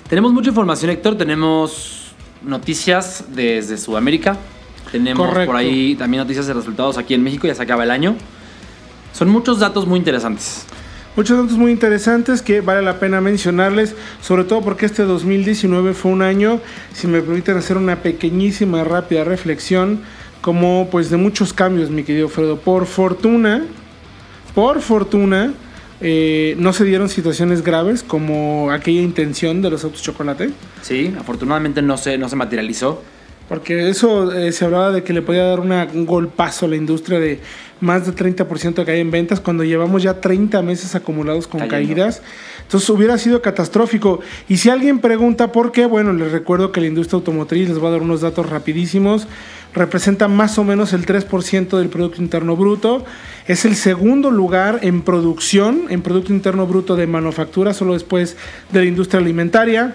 Tenemos 0.10 0.34
mucha 0.34 0.50
información, 0.50 0.92
Héctor. 0.92 1.18
Tenemos 1.18 2.11
noticias 2.44 3.26
desde 3.34 3.78
Sudamérica, 3.78 4.38
tenemos 4.92 5.28
Correcto. 5.28 5.52
por 5.52 5.56
ahí 5.56 5.96
también 5.96 6.22
noticias 6.22 6.48
de 6.48 6.54
resultados 6.54 6.98
aquí 6.98 7.14
en 7.14 7.24
México, 7.24 7.48
ya 7.48 7.56
se 7.56 7.64
acaba 7.64 7.84
el 7.84 7.92
año. 7.92 8.16
Son 9.14 9.30
muchos 9.30 9.60
datos 9.60 9.86
muy 9.86 10.00
interesantes. 10.00 10.66
Muchos 11.16 11.38
datos 11.38 11.58
muy 11.58 11.72
interesantes 11.72 12.42
que 12.42 12.62
vale 12.62 12.82
la 12.82 12.98
pena 12.98 13.20
mencionarles, 13.20 13.96
sobre 14.22 14.46
todo 14.46 14.62
porque 14.62 14.86
este 14.86 15.04
2019 15.04 15.94
fue 15.94 16.12
un 16.12 16.22
año, 16.22 16.62
si 16.94 17.08
me 17.08 17.22
permiten 17.22 17.58
hacer 17.58 17.76
una 17.76 17.98
pequeñísima, 17.98 18.86
rápida 18.86 19.26
reflexión, 19.26 20.00
como 20.40 20.88
pues 20.90 21.10
de 21.10 21.18
muchos 21.18 21.52
cambios, 21.54 21.90
mi 21.90 22.04
querido 22.04 22.30
Fredo. 22.30 22.58
Por 22.60 22.86
fortuna, 22.86 23.66
por 24.56 24.82
fortuna, 24.82 25.54
eh, 26.02 26.56
no 26.58 26.74
se 26.74 26.84
dieron 26.84 27.10
situaciones 27.10 27.64
graves 27.64 28.04
como 28.04 28.72
aquella 28.72 29.02
intención 29.02 29.62
de 29.62 29.70
los 29.70 29.84
autos 29.84 30.02
chocolate. 30.02 30.50
Sí, 30.82 31.14
afortunadamente 31.18 31.82
no 31.82 31.98
se, 31.98 32.18
no 32.18 32.28
se 32.28 32.36
materializó. 32.36 33.02
Porque 33.48 33.90
eso 33.90 34.32
eh, 34.32 34.54
se 34.54 34.64
hablaba 34.64 34.92
de 34.92 35.04
que 35.04 35.12
le 35.12 35.22
podía 35.22 35.44
dar 35.44 35.60
una, 35.60 35.86
un 35.94 36.06
golpazo 36.06 36.68
a 36.68 36.70
la 36.70 36.78
industria 36.78 37.20
de 37.20 37.42
más 37.82 38.06
de 38.06 38.14
30% 38.14 38.76
de 38.76 38.86
caída 38.86 39.02
en 39.02 39.12
ventas 39.12 39.42
cuando 39.42 39.66
llevamos 39.66 40.04
ya 40.04 40.22
30 40.22 40.62
meses 40.62 40.96
acumulados 40.96 41.48
con 41.48 41.60
Cayendo. 41.60 41.96
caídas. 41.96 42.22
Entonces 42.62 42.90
hubiera 42.90 43.18
sido 43.18 43.42
catastrófico. 43.42 44.22
Y 44.48 44.56
si 44.56 44.70
alguien 44.70 45.00
pregunta 45.00 45.52
por 45.52 45.74
qué, 45.74 45.86
bueno, 45.86 46.14
les 46.14 46.32
recuerdo 46.32 46.72
que 46.72 46.80
la 46.80 46.88
industria 46.88 47.18
automotriz, 47.18 47.68
les 47.68 47.78
voy 47.78 47.90
a 47.90 47.92
dar 47.92 48.02
unos 48.02 48.22
datos 48.22 48.50
rapidísimos, 48.50 49.28
representa 49.74 50.28
más 50.28 50.58
o 50.58 50.64
menos 50.64 50.94
el 50.94 51.06
3% 51.06 51.78
del 51.78 51.90
Producto 51.90 52.22
Interno 52.22 52.56
Bruto. 52.56 53.06
Es 53.48 53.66
el 53.66 53.76
segundo 53.76 54.32
lugar 54.32 54.80
en 54.82 55.02
producción, 55.02 55.84
en 55.90 56.02
Producto 56.02 56.34
Interno 56.34 56.68
Bruto 56.68 56.96
de 56.96 57.08
manufactura, 57.08 57.74
solo 57.74 57.94
después 57.94 58.38
de 58.72 58.80
la 58.80 58.86
industria 58.86 59.20
alimentaria. 59.20 59.94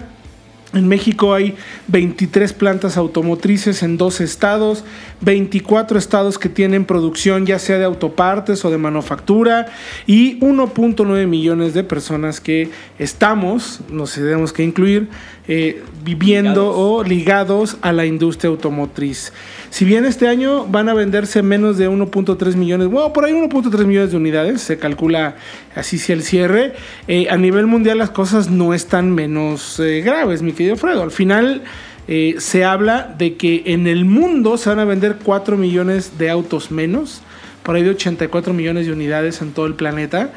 En 0.73 0.87
México 0.89 1.33
hay 1.33 1.55
23 1.87 2.51
plantas 2.51 2.97
automotrices 2.97 3.83
en 3.83 3.97
dos 3.97 4.19
estados, 4.19 4.83
24 5.21 5.97
estados 5.97 6.37
que 6.37 6.49
tienen 6.49 6.83
producción 6.83 7.45
ya 7.45 7.57
sea 7.57 7.77
de 7.77 7.85
autopartes 7.85 8.65
o 8.65 8.69
de 8.69 8.77
manufactura 8.77 9.67
y 10.05 10.37
1.9 10.41 11.25
millones 11.25 11.73
de 11.73 11.85
personas 11.85 12.41
que 12.41 12.69
estamos, 12.99 13.79
nos 13.89 14.13
tenemos 14.13 14.51
que 14.51 14.63
incluir, 14.63 15.07
eh, 15.47 15.83
viviendo 16.03 16.51
Ligados. 16.51 16.75
o 16.77 17.03
ligados 17.03 17.77
a 17.81 17.93
la 17.93 18.05
industria 18.05 18.49
automotriz. 18.49 19.31
Si 19.69 19.85
bien 19.85 20.05
este 20.05 20.27
año 20.27 20.65
van 20.65 20.89
a 20.89 20.93
venderse 20.93 21.43
menos 21.43 21.77
de 21.77 21.89
1.3 21.89 22.55
millones, 22.55 22.87
bueno, 22.87 23.13
por 23.13 23.25
ahí 23.25 23.33
1.3 23.33 23.85
millones 23.85 24.11
de 24.11 24.17
unidades, 24.17 24.61
se 24.61 24.77
calcula 24.79 25.35
así 25.75 25.97
si 25.97 26.13
el 26.13 26.23
cierre, 26.23 26.73
eh, 27.07 27.27
a 27.29 27.37
nivel 27.37 27.67
mundial 27.67 27.97
las 27.97 28.09
cosas 28.09 28.49
no 28.49 28.73
están 28.73 29.11
menos 29.13 29.79
eh, 29.79 30.01
graves, 30.01 30.41
mi 30.41 30.53
querido 30.53 30.77
Fredo. 30.77 31.03
Al 31.03 31.11
final 31.11 31.63
eh, 32.07 32.35
se 32.39 32.63
habla 32.63 33.13
de 33.17 33.35
que 33.35 33.63
en 33.67 33.87
el 33.87 34.05
mundo 34.05 34.57
se 34.57 34.69
van 34.69 34.79
a 34.79 34.85
vender 34.85 35.17
4 35.23 35.57
millones 35.57 36.17
de 36.17 36.29
autos 36.29 36.71
menos, 36.71 37.21
por 37.63 37.75
ahí 37.75 37.83
de 37.83 37.91
84 37.91 38.53
millones 38.53 38.85
de 38.87 38.93
unidades 38.93 39.41
en 39.41 39.51
todo 39.51 39.65
el 39.67 39.75
planeta. 39.75 40.31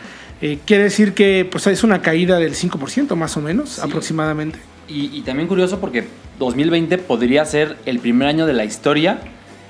Quiere 0.64 0.84
decir 0.84 1.12
que 1.12 1.46
pues, 1.50 1.66
es 1.66 1.84
una 1.84 2.00
caída 2.00 2.38
del 2.38 2.54
5% 2.54 3.14
más 3.14 3.36
o 3.36 3.42
menos 3.42 3.70
Sí. 3.72 3.80
aproximadamente. 3.84 4.58
Y, 4.88 5.16
y 5.16 5.20
también 5.20 5.46
curioso 5.46 5.78
porque 5.80 6.04
2020 6.40 6.98
podría 6.98 7.44
ser 7.44 7.76
el 7.86 8.00
primer 8.00 8.26
año 8.26 8.46
de 8.46 8.52
la 8.54 8.64
historia 8.64 9.20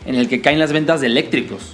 en 0.06 0.14
el 0.14 0.26
que 0.28 0.40
caen 0.40 0.58
las 0.58 0.72
ventas 0.72 1.02
de 1.02 1.08
eléctricos. 1.08 1.72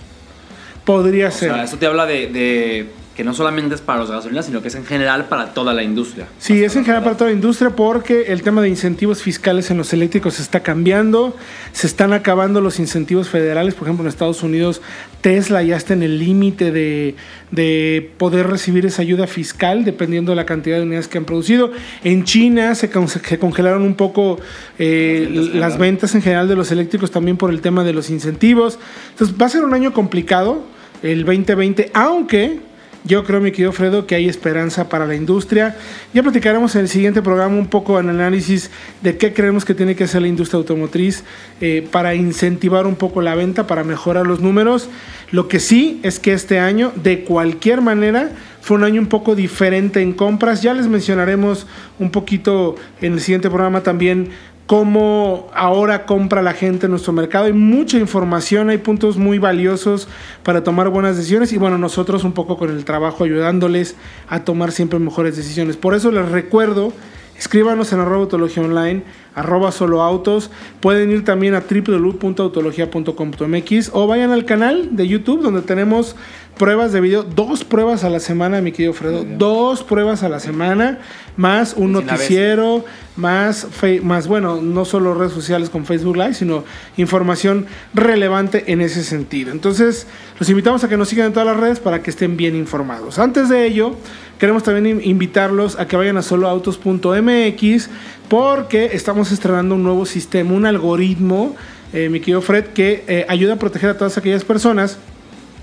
Podría 0.85 1.29
O 1.29 1.31
ser. 1.31 1.53
sea, 1.53 1.63
eso 1.65 1.77
te 1.77 1.87
habla 1.87 2.07
de, 2.07 2.27
de 2.27 2.87
que 3.17 3.25
no 3.25 3.33
solamente 3.33 3.75
es 3.75 3.81
para 3.81 4.01
los 4.01 4.11
gasolinas, 4.11 4.45
sino 4.45 4.61
que 4.61 4.69
es 4.69 4.75
en 4.75 4.85
general 4.85 5.25
para 5.25 5.55
toda 5.55 5.73
la 5.73 5.83
industria. 5.83 6.27
Sí, 6.39 6.63
es 6.63 6.77
en 6.77 6.85
general 6.85 7.03
para 7.03 7.17
toda 7.17 7.31
la 7.31 7.35
industria 7.37 7.71
porque 7.71 8.25
el 8.29 8.43
tema 8.43 8.61
de 8.61 8.69
incentivos 8.69 9.23
fiscales 9.23 9.71
en 9.71 9.79
los 9.79 9.93
eléctricos 9.95 10.39
está 10.39 10.61
cambiando, 10.61 11.35
se 11.73 11.87
están 11.87 12.13
acabando 12.13 12.61
los 12.61 12.79
incentivos 12.79 13.29
federales, 13.31 13.75
por 13.75 13.89
ejemplo 13.89 14.05
en 14.05 14.09
Estados 14.09 14.43
Unidos 14.43 14.83
Tesla 15.23 15.63
ya 15.63 15.77
está 15.77 15.95
en 15.95 16.03
el 16.03 16.19
límite 16.19 16.71
de, 16.71 17.15
de 17.51 18.11
poder 18.19 18.49
recibir 18.49 18.85
esa 18.87 19.01
ayuda 19.03 19.27
fiscal 19.27 19.85
dependiendo 19.85 20.31
de 20.33 20.37
la 20.37 20.45
cantidad 20.47 20.77
de 20.77 20.83
unidades 20.83 21.09
que 21.09 21.19
han 21.19 21.25
producido. 21.25 21.73
En 22.05 22.25
China 22.25 22.75
se, 22.75 22.91
con- 22.91 23.09
se 23.09 23.39
congelaron 23.39 23.83
un 23.83 23.95
poco 23.95 24.39
eh, 24.79 25.51
Las 25.55 25.79
ventas 25.79 26.15
en 26.15 26.23
general 26.23 26.49
de 26.49 26.55
los 26.55 26.71
eléctricos 26.71 27.11
también 27.11 27.37
por 27.39 27.51
el 27.51 27.61
tema 27.61 27.83
de 27.83 27.93
los 27.95 28.11
incentivos. 28.11 28.79
Entonces 29.13 29.35
va 29.41 29.47
a 29.47 29.49
ser 29.49 29.65
un 29.65 29.73
año 29.75 29.93
complicado 29.95 30.63
el 31.03 31.25
2020, 31.25 31.91
aunque 31.95 32.61
yo 33.07 33.25
creo, 33.25 33.41
mi 33.41 33.53
querido 33.53 33.73
Fredo, 33.73 34.07
que 34.07 34.17
hay 34.17 34.29
esperanza 34.29 34.89
para 34.89 35.07
la 35.07 35.15
industria. 35.15 35.77
Ya 36.13 36.23
platicaremos 36.23 36.75
en 36.75 36.83
el 36.83 36.89
siguiente 36.89 37.23
programa 37.23 37.57
un 37.57 37.69
poco 37.69 38.01
en 38.01 38.09
análisis 38.09 38.71
de 39.01 39.17
qué 39.17 39.33
creemos 39.33 39.65
que 39.65 39.75
tiene 39.75 39.95
que 39.95 40.05
hacer 40.05 40.23
la 40.23 40.29
industria 40.29 40.59
automotriz 40.59 41.23
eh, 41.61 41.87
para 41.91 42.15
incentivar 42.17 42.87
un 42.87 42.97
poco 42.97 43.23
la 43.23 43.37
venta, 43.37 43.67
para 43.67 43.85
mejorar 43.85 44.27
los 44.27 44.41
números. 44.41 44.89
Lo 45.31 45.47
que 45.47 45.61
sí 45.61 46.01
es 46.03 46.19
que 46.19 46.33
este 46.33 46.59
año, 46.59 46.93
de 46.97 47.23
cualquier 47.23 47.81
manera, 47.81 48.33
fue 48.61 48.77
un 48.77 48.83
año 48.83 49.01
un 49.01 49.07
poco 49.07 49.37
diferente 49.37 50.03
en 50.03 50.13
compras. 50.13 50.63
Ya 50.63 50.75
les 50.75 50.89
mencionaremos 50.89 51.69
un 52.01 52.11
poquito 52.11 52.75
en 53.01 53.13
el 53.13 53.21
siguiente 53.21 53.49
programa 53.49 53.83
también 53.83 54.31
cómo 54.67 55.49
ahora 55.55 56.07
compra 56.07 56.43
la 56.43 56.53
gente 56.53 56.87
en 56.87 56.91
nuestro 56.91 57.13
mercado. 57.13 57.47
Hay 57.47 57.53
mucha 57.53 57.99
información, 57.99 58.69
hay 58.69 58.79
puntos 58.79 59.17
muy 59.17 59.39
valiosos 59.39 60.09
para 60.43 60.65
tomar 60.65 60.89
buenas 60.89 61.17
decisiones 61.17 61.53
y 61.53 61.57
bueno, 61.57 61.79
nosotros 61.79 62.25
un 62.25 62.33
poco 62.33 62.59
con 62.59 62.71
el 62.71 62.85
trabajo 62.85 63.25
ayudándoles 63.25 63.97
a 64.29 64.45
tomar 64.45 64.73
siempre 64.73 64.99
mejores 64.99 65.37
decisiones. 65.37 65.77
Por 65.77 65.95
eso 65.95 66.11
les 66.11 66.29
recuerdo, 66.29 66.93
escríbanos 67.39 67.93
en 67.93 68.01
arroba 68.01 68.23
autología 68.23 68.63
online, 68.63 69.03
arroba 69.35 69.71
solo 69.73 70.03
autos. 70.03 70.51
Pueden 70.81 71.11
ir 71.11 71.25
también 71.25 71.55
a 71.55 71.61
www.autologia.com.mx 71.61 73.91
o 73.93 74.07
vayan 74.07 74.31
al 74.31 74.45
canal 74.45 74.95
de 74.97 75.09
YouTube 75.09 75.43
donde 75.43 75.63
tenemos 75.63 76.15
pruebas 76.59 76.93
de 76.93 77.01
video, 77.01 77.23
dos 77.23 77.65
pruebas 77.65 78.05
a 78.05 78.11
la 78.11 78.19
semana, 78.19 78.61
mi 78.61 78.73
querido 78.73 78.95
Fredo, 78.95 79.25
dos 79.25 79.83
pruebas 79.83 80.23
a 80.23 80.29
la 80.29 80.41
semana, 80.41 80.99
más 81.37 81.75
un 81.77 81.93
noticiero, 81.93 82.85
más, 83.17 83.67
más, 84.03 84.27
bueno, 84.27 84.61
no 84.63 84.85
solo 84.85 85.15
redes 85.15 85.33
sociales 85.33 85.69
con 85.69 85.85
Facebook 85.85 86.17
Live, 86.17 86.35
sino 86.35 86.65
información 86.97 87.67
relevante 87.93 88.73
en 88.73 88.81
ese 88.81 89.05
sentido. 89.05 89.53
Entonces, 89.53 90.07
los 90.39 90.49
invitamos 90.49 90.83
a 90.83 90.89
que 90.89 90.97
nos 90.97 91.09
sigan 91.09 91.27
en 91.27 91.33
todas 91.35 91.47
las 91.47 91.59
redes 91.59 91.79
para 91.79 92.03
que 92.03 92.11
estén 92.11 92.37
bien 92.37 92.57
informados. 92.57 93.19
Antes 93.19 93.51
de 93.51 93.67
ello, 93.67 93.97
queremos 94.39 94.63
también 94.63 94.87
in- 94.99 95.11
invitarlos 95.11 95.79
a 95.79 95.87
que 95.87 95.97
vayan 95.97 96.17
a 96.17 96.23
soloautos.mx 96.23 97.89
porque 98.29 98.91
estamos 98.93 99.31
estrenando 99.33 99.75
un 99.75 99.83
nuevo 99.83 100.05
sistema, 100.07 100.53
un 100.53 100.67
algoritmo, 100.67 101.55
eh, 101.93 102.09
mi 102.09 102.21
querido 102.21 102.43
Fred, 102.43 102.67
que 102.67 103.05
eh, 103.07 103.25
ayuda 103.29 103.55
a 103.55 103.57
proteger 103.57 103.91
a 103.91 103.97
todas 103.99 104.19
aquellas 104.19 104.45
personas 104.45 104.99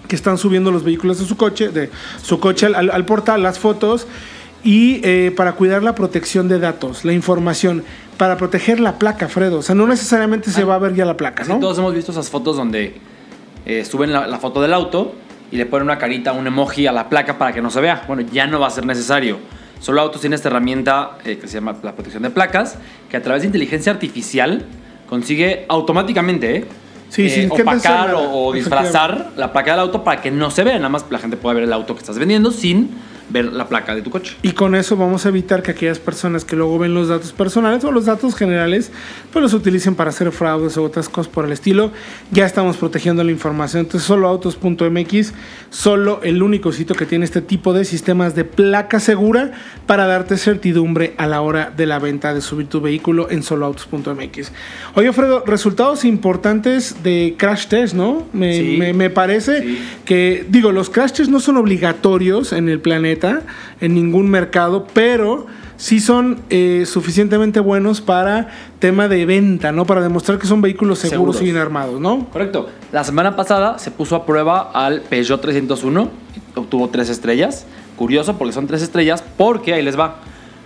que 0.08 0.16
están 0.16 0.38
subiendo 0.38 0.72
los 0.72 0.84
vehículos 0.84 1.20
de 1.20 1.26
su 1.26 1.36
coche, 1.38 1.70
de 1.70 1.90
su 2.22 2.40
coche 2.40 2.66
al, 2.68 2.90
al 2.90 3.06
portal, 3.06 3.44
las 3.44 3.60
fotos, 3.60 4.08
y 4.64 5.02
eh, 5.04 5.34
para 5.36 5.54
cuidar 5.54 5.84
la 5.84 5.94
protección 5.96 6.48
de 6.48 6.60
datos, 6.60 7.04
la 7.04 7.12
información, 7.12 7.84
para 8.18 8.38
proteger 8.38 8.80
la 8.80 8.98
placa, 8.98 9.28
Fredo. 9.28 9.58
O 9.60 9.62
sea, 9.62 9.76
no 9.76 9.88
necesariamente 9.88 10.52
se 10.52 10.64
va 10.64 10.76
a 10.76 10.80
ver 10.80 10.94
ya 10.96 11.04
la 11.06 11.18
placa, 11.18 11.44
¿no? 11.44 11.60
todos 11.60 11.78
hemos 11.80 11.94
visto 11.94 12.12
esas 12.14 12.30
fotos 12.30 12.56
donde 12.56 12.96
eh, 13.66 13.84
suben 13.84 14.14
la, 14.14 14.28
la 14.28 14.40
foto 14.40 14.62
del 14.62 14.74
auto 14.74 15.16
y 15.54 15.56
le 15.56 15.68
ponen 15.68 15.84
una 15.84 16.00
carita, 16.00 16.34
un 16.34 16.48
emoji 16.48 16.88
a 16.88 16.92
la 16.92 17.10
placa 17.10 17.38
para 17.38 17.54
que 17.54 17.62
no 17.62 17.70
se 17.70 17.80
vea. 17.80 18.06
Bueno, 18.08 18.24
ya 18.34 18.48
no 18.48 18.60
va 18.60 18.66
a 18.66 18.70
ser 18.72 18.88
necesario. 18.88 19.38
Solo 19.80 20.02
Autos 20.02 20.20
tiene 20.20 20.36
esta 20.36 20.50
herramienta 20.50 21.20
eh, 21.24 21.38
que 21.38 21.48
se 21.48 21.54
llama 21.54 21.76
la 21.84 21.94
protección 21.94 22.24
de 22.24 22.32
placas, 22.32 22.80
que 23.08 23.18
a 23.18 23.22
través 23.22 23.44
de 23.44 23.50
inteligencia 23.50 23.92
artificial 23.92 24.66
consigue 25.08 25.68
automáticamente 25.70 26.56
eh, 26.56 26.66
Sí, 27.10 27.28
eh, 27.28 27.30
sin 27.30 27.52
opacar 27.52 28.16
o, 28.16 28.48
o 28.48 28.52
disfrazar 28.54 29.34
la 29.38 29.54
placa 29.54 29.74
del 29.74 29.82
auto 29.82 30.04
para 30.04 30.20
que 30.24 30.32
no 30.32 30.50
se 30.50 30.64
vea. 30.64 30.78
Nada 30.78 30.90
más 30.90 31.06
la 31.12 31.20
gente 31.20 31.38
pueda 31.38 31.54
ver 31.54 31.66
el 31.66 31.74
auto 31.74 31.94
que 31.94 32.00
estás 32.00 32.18
vendiendo 32.18 32.50
sin 32.50 32.90
ver 33.30 33.46
la 33.46 33.68
placa 33.68 33.96
de 33.96 34.02
tu 34.02 34.10
coche. 34.10 34.36
Y 34.44 34.52
con 34.52 34.76
eso 34.76 34.96
vamos 34.98 35.26
a 35.26 35.30
evitar 35.30 35.64
que 35.64 35.72
aquellas 35.72 36.00
personas 36.00 36.46
que 36.46 36.56
luego 36.56 36.78
ven 36.80 36.94
los 36.94 37.08
datos 37.08 37.32
personales 37.32 37.84
o 37.84 37.92
los 37.92 38.06
datos 38.06 38.36
generales, 38.36 38.92
pues 39.32 39.42
los 39.42 39.54
utilicen 39.54 39.96
para 39.96 40.10
hacer 40.12 40.32
fraudes 40.32 40.78
o 40.78 40.84
otras 40.84 41.10
cosas 41.10 41.32
por 41.34 41.46
el 41.46 41.52
estilo. 41.52 41.92
Ya 42.32 42.46
estamos 42.46 42.78
protegiendo 42.78 43.24
la 43.24 43.32
información. 43.32 43.82
Entonces, 43.82 44.06
solo 44.08 44.28
autos.mx, 44.28 45.34
solo 45.70 46.20
el 46.24 46.44
único 46.44 46.72
sitio 46.72 46.96
que 46.96 47.06
tiene 47.06 47.26
este 47.26 47.42
tipo 47.42 47.74
de 47.74 47.86
sistemas 47.86 48.36
de 48.36 48.46
placa 48.46 49.00
segura 49.00 49.52
para 49.88 50.06
darte 50.06 50.38
certidumbre 50.38 51.14
a 51.18 51.26
la 51.28 51.42
hora 51.42 51.72
de 51.76 51.86
la 51.86 52.00
venta 52.00 52.34
de 52.34 52.42
subir 52.42 52.68
tu 52.68 52.82
vehículo 52.82 53.30
en 53.32 53.42
soloautos.mx. 53.44 54.52
Oye, 54.96 55.14
Fredo, 55.14 55.44
resultados 55.46 56.06
importantes 56.06 57.04
de 57.04 57.36
crash 57.38 57.68
test, 57.68 57.94
¿no? 57.94 58.28
Me, 58.34 58.58
Sí. 58.58 58.76
me- 58.78 58.94
me 58.94 59.10
parece 59.10 59.62
Sí. 59.62 59.80
que, 60.06 60.46
digo, 60.50 60.72
los 60.72 60.90
crash 60.90 61.12
tests 61.12 61.30
no 61.30 61.40
son 61.40 61.58
obligatorios 61.58 62.54
en 62.54 62.70
el 62.70 62.80
planeta, 62.80 63.13
en 63.82 63.94
ningún 63.94 64.30
mercado, 64.30 64.88
pero 64.94 65.46
sí 65.78 66.00
son 66.00 66.40
eh, 66.50 66.84
suficientemente 66.86 67.60
buenos 67.60 68.02
para 68.02 68.50
tema 68.80 69.08
de 69.08 69.26
venta, 69.26 69.72
¿no? 69.72 69.86
Para 69.86 70.02
demostrar 70.02 70.38
que 70.40 70.48
son 70.48 70.62
vehículos 70.62 71.00
seguros, 71.00 71.36
Seguros. 71.36 71.42
y 71.42 71.46
bien 71.46 71.58
armados, 71.58 72.00
¿no? 72.00 72.30
Correcto. 72.30 72.70
La 72.92 73.04
semana 73.04 73.36
pasada 73.36 73.80
se 73.80 73.92
puso 73.92 74.16
a 74.16 74.26
prueba 74.26 74.72
al 74.74 75.02
Peugeot 75.02 75.42
301, 75.42 76.10
y 76.56 76.60
obtuvo 76.60 76.90
tres 76.90 77.10
estrellas. 77.10 77.66
Curioso 77.98 78.38
porque 78.38 78.54
son 78.54 78.68
tres 78.68 78.82
estrellas, 78.82 79.24
porque 79.38 79.74
ahí 79.74 79.82
les 79.84 79.98
va. 80.00 80.18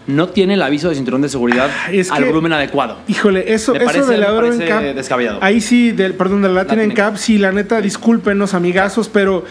No 0.08 0.30
tiene 0.30 0.54
el 0.54 0.62
aviso 0.62 0.88
de 0.88 0.96
cinturón 0.96 1.22
de 1.22 1.28
seguridad 1.28 1.70
Es 1.92 2.10
al 2.12 2.20
que- 2.24 2.30
volumen 2.30 2.54
adecuado. 2.54 2.98
Híjole, 3.10 3.54
eso, 3.54 3.74
Me 3.74 3.84
eso 3.84 4.06
del 4.06 4.22
me 4.22 4.26
Euro 4.28 4.48
NCAP, 4.54 4.96
descabellado. 4.96 5.40
Ahí 5.42 5.60
sí, 5.60 5.92
del, 5.92 6.14
perdón, 6.14 6.42
del 6.42 6.56
Latin 6.56 6.78
Latin 6.78 6.92
NCAP, 6.94 7.18
sí, 7.18 7.38
la 7.38 7.52
neta, 7.52 7.82
discúlpenos, 7.82 8.54
amigazos, 8.54 9.10
pero 9.12 9.44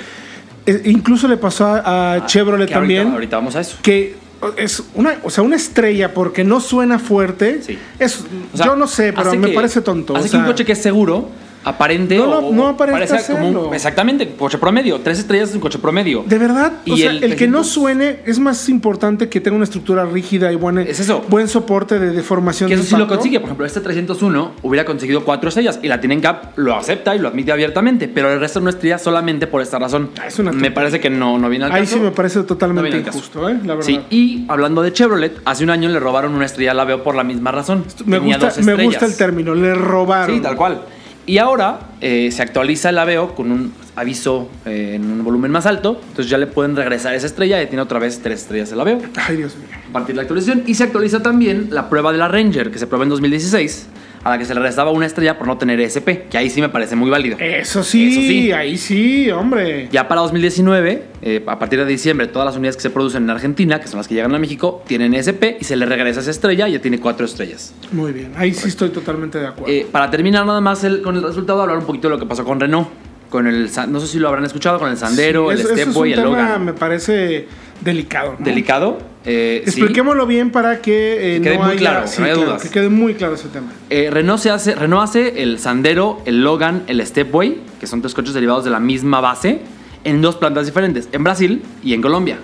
eh, 0.67 0.83
incluso 0.87 1.29
le 1.29 1.37
pasó 1.37 1.67
a, 1.67 2.15
a 2.15 2.27
Chevrolet 2.27 2.65
Ah, 2.65 2.69
Que 2.69 2.75
ahorita- 2.75 2.81
también. 2.81 3.09
Ahorita, 3.15 3.37
vamos 3.37 3.57
a 3.57 3.61
eso. 3.61 3.79
que 3.83 4.17
es 4.59 4.83
una, 4.95 5.15
o 5.25 5.31
sea, 5.31 5.43
una 5.43 5.57
estrella 5.57 6.13
porque 6.13 6.45
no 6.45 6.61
suena 6.61 6.99
fuerte. 6.99 7.63
Sí. 7.63 7.79
Es, 7.99 8.23
O 8.53 8.57
sea, 8.57 8.67
yo 8.67 8.77
no 8.77 8.87
sé, 8.87 9.13
pero 9.13 9.35
me 9.35 9.49
que- 9.49 9.55
parece 9.55 9.81
tonto. 9.81 10.13
o 10.13 10.17
Hace 10.17 10.25
que 10.27 10.31
sea, 10.33 10.41
un 10.41 10.47
coche 10.47 10.65
que 10.65 10.73
es 10.73 10.83
seguro 10.83 11.31
aparente 11.67 12.17
No, 12.17 12.27
no, 12.27 12.39
o- 12.39 12.53
no 12.55 12.63
o 12.65 12.69
aparenta 12.69 13.07
parezca 13.09 13.33
como 13.35 13.67
un- 13.69 13.75
exactamente 13.75 14.29
coche 14.37 14.57
promedio 14.57 14.99
tres 15.01 15.19
estrellas 15.19 15.51
es 15.51 15.55
un 15.57 15.61
coche 15.61 15.79
promedio 15.79 16.25
De 16.27 16.39
verdad, 16.39 16.73
o 16.89 16.95
Y 16.95 16.99
sea, 17.03 17.11
el 17.11 17.25
el, 17.25 17.37
que 17.37 17.47
no 17.49 17.59
300 17.61 17.67
suene 17.69 18.21
es 18.25 18.39
más 18.39 18.69
importante 18.69 19.29
que 19.29 19.41
tenga 19.41 19.57
una 19.57 19.65
estructura 19.65 20.05
rígida 20.07 20.53
y 20.53 20.57
buena, 20.57 20.83
Es 20.83 21.01
eso. 21.01 21.25
buen 21.29 21.49
soporte 21.49 21.99
de 21.99 22.11
deformación. 22.13 22.69
que 22.71 22.77
de 22.77 22.83
eso 22.83 22.91
sí 22.91 22.97
lo 22.97 23.09
consigue 23.09 23.41
por 23.41 23.49
ejemplo 23.49 23.67
este 23.67 23.81
301 23.81 24.53
hubiera 24.63 24.85
conseguido 24.87 25.25
cuatro 25.25 25.49
estrellas 25.49 25.81
y 25.83 25.89
la 25.89 26.01
tienen 26.01 26.21
cap 26.21 26.53
lo 26.57 26.75
acepta 26.75 27.15
y 27.15 27.19
lo 27.19 27.29
admite 27.29 27.53
abiertamente 27.53 28.09
pero 28.09 28.33
el 28.33 28.39
resto 28.41 28.61
no 28.61 28.71
estrella 28.71 28.99
solamente 28.99 29.47
por 29.47 29.61
esta 29.61 29.79
razón 29.79 30.11
Ah, 30.21 30.29
es 30.29 30.39
una 30.39 30.53
me 30.53 30.71
parece 30.71 31.01
que 31.01 31.11
no 31.11 31.37
no 31.39 31.49
viene 31.49 31.65
al 31.67 31.73
Ahí 31.73 31.81
caso 31.83 31.97
sí 31.97 32.01
me 32.01 32.11
parece 32.13 32.43
totalmente 32.45 32.97
injusto, 32.99 33.49
¿eh? 33.49 33.57
la 33.65 33.75
verdad. 33.75 33.87
Sí, 33.87 34.01
y 34.11 34.45
hablando 34.49 34.83
de 34.83 34.93
Chevrolet, 34.93 35.41
hace 35.45 35.65
un 35.65 35.71
año 35.71 35.89
le 35.89 35.99
robaron 35.99 36.35
una 36.35 36.45
estrella 36.47 36.75
la 36.75 36.85
veo 36.85 37.03
por 37.03 37.15
la 37.17 37.25
misma 37.25 37.51
razón. 37.51 37.85
me, 38.05 38.19
Tenía 38.21 38.39
gusta, 38.39 38.61
me 38.63 38.85
gusta 38.85 39.07
el 39.07 39.17
término, 39.17 39.55
le 39.55 39.75
robaron. 39.75 40.37
Sí, 40.37 40.41
tal 40.43 40.55
cual. 40.57 40.81
Y 41.27 41.39
ahora 41.39 41.81
eh, 42.01 42.31
se 42.31 42.41
actualiza 42.41 42.91
el 42.91 42.99
Aveo 42.99 43.35
con 43.35 43.51
un 43.51 43.73
aviso 43.97 44.49
eh, 44.65 44.93
en 44.95 45.11
un 45.11 45.25
volumen 45.25 45.51
más 45.51 45.67
alto. 45.67 46.01
Entonces 46.01 46.31
ya 46.31 46.39
le 46.39 46.47
pueden 46.47 46.77
regresar 46.77 47.15
esa 47.15 47.27
estrella 47.27 47.61
y 47.61 47.67
tiene 47.67 47.83
otra 47.83 47.99
vez 47.99 48.21
tres 48.23 48.43
estrellas 48.43 48.71
el 48.71 48.81
Aveo. 48.81 49.01
Ay, 49.17 49.37
Dios 49.37 49.57
mío. 49.57 49.67
A 49.91 49.93
partir 49.93 50.15
de 50.15 50.17
la 50.17 50.23
actualización. 50.23 50.63
Y 50.67 50.75
se 50.75 50.85
actualiza 50.85 51.23
también 51.23 51.69
la 51.73 51.91
prueba 51.91 52.13
de 52.13 52.19
la 52.19 52.29
Ranger, 52.29 52.71
que 52.71 52.79
se 52.79 52.87
probó 52.87 53.03
en 53.03 53.09
2016, 53.09 53.87
a 54.27 54.31
la 54.31 54.39
que 54.39 54.45
se 54.45 54.55
le 54.55 54.61
restaba 54.61 54.91
una 54.91 55.07
estrella 55.07 55.39
por 55.39 55.47
no 55.47 55.57
tener 55.57 55.79
ESP, 55.79 56.29
que 56.29 56.37
ahí 56.37 56.51
sí 56.51 56.61
me 56.61 56.69
parece 56.69 56.97
muy 56.97 57.09
válido. 57.09 57.37
Eso 57.39 57.85
sí, 57.85 58.09
Eso 58.11 58.21
sí. 58.23 58.51
ahí 58.51 58.77
sí, 58.77 59.31
hombre. 59.31 59.89
Ya 59.93 60.09
para 60.09 60.21
2019, 60.23 61.05
eh, 61.23 61.45
a 61.47 61.59
partir 61.61 61.79
de 61.79 61.87
diciembre, 61.87 62.27
todas 62.27 62.45
las 62.47 62.57
unidades 62.57 62.75
que 62.75 62.83
se 62.83 62.91
producen 62.91 63.23
en 63.23 63.31
Argentina, 63.31 63.81
que 63.81 63.87
son 63.87 63.99
las 63.99 64.09
que 64.09 64.15
llegan 64.15 64.35
a 64.35 64.39
México, 64.41 64.83
tienen 64.89 65.15
ESP 65.15 65.59
y 65.61 65.65
se 65.65 65.77
le 65.77 65.87
regresa 65.87 66.19
esa 66.21 66.33
estrella 66.33 66.69
y 66.69 66.73
ya 66.73 66.81
tiene 66.81 66.99
cuatro 66.99 67.25
estrellas. 67.25 67.73
Muy 67.93 68.11
bien, 68.11 68.33
ahí 68.37 68.53
sí 68.53 68.67
estoy 68.67 68.89
totalmente 68.89 69.39
de 69.39 69.47
acuerdo. 69.47 69.73
Eh, 69.73 69.87
para 69.93 70.11
terminar 70.11 70.45
nada 70.45 70.61
más 70.61 70.83
el- 70.83 71.03
con 71.03 71.15
el 71.15 71.23
resultado, 71.23 71.63
hablar 71.63 71.79
un 71.79 71.85
poquito 71.87 72.09
de 72.09 72.15
lo 72.15 72.19
que 72.21 72.27
pasó 72.27 72.45
con 72.45 72.59
Renault. 72.59 72.89
Con 73.31 73.47
el, 73.47 73.69
no 73.89 74.01
sé 74.01 74.07
si 74.07 74.19
lo 74.19 74.29
habrán 74.29 74.45
escuchado, 74.45 74.79
con 74.79 74.91
el 74.91 74.97
Sandero, 74.97 75.49
Sí, 75.49 75.55
el 75.55 75.61
eso 75.61 75.75
es 75.75 75.81
Stepway 75.81 76.11
y 76.11 76.13
el 76.15 76.21
tema, 76.23 76.31
Logan. 76.31 76.65
me 76.65 76.73
parece 76.73 77.49
delicado. 77.81 78.37
¿no? 78.39 78.45
Delicado. 78.45 78.99
eh, 79.25 79.63
sí. 79.65 79.71
Expliquémoslo 79.71 80.27
bien 80.27 80.51
para 80.51 80.81
que 80.81 81.37
eh, 81.37 81.39
Que 81.39 81.43
quede 81.43 81.55
no 81.59 81.63
muy 81.65 81.73
haya- 81.73 81.79
claro, 81.81 82.07
sí, 82.07 82.15
no 82.21 82.25
haya 82.27 82.35
claro, 82.35 82.51
dudas. 82.51 82.63
que 82.63 82.71
quede 82.71 82.89
muy 82.89 83.15
claro 83.15 83.35
ese 83.35 83.49
tema. 83.49 83.73
Eh, 83.91 84.09
Renault, 84.13 84.41
se 84.41 84.51
hace, 84.51 84.75
Renault 84.77 85.03
hace 85.05 85.43
el 85.43 85.59
Sandero, 85.59 86.21
el 86.25 86.43
Logan, 86.45 86.85
el 86.87 87.05
Stepway, 87.05 87.59
que 87.81 87.87
son 87.89 88.01
tres 88.01 88.15
coches 88.15 88.33
derivados 88.33 88.65
de 88.65 88.71
la 88.71 88.79
misma 88.81 89.21
base, 89.21 89.61
en 90.05 90.23
dos 90.23 90.37
plantas 90.37 90.67
diferentes, 90.67 91.09
en 91.11 91.25
Brasil 91.25 91.63
y 91.83 91.93
en 91.95 92.01
Colombia. 92.03 92.39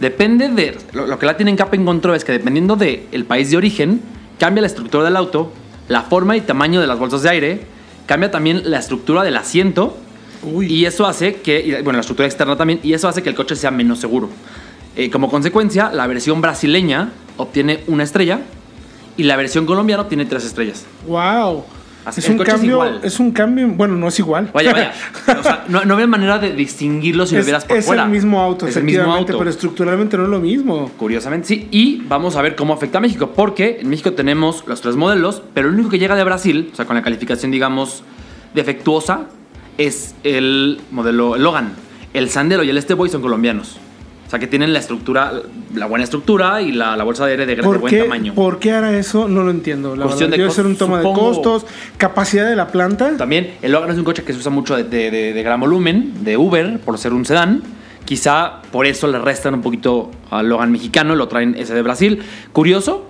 Depende 0.00 0.48
de. 0.48 0.76
Lo, 0.92 1.06
lo 1.06 1.18
que 1.18 1.26
la 1.26 1.36
tienen 1.36 1.56
capa 1.56 1.74
encontró 1.74 2.14
es 2.14 2.24
que 2.24 2.32
dependiendo 2.32 2.76
del 2.76 3.24
país 3.26 3.50
de 3.50 3.56
origen, 3.56 4.00
cambia 4.38 4.60
la 4.60 4.66
estructura 4.66 5.04
del 5.04 5.16
auto, 5.16 5.52
la 5.88 6.02
forma 6.02 6.36
y 6.36 6.42
tamaño 6.42 6.80
de 6.80 6.86
las 6.86 6.98
bolsas 6.98 7.22
de 7.22 7.30
aire, 7.30 7.60
cambia 8.06 8.30
también 8.30 8.70
la 8.70 8.78
estructura 8.78 9.22
del 9.22 9.36
asiento, 9.36 9.96
Uy. 10.42 10.66
y 10.72 10.86
eso 10.86 11.06
hace 11.06 11.36
que. 11.36 11.60
y, 11.60 11.70
Bueno, 11.82 11.92
la 11.92 12.00
estructura 12.00 12.26
externa 12.26 12.56
también, 12.56 12.80
y 12.82 12.92
eso 12.94 13.08
hace 13.08 13.22
que 13.22 13.28
el 13.28 13.34
coche 13.34 13.56
sea 13.56 13.70
menos 13.70 13.98
seguro. 13.98 14.28
Eh, 14.96 15.10
como 15.10 15.28
consecuencia, 15.28 15.90
la 15.92 16.06
versión 16.06 16.40
brasileña 16.40 17.10
obtiene 17.36 17.80
una 17.86 18.02
estrella 18.02 18.40
y 19.16 19.24
la 19.24 19.36
versión 19.36 19.66
colombiana 19.66 20.02
obtiene 20.02 20.24
tres 20.24 20.44
estrellas. 20.44 20.86
Wow. 21.06 21.64
Así- 22.06 22.20
es 22.20 22.28
un 22.28 22.40
es 22.40 22.46
cambio, 22.48 22.84
es 23.02 23.20
un 23.20 23.32
cambio, 23.32 23.68
bueno, 23.68 23.96
no 23.96 24.08
es 24.08 24.18
igual. 24.18 24.48
Vaya, 24.54 24.72
vaya. 24.72 24.92
O 25.38 25.42
sea, 25.42 25.64
no, 25.68 25.84
no 25.84 25.94
había 25.94 26.06
manera 26.06 26.38
de 26.38 26.52
distinguirlo 26.54 27.26
si 27.26 27.34
lo 27.34 27.40
es, 27.40 27.46
vieras 27.46 27.64
por 27.64 27.76
es 27.76 27.84
fuera. 27.84 28.04
el 28.04 28.10
mismo 28.10 28.40
auto, 28.40 28.66
Es 28.66 28.76
el 28.76 28.84
mismo 28.84 29.12
auto. 29.12 29.36
pero 29.36 29.50
estructuralmente 29.50 30.16
no 30.16 30.22
es 30.22 30.28
lo 30.30 30.38
mismo. 30.40 30.90
Curiosamente, 30.96 31.48
sí. 31.48 31.68
Y 31.72 32.02
vamos 32.08 32.36
a 32.36 32.42
ver 32.42 32.54
cómo 32.56 32.72
afecta 32.72 32.98
a 32.98 33.00
México. 33.00 33.32
Porque 33.34 33.78
en 33.80 33.88
México 33.90 34.12
tenemos 34.12 34.64
los 34.66 34.80
tres 34.80 34.94
modelos, 34.96 35.42
pero 35.52 35.68
el 35.68 35.74
único 35.74 35.90
que 35.90 35.98
llega 35.98 36.14
de 36.16 36.24
Brasil, 36.24 36.70
o 36.72 36.76
sea, 36.76 36.84
con 36.86 36.94
la 36.96 37.02
calificación, 37.02 37.50
digamos, 37.50 38.02
defectuosa, 38.54 39.26
es 39.78 40.14
el 40.24 40.80
modelo 40.90 41.36
el 41.36 41.42
Logan. 41.42 41.72
El 42.14 42.30
Sandero 42.30 42.62
y 42.62 42.70
el 42.70 42.80
Stepway 42.80 43.10
son 43.10 43.20
colombianos. 43.20 43.78
O 44.26 44.28
sea, 44.30 44.40
que 44.40 44.48
tienen 44.48 44.72
la 44.72 44.80
estructura, 44.80 45.32
la 45.74 45.86
buena 45.86 46.02
estructura 46.02 46.60
y 46.60 46.72
la, 46.72 46.96
la 46.96 47.04
bolsa 47.04 47.24
de 47.26 47.32
aire 47.32 47.46
de, 47.46 47.54
de 47.56 47.62
¿Por 47.62 47.78
buen 47.78 47.94
qué, 47.94 48.02
tamaño. 48.02 48.34
¿Por 48.34 48.58
qué 48.58 48.72
hará 48.72 48.96
eso? 48.98 49.28
No 49.28 49.44
lo 49.44 49.52
entiendo. 49.52 49.94
La 49.94 50.06
Cuestión 50.06 50.30
verdad. 50.30 50.38
de 50.38 50.42
Debe 50.44 50.54
ser 50.54 50.66
un 50.66 50.76
tema 50.76 50.98
de 50.98 51.04
supongo. 51.04 51.20
costos, 51.42 51.66
capacidad 51.96 52.48
de 52.48 52.56
la 52.56 52.66
planta. 52.68 53.16
También 53.16 53.52
el 53.62 53.70
Logan 53.70 53.90
es 53.90 53.98
un 53.98 54.04
coche 54.04 54.24
que 54.24 54.32
se 54.32 54.40
usa 54.40 54.50
mucho 54.50 54.74
de, 54.76 54.82
de- 54.84 55.10
de- 55.12 55.32
de 55.32 55.42
gran 55.44 55.60
volumen, 55.60 56.12
de 56.24 56.36
Uber, 56.36 56.80
por 56.80 56.98
ser 56.98 57.12
un 57.12 57.24
sedán. 57.24 57.62
Quizá 58.04 58.62
por 58.72 58.86
eso 58.86 59.06
le 59.06 59.18
restan 59.20 59.54
un 59.54 59.62
poquito 59.62 60.10
al 60.30 60.48
Logan 60.48 60.72
mexicano, 60.72 61.14
lo 61.14 61.28
traen 61.28 61.54
ese 61.56 61.74
de 61.74 61.82
Brasil. 61.82 62.20
Curioso, 62.52 63.04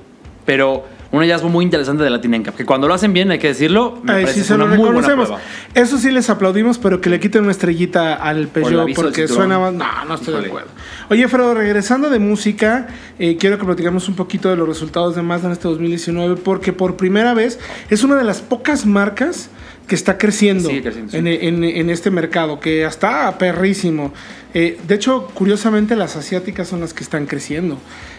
pero 0.44 0.84
un 1.12 1.20
hallazgo 1.20 1.48
muy 1.48 1.64
interesante 1.64 2.02
de 2.02 2.10
la 2.10 2.18
NCAP, 2.18 2.56
que 2.56 2.64
cuando 2.66 2.88
lo 2.88 2.94
hacen 2.94 3.12
bien, 3.12 3.30
hay 3.30 3.38
que 3.38 3.48
decirlo, 3.48 4.00
me 4.02 4.12
Ay, 4.12 4.22
parece 4.24 4.32
sí, 4.34 4.40
que 4.40 4.46
se 4.46 4.52
es 4.54 4.58
lo 4.58 4.64
una 4.66 4.74
muy 4.74 4.84
buena 4.84 5.00
reconocemos. 5.00 5.26
prueba. 5.28 5.42
Eso 5.74 5.98
sí 5.98 6.10
les 6.10 6.28
aplaudimos, 6.30 6.78
pero 6.78 7.00
que 7.00 7.08
le 7.10 7.20
quiten 7.20 7.42
una 7.42 7.52
estrellita 7.52 8.14
al 8.14 8.48
Peugeot 8.48 8.92
porque 8.94 9.28
suena 9.28 9.58
más. 9.58 9.72
No, 9.72 9.84
no 10.06 10.14
estoy 10.14 10.40
de 10.40 10.46
acuerdo. 10.48 10.68
Oye, 11.08 11.28
Fredo, 11.28 11.54
regresando 11.54 12.10
de 12.10 12.18
música, 12.18 12.88
eh, 13.18 13.36
quiero 13.38 13.58
que 13.58 13.64
platicamos 13.64 14.08
un 14.08 14.16
poquito 14.16 14.50
de 14.50 14.56
los 14.56 14.66
resultados 14.68 15.14
de 15.14 15.22
Mazda 15.22 15.46
en 15.46 15.52
este 15.52 15.68
2019, 15.68 16.36
porque 16.36 16.72
por 16.72 16.96
primera 16.96 17.32
vez 17.34 17.58
es 17.90 18.02
una 18.02 18.16
de 18.16 18.24
las 18.24 18.40
pocas 18.42 18.84
marcas 18.86 19.48
que 19.86 19.94
está 19.94 20.18
creciendo, 20.18 20.68
creciendo, 20.68 21.12
sí. 21.12 21.16
en, 21.16 21.28
en- 21.28 21.62
en 21.62 21.90
este 21.90 22.10
mercado, 22.10 22.58
que 22.58 22.84
está 22.84 23.38
perrísimo. 23.38 24.12
Eh, 24.52 24.80
de 24.88 24.94
hecho, 24.96 25.28
curiosamente, 25.34 25.94
las 25.94 26.16
asiáticas 26.16 26.66
son 26.66 26.80
las 26.80 26.92
que 26.92 27.04
están 27.04 27.26
creciendo. 27.26 27.78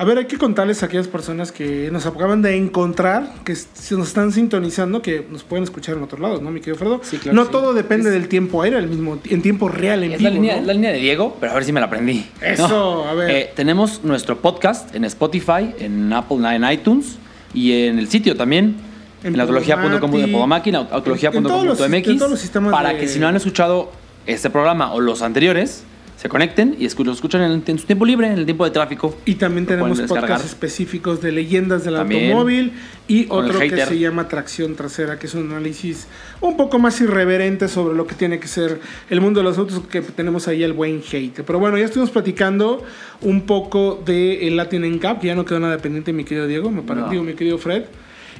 A 0.00 0.04
ver, 0.04 0.16
hay 0.16 0.24
que 0.24 0.38
contarles 0.38 0.82
a 0.82 0.86
aquellas 0.86 1.08
personas 1.08 1.52
que 1.52 1.90
nos 1.92 2.06
acaban 2.06 2.40
de 2.40 2.56
encontrar, 2.56 3.34
que 3.44 3.54
se 3.54 3.96
nos 3.96 4.08
están 4.08 4.32
sintonizando, 4.32 5.02
que 5.02 5.26
nos 5.30 5.42
pueden 5.42 5.64
escuchar 5.64 5.98
en 5.98 6.02
otros 6.02 6.18
lados, 6.22 6.40
¿no, 6.40 6.50
mi 6.50 6.60
querido 6.60 6.78
Fredo? 6.78 7.00
Sí, 7.04 7.18
claro 7.18 7.36
no 7.36 7.44
sí. 7.44 7.50
todo 7.52 7.74
depende 7.74 8.08
del 8.10 8.26
tiempo 8.26 8.62
aire, 8.62 8.78
el 8.78 8.88
mismo, 8.88 9.18
en 9.28 9.42
tiempo 9.42 9.68
real, 9.68 10.02
en 10.02 10.12
Es 10.12 10.18
vivo. 10.18 10.30
la 10.30 10.34
línea, 10.34 10.56
¿no? 10.58 10.66
la 10.68 10.72
línea 10.72 10.92
de 10.92 11.00
Diego, 11.00 11.36
pero 11.38 11.52
a 11.52 11.54
ver 11.54 11.64
si 11.64 11.72
me 11.72 11.80
la 11.80 11.86
aprendí. 11.86 12.24
Eso, 12.40 13.06
a 13.06 13.12
ver. 13.12 13.30
Eh, 13.30 13.50
tenemos 13.54 14.02
nuestro 14.02 14.38
podcast 14.38 14.94
en 14.94 15.04
Spotify, 15.04 15.74
en 15.78 16.10
Apple, 16.14 16.38
en 16.56 16.64
iTunes 16.72 17.18
y 17.52 17.82
en 17.84 17.98
el 17.98 18.08
sitio 18.08 18.34
también. 18.38 18.76
En 19.22 19.32
En, 19.32 19.36
la 19.36 19.42
autología.com 19.42 20.10
de 20.12 20.76
autología.com.mx. 20.90 22.50
Para 22.70 22.94
de- 22.94 23.00
que 23.00 23.06
si 23.06 23.18
no 23.18 23.28
han 23.28 23.36
escuchado 23.36 23.92
este 24.26 24.48
programa 24.48 24.94
o 24.94 25.00
los 25.00 25.20
anteriores, 25.20 25.84
se 26.20 26.28
conecten 26.28 26.76
y 26.78 26.86
lo 27.02 27.12
escuchan 27.12 27.40
en, 27.40 27.62
en 27.66 27.78
su 27.78 27.86
tiempo 27.86 28.04
libre, 28.04 28.26
en 28.26 28.34
el 28.34 28.44
tiempo 28.44 28.66
de 28.66 28.70
tráfico. 28.72 29.16
Y 29.24 29.36
también 29.36 29.64
tenemos 29.64 30.02
podcasts 30.02 30.44
específicos 30.48 31.22
de 31.22 31.32
leyendas 31.32 31.82
del 31.82 31.94
También. 31.94 32.24
automóvil 32.24 32.74
y 33.08 33.22
el 33.24 33.30
otro 33.30 33.58
que 33.58 33.86
se 33.86 33.98
llama 33.98 34.28
Tracción 34.28 34.74
Trasera, 34.76 35.18
que 35.18 35.28
es 35.28 35.34
un 35.34 35.50
análisis 35.50 36.08
un 36.42 36.58
poco 36.58 36.78
más 36.78 37.00
irreverente 37.00 37.68
sobre 37.68 37.94
lo 37.96 38.06
que 38.06 38.14
tiene 38.14 38.38
que 38.38 38.48
ser 38.48 38.82
el 39.08 39.22
mundo 39.22 39.40
de 39.40 39.44
los 39.44 39.56
autos, 39.56 39.80
que 39.90 40.02
tenemos 40.02 40.46
ahí 40.46 40.62
el 40.62 40.74
buen 40.74 41.02
hate. 41.10 41.40
Pero 41.42 41.58
bueno, 41.58 41.78
ya 41.78 41.86
estuvimos 41.86 42.10
platicando 42.10 42.84
un 43.22 43.46
poco 43.46 44.02
del 44.04 44.58
Latin 44.58 44.82
NCAP, 44.96 45.22
que 45.22 45.28
ya 45.28 45.34
no 45.34 45.46
quedó 45.46 45.58
nada 45.60 45.78
pendiente, 45.78 46.12
mi 46.12 46.24
querido 46.24 46.46
Diego, 46.46 46.70
me 46.70 46.82
parece, 46.82 47.06
No. 47.06 47.10
digo, 47.12 47.22
mi 47.22 47.32
querido 47.32 47.56
Fred. 47.56 47.84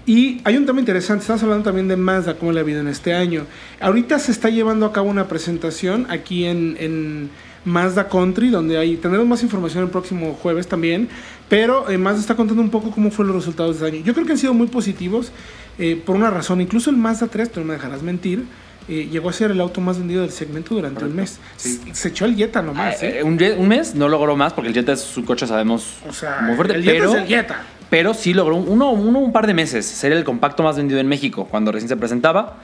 Y 0.04 0.42
hay 0.44 0.58
un 0.58 0.66
tema 0.66 0.80
interesante, 0.80 1.22
estamos 1.22 1.42
hablando 1.44 1.64
también 1.64 1.88
de 1.88 1.96
Mazda, 1.96 2.34
cómo 2.34 2.52
le 2.52 2.60
ha 2.60 2.62
habido 2.62 2.80
en 2.80 2.88
este 2.88 3.14
año. 3.14 3.46
Ahorita 3.80 4.18
se 4.18 4.32
está 4.32 4.50
llevando 4.50 4.84
a 4.84 4.92
cabo 4.92 5.08
una 5.08 5.28
presentación 5.28 6.06
aquí 6.10 6.44
en, 6.44 6.76
en 6.78 7.30
Mazda 7.64 8.08
Country, 8.08 8.48
donde 8.50 8.78
hay, 8.78 8.96
tendremos 8.96 9.28
más 9.28 9.42
información 9.42 9.84
el 9.84 9.90
próximo 9.90 10.34
jueves 10.40 10.66
también, 10.66 11.08
pero 11.48 11.90
eh, 11.90 11.98
Mazda 11.98 12.20
está 12.20 12.34
contando 12.36 12.62
un 12.62 12.70
poco 12.70 12.90
cómo 12.90 13.10
fueron 13.10 13.34
los 13.34 13.42
resultados 13.44 13.78
de 13.80 13.86
este 13.86 13.96
año. 13.98 14.04
Yo 14.06 14.14
creo 14.14 14.24
que 14.26 14.32
han 14.32 14.38
sido 14.38 14.54
muy 14.54 14.66
positivos 14.68 15.30
eh, 15.78 16.00
por 16.04 16.16
una 16.16 16.30
razón, 16.30 16.60
incluso 16.60 16.90
el 16.90 16.96
Mazda 16.96 17.26
3, 17.28 17.52
tú 17.52 17.60
no 17.60 17.66
me 17.66 17.74
dejarás 17.74 18.02
mentir, 18.02 18.44
eh, 18.88 19.08
llegó 19.12 19.28
a 19.28 19.32
ser 19.32 19.50
el 19.50 19.60
auto 19.60 19.80
más 19.80 19.98
vendido 19.98 20.22
del 20.22 20.30
segmento 20.30 20.74
durante 20.74 21.04
un 21.04 21.14
mes. 21.14 21.38
Sí. 21.56 21.80
Se, 21.86 21.94
se 21.94 22.08
echó 22.08 22.24
el 22.24 22.34
Jetta 22.34 22.62
nomás, 22.62 23.02
Eh, 23.02 23.18
¿eh? 23.18 23.22
un, 23.22 23.38
un 23.58 23.68
mes 23.68 23.94
no 23.94 24.08
logró 24.08 24.36
más 24.36 24.52
porque 24.52 24.68
el 24.68 24.74
Jetta 24.74 24.92
es 24.92 25.00
su 25.00 25.24
coche, 25.24 25.46
sabemos, 25.46 25.98
O 26.08 26.12
sea, 26.12 26.40
muy 26.40 26.56
fuerte. 26.56 26.74
el 26.74 26.82
Jetta 26.82 26.92
pero, 26.98 27.10
es 27.10 27.16
el 27.22 27.26
Jetta. 27.28 27.62
pero 27.90 28.14
sí 28.14 28.32
logró 28.34 28.56
un- 28.56 28.68
uno, 28.68 28.90
uno 28.92 29.18
un 29.18 29.32
par 29.32 29.46
de 29.46 29.54
meses 29.54 29.84
ser 29.86 30.12
el 30.12 30.24
compacto 30.24 30.62
más 30.62 30.76
vendido 30.76 30.98
en 30.98 31.06
México 31.08 31.46
cuando 31.50 31.70
recién 31.72 31.88
se 31.88 31.96
presentaba. 31.96 32.56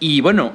Y 0.00 0.20
bueno, 0.20 0.52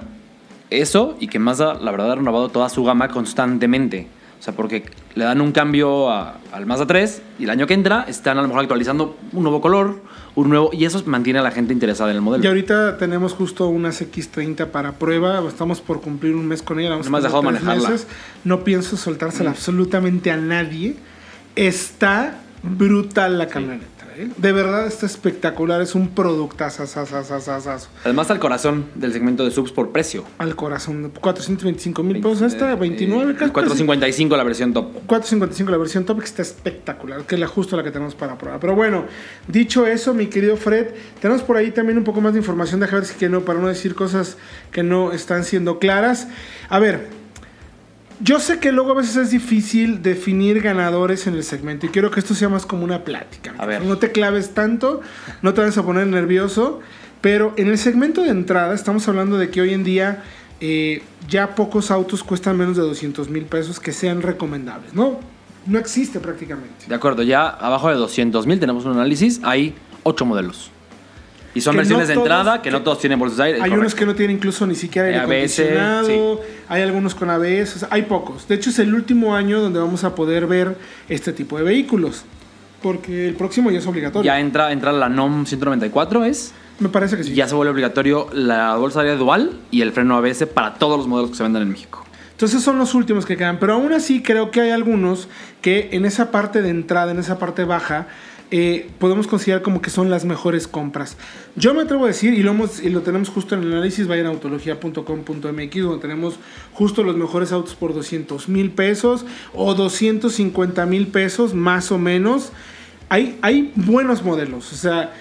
eso 0.70 1.16
y 1.20 1.28
que 1.28 1.40
Mazda, 1.40 1.76
la 1.76 1.92
verdad, 1.92 2.12
ha 2.12 2.16
renovado 2.16 2.50
toda 2.50 2.70
su 2.70 2.84
gama 2.84 3.08
constantemente. 3.10 4.08
O 4.40 4.42
sea, 4.42 4.54
porque 4.56 4.84
le 5.16 5.26
dan 5.26 5.42
un 5.42 5.52
cambio 5.52 6.10
a- 6.10 6.38
al 6.54 6.66
Mazda 6.66 6.88
3 6.88 7.22
y 7.40 7.44
el 7.44 7.50
año 7.50 7.68
que 7.68 7.74
entra 7.74 8.06
están 8.08 8.38
a 8.38 8.42
lo 8.42 8.48
mejor 8.48 8.62
actualizando 8.64 9.18
un 9.34 9.44
nuevo 9.44 9.60
color, 9.60 10.00
un 10.36 10.48
nuevo. 10.50 10.70
Y 10.72 10.86
eso 10.86 11.04
mantiene 11.08 11.40
a 11.40 11.42
la 11.42 11.52
gente 11.52 11.74
interesada 11.74 12.12
en 12.12 12.16
el 12.16 12.22
modelo. 12.22 12.44
Y 12.44 12.48
ahorita 12.48 12.98
tenemos 12.98 13.34
justo 13.34 13.68
unas 13.68 14.02
X30 14.02 14.68
para 14.68 14.94
prueba. 14.94 15.44
Estamos 15.46 15.82
por 15.82 16.00
cumplir 16.00 16.36
un 16.36 16.48
mes 16.48 16.62
con 16.62 16.80
ella. 16.80 16.92
vamos 16.92 17.08
No 17.08 17.12
me 17.12 17.18
has 17.18 17.24
dejado 17.26 17.44
manejarla. 17.44 17.90
meses. 17.90 18.08
No 18.46 18.64
pienso 18.64 18.96
soltársela 18.96 19.50
absolutamente 19.50 20.32
a 20.32 20.38
nadie. 20.38 20.96
Está 21.58 22.40
brutal 22.64 23.38
la 23.38 23.48
camioneta. 23.48 23.99
¿Eh? 24.20 24.30
De 24.38 24.52
verdad 24.52 24.88
está 24.88 25.06
espectacular. 25.06 25.82
Es 25.82 25.96
un 25.96 26.10
productazo. 26.10 26.84
Además, 28.04 28.32
al 28.32 28.40
corazón 28.40 28.86
del 28.96 29.14
segmento 29.14 29.46
de 29.46 29.52
subs 29.52 29.72
por 29.72 29.92
precio. 29.92 30.24
Al 30.38 30.56
corazón. 30.56 31.12
425 31.20 32.04
mil 32.04 32.22
pesos. 32.22 32.42
Esta, 32.42 32.76
29 32.76 33.32
Eh, 33.32 33.36
casi. 33.36 33.52
455 33.52 34.38
la 34.38 34.44
versión 34.44 34.74
top. 34.74 34.92
455 35.08 35.72
la 35.72 35.78
versión 35.78 36.06
top 36.06 36.20
que 36.20 36.26
está 36.26 36.42
espectacular, 36.42 37.24
que 37.24 37.36
es 37.36 37.42
la 37.42 37.48
justo 37.48 37.76
la 37.78 37.84
que 37.84 37.92
tenemos 37.92 38.16
para 38.16 38.38
probar. 38.38 38.60
Pero 38.60 38.76
bueno, 38.76 39.06
dicho 39.48 39.88
eso, 39.88 40.14
mi 40.14 40.28
querido 40.28 40.58
Fred, 40.58 40.88
tenemos 41.22 41.42
por 41.44 41.58
ahí 41.58 41.72
también 41.72 41.98
un 41.98 42.04
poco 42.04 42.22
más 42.22 42.34
de 42.34 42.40
información, 42.40 42.80
déjame 42.80 43.02
ver 43.02 43.10
si 43.10 43.16
que 43.16 43.30
no, 43.30 43.42
para 43.42 43.60
no 43.60 43.68
decir 43.68 43.96
cosas 43.96 44.38
que 44.72 44.84
no 44.84 45.12
están 45.12 45.44
siendo 45.44 45.80
claras. 45.80 46.28
A 46.70 46.80
ver, 46.80 47.19
yo 48.20 48.40
sé 48.40 48.60
que 48.60 48.72
luego 48.72 48.92
a 48.92 48.96
veces 48.96 49.16
es 49.16 49.32
difícil 49.32 50.02
definir 50.02 50.62
ganadores 50.62 51.28
en 51.28 51.36
el 51.36 51.44
segmento 51.44 51.86
y 51.86 51.90
quiero 51.90 52.12
que 52.12 52.20
esto 52.20 52.36
sea 52.36 52.50
más 52.50 52.66
como 52.66 52.84
una 52.84 53.04
plática. 53.04 53.54
A 53.58 53.66
ver. 53.66 53.84
No 53.84 53.98
te 53.98 54.12
claves 54.12 54.54
tanto, 54.54 55.02
no 55.42 55.54
te 55.54 55.62
vayas 55.62 55.78
a 55.78 55.84
poner 55.84 56.08
nervioso, 56.08 56.80
pero 57.22 57.54
en 57.58 57.68
el 57.68 57.78
segmento 57.78 58.24
de 58.24 58.30
entrada 58.30 58.74
estamos 58.74 59.08
hablando 59.08 59.38
de 59.38 59.50
que 59.50 59.62
hoy 59.62 59.74
en 59.74 59.84
día 59.84 60.24
eh, 60.60 61.02
ya 61.30 61.56
pocos 61.56 61.92
autos 61.92 62.24
cuestan 62.24 62.58
menos 62.58 62.76
de 62.76 62.84
200 62.84 63.30
mil 63.30 63.46
pesos 63.46 63.80
que 63.80 63.94
sean 63.94 64.22
recomendables, 64.22 64.94
¿no? 64.94 65.20
No 65.66 65.80
existe 65.80 66.20
prácticamente. 66.20 66.86
De 66.88 66.96
acuerdo, 66.96 67.24
ya 67.24 67.48
abajo 67.48 67.90
de 67.90 67.96
200 67.96 68.48
mil 68.48 68.60
tenemos 68.60 68.86
un 68.86 68.94
análisis. 68.94 69.40
Hay 69.44 69.76
8 70.04 70.26
modelos. 70.26 70.72
Y 71.56 71.62
son 71.62 71.72
Que 71.74 71.78
no 71.78 71.80
versiones 71.82 72.08
de 72.08 72.14
todos- 72.14 72.26
entrada 72.28 72.62
que 72.62 72.70
no 72.72 72.82
todos 72.84 73.00
tienen 73.00 73.18
bolsas 73.18 73.38
de 73.38 73.44
aire. 73.46 73.56
Hay 73.58 73.62
correcto. 73.70 73.80
unos 73.82 73.96
que 73.96 74.06
no 74.06 74.16
tienen 74.16 74.36
incluso 74.38 74.68
ni 74.68 74.76
siquiera 74.76 75.08
aire 75.08 75.20
ABS, 75.20 75.60
acondicionado, 75.64 76.42
hay 76.68 76.82
algunos 76.84 77.16
con 77.16 77.30
ABS, 77.30 77.76
o 77.76 77.80
sea, 77.80 77.88
hay 77.92 78.04
pocos. 78.04 78.48
De 78.48 78.56
hecho, 78.56 78.70
es 78.70 78.78
el 78.80 78.94
último 78.94 79.36
año 79.36 79.60
donde 79.60 79.80
vamos 79.80 80.04
a 80.04 80.14
poder 80.16 80.46
ver 80.48 80.78
este 81.10 81.34
tipo 81.34 81.58
de 81.58 81.64
vehículos, 81.64 82.24
porque 82.82 83.28
el 83.28 83.34
próximo 83.36 83.72
ya 83.72 83.80
es 83.80 83.88
obligatorio. 83.88 84.26
Ya 84.32 84.40
entra, 84.40 84.72
entra 84.72 84.92
la 84.92 85.10
NOM 85.10 85.46
194, 85.46 86.24
¿es? 86.26 86.54
Me 86.80 86.88
parece 86.90 87.18
que 87.18 87.24
sí. 87.24 87.34
Ya 87.34 87.48
se 87.48 87.56
vuelve 87.56 87.72
obligatorio 87.72 88.28
la 88.32 88.76
bolsa 88.76 89.02
de 89.02 89.10
aire 89.10 89.20
dual 89.20 89.60
y 89.72 89.82
el 89.82 89.92
freno 89.92 90.16
ABS 90.18 90.46
para 90.46 90.76
todos 90.76 90.98
los 90.98 91.08
modelos 91.08 91.32
que 91.32 91.38
se 91.38 91.44
vendan 91.44 91.64
en 91.64 91.70
México. 91.72 92.06
Entonces 92.32 92.62
son 92.64 92.78
los 92.78 92.96
últimos 92.96 93.26
que 93.26 93.36
quedan, 93.36 93.60
pero 93.60 93.74
aún 93.74 93.92
así 93.92 94.22
creo 94.24 94.50
que 94.50 94.62
hay 94.62 94.70
algunos 94.70 95.28
que 95.62 95.90
en 95.92 96.06
esa 96.06 96.32
parte 96.32 96.62
de 96.62 96.70
entrada, 96.70 97.12
en 97.12 97.20
esa 97.20 97.38
parte 97.38 97.66
baja, 97.66 98.08
eh, 98.52 98.90
podemos 99.00 99.28
considerar 99.28 99.62
como 99.62 99.82
que 99.82 99.90
son 99.90 100.10
las 100.10 100.26
mejores 100.26 100.68
compras. 100.68 101.18
Yo 101.56 101.74
me 101.74 101.82
atrevo 101.82 102.06
a 102.06 102.08
decir, 102.08 102.34
y 102.34 102.42
lo, 102.42 102.52
hemos, 102.52 102.82
y 102.82 102.90
lo 102.90 103.02
tenemos 103.02 103.30
justo 103.30 103.56
en 103.56 103.64
el 103.64 103.74
análisis, 103.74 104.08
vayan 104.08 104.26
a 104.26 104.30
autología.com.mx, 104.30 105.84
donde 105.84 106.02
tenemos 106.02 106.36
justo 106.74 107.04
los 107.04 107.16
mejores 107.16 107.52
autos 107.52 107.76
por 107.76 107.94
200 107.94 108.50
mil 108.50 108.72
pesos 108.72 109.26
o 109.54 109.76
250 109.76 110.86
mil 110.86 111.08
pesos, 111.08 111.54
más 111.54 111.92
o 111.92 111.98
menos. 111.98 112.52
Hay, 113.10 113.38
hay 113.42 113.72
buenos 113.76 114.24
modelos, 114.24 114.72
o 114.72 114.76
sea, 114.76 115.14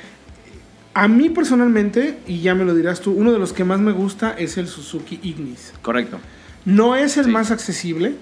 a 0.95 1.07
mí 1.07 1.31
personalmente, 1.31 2.19
y 2.27 2.41
ya 2.41 2.55
me 2.55 2.65
lo 2.65 2.75
dirás 2.75 3.01
tú, 3.01 3.13
uno 3.13 3.33
de 3.33 3.39
los 3.39 3.53
que 3.53 3.65
más 3.65 3.79
me 3.79 3.93
gusta 3.93 4.33
es 4.37 4.59
el 4.59 4.69
Suzuki 4.69 5.21
Ignis. 5.23 5.73
Correcto. 5.81 6.19
No 6.65 6.97
es 6.97 7.17
el 7.17 7.27
Sí. 7.27 7.31
más 7.31 7.51
accesible, 7.51 8.17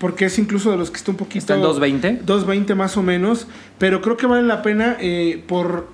porque 0.00 0.24
es 0.24 0.38
incluso 0.38 0.70
de 0.72 0.78
los 0.78 0.90
que 0.90 0.96
está 0.96 1.10
un 1.12 1.16
poquito... 1.18 1.38
Está 1.38 1.54
en 1.54 1.60
220. 1.62 2.24
220 2.24 2.74
más 2.74 2.96
o 2.96 3.02
menos, 3.02 3.46
pero 3.78 4.00
creo 4.00 4.16
que 4.16 4.26
vale 4.26 4.42
la 4.42 4.62
pena 4.62 4.96
eh, 4.98 5.44
por 5.46 5.88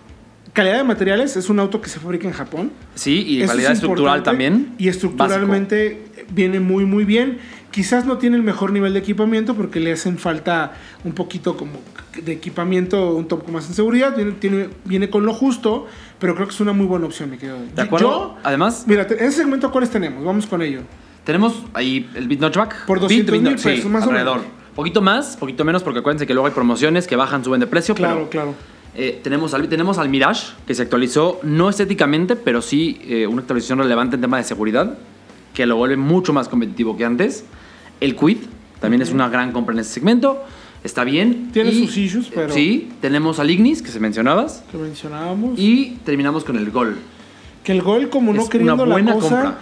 calidad 0.55 0.77
de 0.79 0.85
materiales. 0.85 1.37
Es 1.37 1.51
un 1.51 1.59
auto 1.59 1.81
que 1.83 1.91
se 1.91 1.99
fabrica 2.01 2.27
en 2.29 2.33
Japón. 2.33 2.71
Sí, 2.95 3.25
y 3.27 3.43
Eso 3.43 3.49
calidad 3.53 3.73
es 3.73 3.79
estructural 3.79 4.23
también. 4.23 4.75
Y 4.79 4.89
estructuralmente 4.89 6.05
viene 6.33 6.61
muy, 6.61 6.85
muy 6.87 7.05
bien. 7.05 7.39
Quizás 7.73 8.07
no 8.07 8.17
tiene 8.17 8.37
el 8.37 8.43
mejor 8.43 8.73
nivel 8.73 8.95
de 8.95 9.01
equipamiento 9.01 9.55
porque 9.55 9.81
le 9.81 9.93
hacen 9.93 10.17
falta 10.19 10.73
un 11.05 11.13
poquito 11.13 11.57
como 11.59 11.73
de 12.25 12.33
equipamiento, 12.33 13.15
un 13.15 13.27
poco 13.27 13.51
más 13.53 13.67
en 13.69 13.75
seguridad. 13.75 14.17
Viene, 14.17 14.33
tiene- 14.33 14.69
viene 14.87 15.11
con 15.11 15.27
lo 15.27 15.35
justo, 15.35 15.87
pero 16.19 16.35
creo 16.35 16.47
que 16.47 16.55
es 16.55 16.61
una 16.61 16.73
muy 16.73 16.87
buena 16.87 17.05
opción, 17.07 17.29
me 17.29 17.37
quedo. 17.39 17.59
¿De 17.75 17.83
acuerdo? 17.83 18.09
Yo, 18.09 18.37
Además, 18.45 18.85
mira, 18.87 19.07
en 19.11 19.19
ese 19.27 19.39
segmento, 19.39 19.71
¿cuáles 19.71 19.91
tenemos? 19.91 20.25
Vamos 20.25 20.47
con 20.47 20.63
ello. 20.63 20.81
Tenemos 21.27 21.63
ahí 21.75 22.09
el 22.15 22.29
Bit 22.29 22.41
Notchback. 22.41 22.87
Por 22.87 22.99
Bit, 22.99 23.27
200 23.27 23.33
Bit 23.33 23.43
mil 23.43 23.59
sí, 23.59 23.65
pesos, 23.65 23.91
más 23.91 24.05
o 24.07 24.09
alrededor. 24.11 24.39
menos. 24.39 24.53
Poquito 24.75 25.03
más, 25.03 25.37
poquito 25.37 25.65
menos, 25.65 25.83
porque 25.83 25.99
acuérdense 26.01 26.27
que 26.27 26.33
luego 26.35 26.47
hay 26.47 26.53
promociones 26.55 27.07
que 27.07 27.17
bajan, 27.17 27.43
suben 27.45 27.61
de 27.61 27.67
precio. 27.67 27.95
Claro, 27.95 28.17
pero, 28.17 28.31
claro. 28.31 28.55
eh, 28.95 29.21
tenemos, 29.25 29.53
al, 29.55 29.69
tenemos 29.69 29.99
al 29.99 30.09
Mirage, 30.09 30.53
que 30.67 30.75
se 30.75 30.83
actualizó, 30.83 31.41
no 31.43 31.69
estéticamente, 31.69 32.37
pero 32.37 32.63
sí 32.63 32.99
eh, 33.05 33.27
una 33.27 33.41
actualización 33.41 33.79
relevante 33.81 34.15
en 34.17 34.21
tema 34.23 34.37
de 34.37 34.45
seguridad, 34.45 34.97
que 35.55 35.67
lo 35.67 35.77
vuelve 35.77 35.97
mucho 35.97 36.33
más 36.33 36.49
competitivo 36.49 36.97
que 36.97 37.05
antes. 37.05 37.45
El 38.01 38.15
Quid 38.17 38.37
también 38.81 39.01
es 39.03 39.11
una 39.11 39.29
gran 39.31 39.51
compra 39.53 39.73
en 39.75 39.81
ese 39.81 39.95
segmento. 39.95 40.45
Está 40.85 41.03
bien. 41.03 41.51
Tiene 41.53 41.71
Y, 41.71 41.87
sus 41.87 41.97
issues, 41.97 42.31
pero- 42.33 42.53
Sí, 42.53 42.91
tenemos 43.01 43.41
al 43.41 43.51
Ignis, 43.51 43.83
que 43.83 43.91
se 43.91 43.99
mencionabas. 43.99 44.63
Que 44.71 44.77
mencionábamos. 44.77 45.59
Y 45.59 45.99
terminamos 46.05 46.45
con 46.45 46.57
el 46.57 46.71
Gol. 46.71 46.97
Que 47.65 47.73
el 47.73 47.83
gol, 47.83 48.11
como 48.11 48.33
no 48.33 48.43
Es 48.43 48.49
queriendo 48.49 48.75
una 48.75 48.85
buena 48.93 49.11
la 49.15 49.17
cosa, 49.17 49.29
compra. 49.29 49.59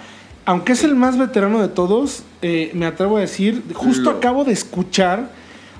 Aunque 0.47 0.73
es 0.73 0.85
el 0.85 0.95
más 0.95 1.19
veterano 1.19 1.61
de 1.61 1.69
todos, 1.69 2.23
eh, 2.43 2.71
me 2.75 2.87
atrevo 2.87 3.17
a 3.17 3.21
decir, 3.21 3.63
justo 3.75 4.11
Lo- 4.13 4.17
acabo 4.19 4.45
de 4.45 4.53
escuchar, 4.53 5.31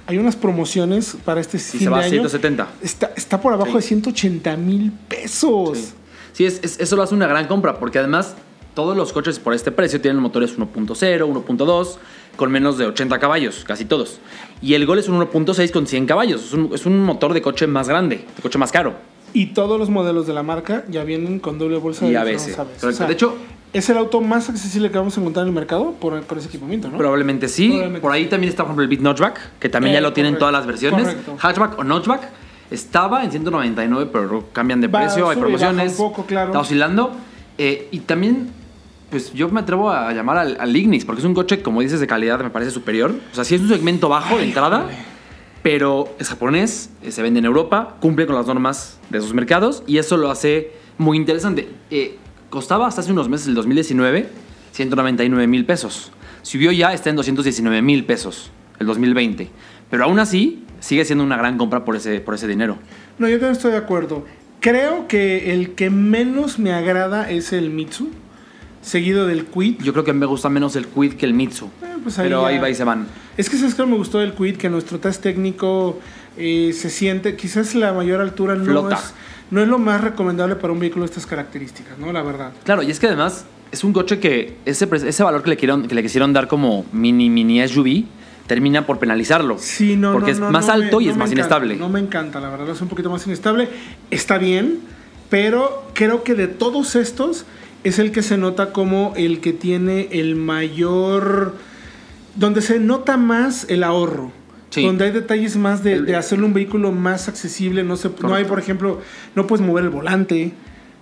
hay 0.07 0.19
unas 0.19 0.37
promociones 0.37 1.17
para 1.25 1.41
este 1.41 1.59
Si 1.59 1.79
fin 1.79 1.87
se 1.87 1.91
va 1.91 1.99
de 1.99 2.03
a 2.05 2.07
año. 2.07 2.13
170. 2.29 2.69
Está, 2.83 3.11
está 3.17 3.41
por 3.41 3.53
abajo 3.53 3.71
Sí. 3.73 3.77
de 3.77 3.83
180 3.83 4.57
mil 4.57 4.93
pesos. 5.09 5.79
Sí, 5.79 5.93
Sí, 6.33 6.45
es, 6.47 6.59
es- 6.65 6.81
eso 6.81 6.97
lo 6.97 7.03
hace 7.03 7.15
una 7.15 7.29
gran 7.29 7.47
compra, 7.47 7.79
porque 7.79 7.99
además 8.01 8.35
todos 8.75 8.97
los 8.97 9.13
coches 9.13 9.39
por 9.39 9.55
este 9.55 9.71
precio 9.71 10.01
tienen 10.01 10.21
motores 10.21 10.59
1.0, 10.59 11.27
1.2, 11.29 11.99
con 12.37 12.51
menos 12.51 12.77
de 12.77 12.87
80 12.87 13.21
caballos, 13.21 13.63
casi 13.65 13.85
todos. 13.85 14.19
Y 14.61 14.75
el 14.75 14.85
Gol 14.85 14.99
es 14.99 15.09
un 15.09 15.15
1.6 15.17 15.71
con 15.71 15.87
100 15.87 16.07
caballos, 16.07 16.47
es 16.47 16.53
un, 16.53 16.71
es 16.75 16.87
un 16.87 16.99
motor 17.05 17.35
de 17.35 17.41
coche 17.41 17.69
más 17.69 17.89
grande, 17.89 18.25
de 18.35 18.43
coche 18.43 18.59
más 18.59 18.73
caro. 18.73 18.95
Y 19.33 19.47
todos 19.47 19.79
los 19.79 19.91
modelos 19.91 20.27
de 20.27 20.33
la 20.33 20.43
marca 20.43 20.85
ya 20.89 21.05
vienen 21.05 21.39
con 21.39 21.59
doble 21.61 21.77
bolsa 21.79 22.05
Y 22.07 22.11
de. 22.11 22.37
O 22.37 22.93
sea, 22.93 23.07
de 23.07 23.13
hecho, 23.13 23.37
es 23.75 23.91
el 23.91 23.99
auto 23.99 24.21
más 24.23 24.49
accesible 24.49 24.91
que 24.91 24.97
vamos 24.97 25.17
a 25.19 25.21
encontrar 25.21 25.43
en 25.45 25.49
el 25.49 25.55
mercado 25.55 25.93
por, 26.01 26.19
por 26.23 26.39
ese 26.39 26.49
equipamiento, 26.49 26.89
¿no? 26.89 26.97
Probablemente 26.97 27.49
sí. 27.49 27.67
Probablemente 27.69 28.01
por 28.01 28.13
ahí 28.13 28.25
sí. 28.25 28.31
también 28.31 28.49
está, 28.51 28.63
por 28.63 28.69
ejemplo, 28.71 28.83
el 28.85 28.89
Beat 28.89 29.03
Notchback, 29.03 29.59
que 29.59 29.69
también 29.69 29.93
Eh, 29.93 29.99
ya 29.99 30.01
lo 30.01 30.13
tienen 30.13 30.33
correcto, 30.33 30.39
todas 30.47 30.53
las 30.53 30.67
versiones. 30.67 31.03
correcto. 31.09 31.37
Hatchback 31.41 31.79
o 31.79 31.85
Notchback 31.85 32.23
estaba 32.71 33.23
en 33.25 33.31
199, 33.31 34.09
pero 34.13 34.45
cambian 34.53 34.81
de 34.81 34.87
Va, 34.89 35.01
precio, 35.01 35.29
hay 35.29 35.37
promociones. 35.37 35.93
un 35.93 35.97
poco, 35.99 36.25
claro. 36.25 36.47
Está 36.49 36.61
oscilando. 36.61 37.13
Eh, 37.59 37.89
y 37.93 37.99
también, 38.01 38.49
pues 39.11 39.33
yo 39.33 39.49
me 39.51 39.61
atrevo 39.61 39.91
a 39.91 40.13
llamar 40.13 40.39
al, 40.39 40.57
al 40.59 40.75
Ignis, 40.77 41.05
porque 41.05 41.21
es 41.21 41.27
un 41.27 41.35
coche, 41.35 41.61
como 41.63 41.81
dices, 41.83 42.01
de 42.01 42.07
calidad, 42.07 42.41
me 42.41 42.51
parece 42.51 42.71
superior. 42.71 43.13
O 43.33 43.35
sea, 43.35 43.45
sí 43.45 43.55
es 43.55 43.61
un 43.61 43.69
segmento 43.69 44.09
bajo 44.09 44.37
de 44.39 44.45
entrada, 44.45 44.87
pero 45.63 46.09
es 46.19 46.29
japonés, 46.29 46.91
eh, 47.03 47.11
se 47.11 47.23
vende 47.23 47.39
en 47.39 47.45
Europa, 47.45 47.97
cumple 48.01 48.27
con 48.27 48.35
las 48.37 48.47
normas 48.47 48.99
de 49.11 49.21
sus 49.21 49.35
mercados 49.35 49.83
y 49.87 49.99
eso 49.99 50.17
lo 50.17 50.31
hace 50.31 50.73
muy 50.99 51.17
interesante. 51.17 51.69
Eh, 51.91 52.19
costaba 52.55 52.87
hasta 52.87 53.01
hace 53.03 53.11
unos 53.13 53.29
meses, 53.29 53.49
el 53.49 53.55
2019, 53.57 54.29
199 54.73 55.47
mil 55.49 55.67
pesos. 55.67 56.13
Subió 56.43 56.71
ya, 56.73 56.95
está 56.95 57.11
en 57.11 57.17
219 57.17 57.83
mil 57.83 58.05
pesos, 58.05 58.51
el 58.79 58.87
2020. 58.87 59.49
Pero 59.91 60.05
aún 60.05 60.19
así, 60.21 60.63
sigue 60.81 61.05
siendo 61.05 61.25
una 61.25 61.37
gran 61.37 61.59
compra 61.59 61.85
por 61.85 61.97
ese, 61.97 62.21
por 62.21 62.35
ese 62.35 62.47
dinero. 62.47 62.79
No, 63.19 63.29
yo 63.29 63.35
también 63.37 63.53
estoy 63.53 63.73
de 63.73 63.79
acuerdo. 63.79 64.25
Creo 64.61 65.09
que 65.09 65.53
el 65.53 65.73
que 65.75 65.91
menos 65.91 66.59
me 66.61 66.73
agrada 66.73 67.29
es 67.29 67.53
el 67.53 67.71
Mitsu, 67.71 68.09
seguido 68.83 69.27
del 69.27 69.47
Quid. 69.47 69.81
Yo 69.83 69.93
creo 69.93 70.05
que 70.05 70.13
me 70.13 70.27
gusta 70.27 70.49
menos 70.49 70.77
el 70.77 70.87
Quid 70.87 71.15
que 71.15 71.27
el 71.27 71.35
Mitsu. 71.35 71.67
Eh, 71.83 71.97
pues 72.03 72.19
ahí 72.19 72.27
pero 72.27 72.43
ya- 72.43 72.49
ahí 72.49 72.59
va 72.59 72.71
y 72.71 72.75
se 72.75 72.85
van. 72.85 73.07
Es 73.37 73.51
que 73.51 73.57
sabes 73.57 73.75
que 73.75 73.85
me 73.85 73.97
gustó 73.97 74.19
del 74.21 74.33
Quid, 74.33 74.57
que 74.57 74.69
nuestro 74.71 75.01
test 75.01 75.23
técnico 75.23 75.99
eh, 76.37 76.73
se 76.73 76.89
siente, 76.91 77.37
quizás 77.37 77.75
la 77.75 77.93
mayor 77.93 78.21
altura 78.21 78.55
no 78.55 78.65
Flota. 78.65 78.95
es, 78.97 79.15
no 79.51 79.61
es 79.63 79.69
lo 79.69 79.79
más 79.79 80.01
recomendable 80.01 80.57
para 80.57 80.73
un 80.73 80.81
vehículo 80.81 81.05
de 81.05 81.11
estas 81.11 81.27
características, 81.27 81.99
¿no? 81.99 82.13
La 82.13 82.23
verdad. 82.23 82.53
Claro, 82.65 82.83
y 82.83 82.91
es 82.91 82.99
que 82.99 83.07
además 83.07 83.45
es 83.73 83.85
un 83.85 83.93
coche 83.93 84.19
que 84.21 84.57
ese, 84.65 84.89
ese 85.07 85.23
valor 85.23 85.43
que 85.43 85.51
le, 85.51 85.57
quisieron, 85.57 85.87
que 85.89 85.95
le 85.95 86.03
quisieron 86.03 86.33
dar 86.33 86.49
como 86.49 86.85
mini 86.93 87.29
mini 87.31 87.67
SUV 87.67 88.05
termina 88.47 88.85
por 88.87 88.99
penalizarlo. 88.99 89.57
Sí, 89.59 89.97
no, 89.97 90.13
Porque 90.13 90.33
no, 90.33 90.33
es 90.33 90.41
no, 90.41 90.51
más 90.51 90.67
no 90.67 90.73
alto 90.75 90.99
me- 90.99 91.05
y 91.05 91.09
es 91.09 91.17
más 91.17 91.29
encanta, 91.31 91.35
inestable. 91.41 91.77
No 91.77 91.89
me 91.89 92.01
encanta, 92.01 92.41
la 92.41 92.51
verdad, 92.51 92.69
es 92.71 92.81
un 92.81 92.89
poquito 92.89 93.11
más 93.11 93.27
inestable. 93.27 93.69
Está 94.11 94.37
bien, 94.39 94.81
pero 95.31 95.85
creo 95.95 96.23
que 96.25 96.35
de 96.35 96.47
todos 96.49 96.95
estos 96.97 97.47
es 97.85 97.99
el 97.99 98.13
que 98.13 98.23
se 98.23 98.37
nota 98.39 98.73
como 98.73 99.13
el 99.17 99.41
que 99.41 99.53
tiene 99.53 100.09
el 100.13 100.37
mayor... 100.37 101.55
donde 102.37 102.61
se 102.63 102.79
nota 102.81 103.17
más 103.17 103.67
el 103.71 103.83
ahorro. 103.83 104.31
Sí. 104.75 104.85
Donde 104.85 105.05
hay 105.05 105.13
detalles 105.13 105.57
más 105.57 105.85
de, 105.85 105.93
El- 105.95 106.07
de 106.07 106.21
un 106.43 106.53
vehículo 106.53 106.91
más 106.91 107.29
accesible. 107.29 107.85
No, 107.85 107.97
se, 107.97 108.11
no 108.23 108.35
hay, 108.35 108.45
por 108.45 108.59
ejemplo, 108.59 109.01
no 109.37 109.47
puedes 109.47 109.65
mover 109.65 109.85
el 109.85 109.91
volante. 109.91 110.53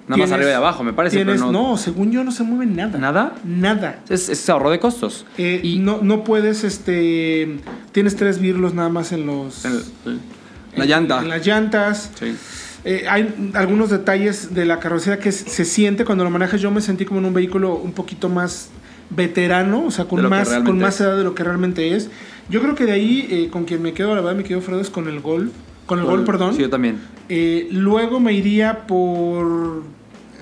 Nada 0.08 0.18
más 0.18 0.32
arriba 0.32 0.50
y 0.50 0.54
abajo, 0.54 0.82
me 0.84 0.92
parece, 0.92 1.16
tienes- 1.16 1.36
pero 1.40 1.52
no- 1.52 1.70
no, 1.70 1.76
según 1.78 2.10
yo 2.12 2.22
no 2.24 2.32
se 2.32 2.42
mueve 2.42 2.66
nada. 2.66 2.98
¿Nada? 2.98 3.34
Nada. 3.44 4.00
Es, 4.10 4.28
es 4.28 4.50
ahorro 4.50 4.70
de 4.70 4.78
costos. 4.78 5.24
Eh, 5.38 5.60
y 5.62 5.78
no, 5.78 6.00
no 6.02 6.22
puedes, 6.24 6.64
este... 6.64 7.58
Tienes 7.92 8.16
tres 8.16 8.38
virlos 8.40 8.74
nada 8.74 8.88
más 8.90 9.12
en 9.12 9.24
los... 9.26 9.64
el- 9.64 9.84
el- 10.06 10.20
la 10.76 10.84
en- 10.84 10.90
llanta. 10.90 11.20
En 11.22 11.28
las 11.28 11.46
llantas. 11.46 12.10
Sí. 12.18 12.34
Eh, 12.84 13.06
hay 13.08 13.52
algunos 13.54 13.90
detalles 13.90 14.52
de 14.54 14.64
la 14.66 14.80
carrocería 14.80 15.18
que 15.20 15.30
se 15.32 15.64
siente 15.64 16.04
cuando 16.04 16.24
lo 16.24 16.30
manejas. 16.30 16.60
Yo 16.60 16.70
me 16.72 16.80
sentí 16.80 17.04
como 17.06 17.20
en 17.20 17.26
un 17.26 17.32
vehículo 17.34 17.76
un 17.76 17.92
poquito 17.92 18.28
más 18.28 18.68
veterano, 19.10 19.84
o 19.86 19.90
sea, 19.90 20.06
con 20.06 20.28
más, 20.28 20.48
con 20.48 20.78
más 20.78 21.00
edad 21.00 21.16
de 21.16 21.24
lo 21.24 21.34
que 21.34 21.44
realmente 21.44 21.94
es. 21.94 22.10
Yo 22.52 22.60
creo 22.62 22.74
que 22.76 22.84
de 22.86 22.92
ahí, 22.92 23.26
eh, 23.30 23.48
con 23.50 23.64
quien 23.64 23.82
me 23.82 23.92
quedo, 23.92 24.10
la 24.14 24.20
verdad, 24.20 24.36
me 24.36 24.44
quedo 24.44 24.60
Fredo, 24.60 24.80
es 24.80 24.90
con 24.90 25.08
el 25.08 25.18
Golf. 25.20 25.50
Con 25.86 25.98
el 25.98 26.04
Golf, 26.04 26.24
perdón. 26.24 26.54
Sí, 26.54 26.60
yo 26.62 26.70
también. 26.70 27.00
Eh, 27.28 27.66
luego 27.72 28.20
me 28.20 28.32
iría 28.34 28.86
por. 28.86 29.82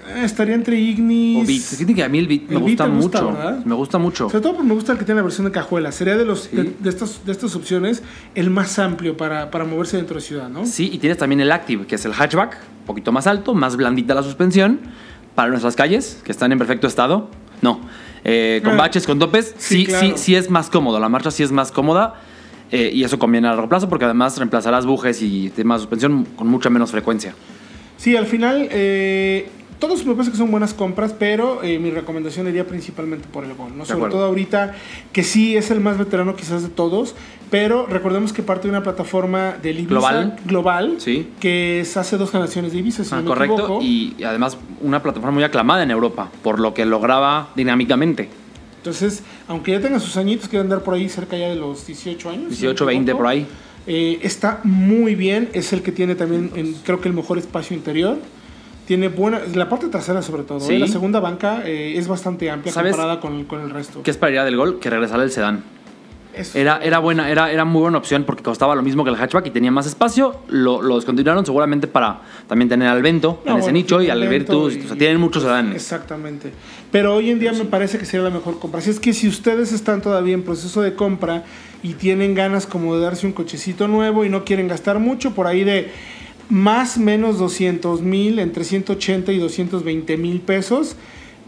eh, 0.09 0.25
estaría 0.25 0.55
entre 0.55 0.79
Ignis. 0.79 1.43
O 1.45 1.47
Beat. 1.47 1.61
Fíjate 1.63 1.95
que 1.95 2.03
a 2.05 2.09
mí 2.09 2.19
el 2.19 2.27
Beat 2.29 2.43
me 2.49 2.57
El 2.57 2.63
gusta 2.63 2.87
gusta, 2.89 3.23
mucho. 3.23 3.33
¿verdad? 3.39 3.65
Me 3.65 3.75
gusta 3.75 3.99
mucho. 3.99 4.29
Sobre 4.29 4.43
todo 4.43 4.53
porque 4.55 4.69
me 4.69 4.75
gusta 4.75 4.93
el 4.93 4.99
que 4.99 5.05
tiene 5.05 5.21
la 5.21 5.23
versión 5.25 5.47
de 5.47 5.53
cajuela. 5.53 5.93
Sería 5.93 6.17
de 6.17 6.25
los 6.27 6.41
Sí. 6.43 6.57
de, 6.57 6.75
de 6.79 6.91
estas, 6.91 7.25
de 7.25 7.33
estas 7.33 7.55
opciones 7.57 8.03
el 8.35 8.51
más 8.51 8.79
amplio 8.79 9.17
para, 9.17 9.51
para 9.53 9.65
moverse 9.65 9.97
dentro 9.97 10.17
de 10.17 10.21
ciudad, 10.23 10.49
¿no? 10.49 10.67
Sí, 10.67 10.91
y 10.93 10.99
tienes 10.99 11.17
también 11.17 11.41
el 11.41 11.51
Active, 11.53 11.87
que 11.87 11.95
es 11.95 12.05
el 12.05 12.13
hatchback, 12.13 12.57
un 12.81 12.87
poquito 12.87 13.13
más 13.13 13.27
alto, 13.29 13.55
más 13.55 13.77
blandita 13.77 14.15
la 14.15 14.23
suspensión, 14.25 14.81
para 15.37 15.49
nuestras 15.49 15.77
calles, 15.77 16.21
que 16.25 16.33
están 16.33 16.51
en 16.51 16.59
perfecto 16.59 16.87
estado. 16.89 17.31
No, 17.63 17.81
eh, 18.25 18.61
con 18.65 18.75
Ah, 18.75 18.77
baches, 18.77 19.07
con 19.07 19.19
topes, 19.19 19.55
sí, 19.59 19.79
sí, 19.79 19.87
claro. 19.87 20.07
sí, 20.09 20.13
sí 20.17 20.35
es 20.35 20.51
más 20.51 20.69
cómodo, 20.71 20.99
la 21.01 21.09
marcha 21.09 21.31
sí 21.31 21.43
es 21.43 21.53
más 21.53 21.73
cómoda, 21.73 22.15
eh, 22.71 22.91
y 22.93 23.03
eso 23.05 23.19
conviene 23.19 23.49
a 23.49 23.53
largo 23.53 23.69
plazo, 23.69 23.89
porque 23.89 24.05
además 24.05 24.37
reemplazarás 24.39 24.87
bujes 24.87 25.23
y 25.23 25.51
temas 25.51 25.81
de 25.81 25.83
suspensión 25.83 26.25
con 26.37 26.47
mucha 26.49 26.71
menos 26.71 26.91
frecuencia. 26.91 27.35
Sí, 27.97 28.17
al 28.17 28.27
final, 28.27 28.69
eh, 28.71 29.49
todos 29.81 30.05
me 30.07 30.13
parece 30.15 30.31
que 30.31 30.37
son 30.37 30.51
buenas 30.53 30.73
compras, 30.75 31.13
pero 31.19 31.63
eh, 31.65 31.79
mi 31.81 31.91
recomendación 31.91 32.47
iría 32.47 32.67
principalmente 32.67 33.27
por 33.33 33.45
el 33.45 33.55
Gol, 33.55 33.77
¿no? 33.77 33.85
Sobre 33.85 33.97
acuerdo. 33.99 34.17
todo 34.19 34.27
ahorita, 34.27 34.75
que 35.13 35.25
sí 35.25 35.57
es 35.57 35.71
el 35.73 35.81
más 35.81 35.99
veterano 35.99 36.37
quizás 36.37 36.63
de 36.63 36.69
todos, 36.69 37.15
pero 37.51 37.87
recordemos 37.87 38.33
que 38.33 38.43
parte 38.45 38.65
de 38.69 38.71
una 38.71 38.83
plataforma 38.83 39.55
del 39.61 39.79
Ibiza 39.81 39.89
Global. 39.95 40.37
global, 40.45 40.95
Sí. 40.99 41.29
que 41.41 41.81
es 41.81 41.97
hace 41.97 42.17
dos 42.19 42.31
generaciones 42.31 42.73
de 42.73 42.79
Ibiza, 42.79 43.03
si 43.03 43.13
Ah, 43.13 43.17
no 43.17 43.23
me 43.23 43.29
correcto, 43.29 43.55
equivoco. 43.59 43.83
y, 43.83 44.15
y 44.19 44.23
además 44.25 44.57
una 44.83 45.03
plataforma 45.03 45.33
muy 45.33 45.43
aclamada 45.45 45.83
en 45.83 45.91
Europa, 45.91 46.31
por 46.43 46.61
lo 46.61 46.75
que 46.75 46.85
lograba 46.87 47.51
dinámicamente. 47.57 48.29
Entonces, 48.77 49.23
aunque 49.49 49.73
ya 49.73 49.81
tenga 49.81 49.99
sus 49.99 50.17
añitos, 50.17 50.49
que 50.49 50.59
andar 50.59 50.83
por 50.83 50.95
ahí 50.95 51.09
cerca 51.09 51.37
ya 51.37 51.49
de 51.49 51.57
los 51.57 51.87
18 51.87 52.31
años. 52.31 52.55
si 52.55 52.63
no 52.65 52.69
me 52.71 52.75
18, 52.75 52.87
20 52.87 53.03
equivoco, 53.11 53.23
por 53.25 53.31
ahí. 53.33 53.47
Eh, 53.87 54.19
está 54.23 54.61
muy 54.63 55.15
bien, 55.15 55.49
es 55.55 55.73
el 55.73 55.83
que 55.83 55.91
tiene 55.91 56.15
también, 56.15 56.51
en- 56.55 56.75
creo 56.85 57.01
que 57.01 57.09
el 57.09 57.15
mejor 57.15 57.39
espacio 57.39 57.77
interior. 57.77 58.19
Tiene 58.91 59.07
buena, 59.07 59.41
la 59.55 59.69
parte 59.69 59.87
trasera 59.87 60.21
sobre 60.21 60.43
todo. 60.43 60.59
Sí. 60.59 60.73
¿eh? 60.75 60.79
La 60.81 60.89
segunda 60.89 61.21
banca 61.21 61.63
eh, 61.65 61.97
es 61.97 62.09
bastante 62.09 62.51
amplia 62.51 62.73
¿Sabes 62.73 62.91
comparada 62.91 63.21
con, 63.21 63.45
con 63.45 63.61
el 63.61 63.71
resto. 63.71 64.03
¿Qué 64.03 64.11
esperaría 64.11 64.43
del 64.43 64.57
Gol? 64.57 64.81
Que 64.81 64.91
regresara 64.91 65.23
el 65.23 65.31
sedán. 65.31 65.63
Eso. 66.35 66.59
Era, 66.59 66.81
era 66.83 66.99
buena, 66.99 67.31
era, 67.31 67.53
era 67.53 67.65
muy 67.65 67.83
buena 67.83 67.99
opción 67.99 68.25
porque 68.25 68.43
costaba 68.43 68.75
lo 68.75 68.83
mismo 68.83 69.05
que 69.05 69.11
el 69.11 69.17
hatchback 69.17 69.47
y 69.47 69.51
tenía 69.51 69.71
más 69.71 69.87
espacio. 69.87 70.41
Lo, 70.49 70.83
lo 70.83 70.97
descontinuaron 70.97 71.47
seguramente 71.47 71.87
para 71.87 72.23
también 72.49 72.69
tener 72.69 72.89
al 72.89 73.01
Vento 73.01 73.41
No, 73.47 73.53
en 73.53 73.59
ese 73.59 73.71
nicho 73.71 74.03
y 74.03 74.11
al 74.11 74.27
Virtus. 74.27 74.75
y- 74.75 74.81
O 74.81 74.89
sea, 74.89 74.97
tienen 74.97 75.21
muchos 75.21 75.45
sedanes. 75.45 75.77
Exactamente. 75.77 76.51
Pero 76.91 77.15
hoy 77.15 77.31
en 77.31 77.39
día 77.39 77.53
me 77.53 77.67
parece 77.67 77.97
que 77.97 78.05
sería 78.05 78.25
la 78.25 78.35
mejor 78.35 78.59
compra. 78.59 78.81
Así 78.81 78.91
es 78.91 78.99
que 78.99 79.13
si 79.13 79.29
ustedes 79.29 79.71
están 79.71 80.03
todavía 80.03 80.35
en 80.35 80.43
proceso 80.43 80.83
de 80.83 80.97
compra 80.97 81.45
y 81.85 81.93
tienen 81.93 82.35
ganas 82.35 82.67
como 82.67 82.97
de 82.97 83.03
darse 83.05 83.25
un 83.25 83.35
cochecito 83.35 83.87
nuevo 83.87 84.25
y 84.25 84.29
no 84.31 84.45
quieren 84.45 84.67
gastar 84.67 84.99
mucho, 84.99 85.33
por 85.33 85.47
ahí 85.47 85.63
de 85.63 85.93
más 86.51 86.99
menos 86.99 87.39
200 87.39 88.03
mil, 88.03 88.39
entre 88.39 88.65
180 88.65 89.33
y 89.33 89.39
220 89.39 90.17
mil 90.17 90.41
pesos, 90.41 90.97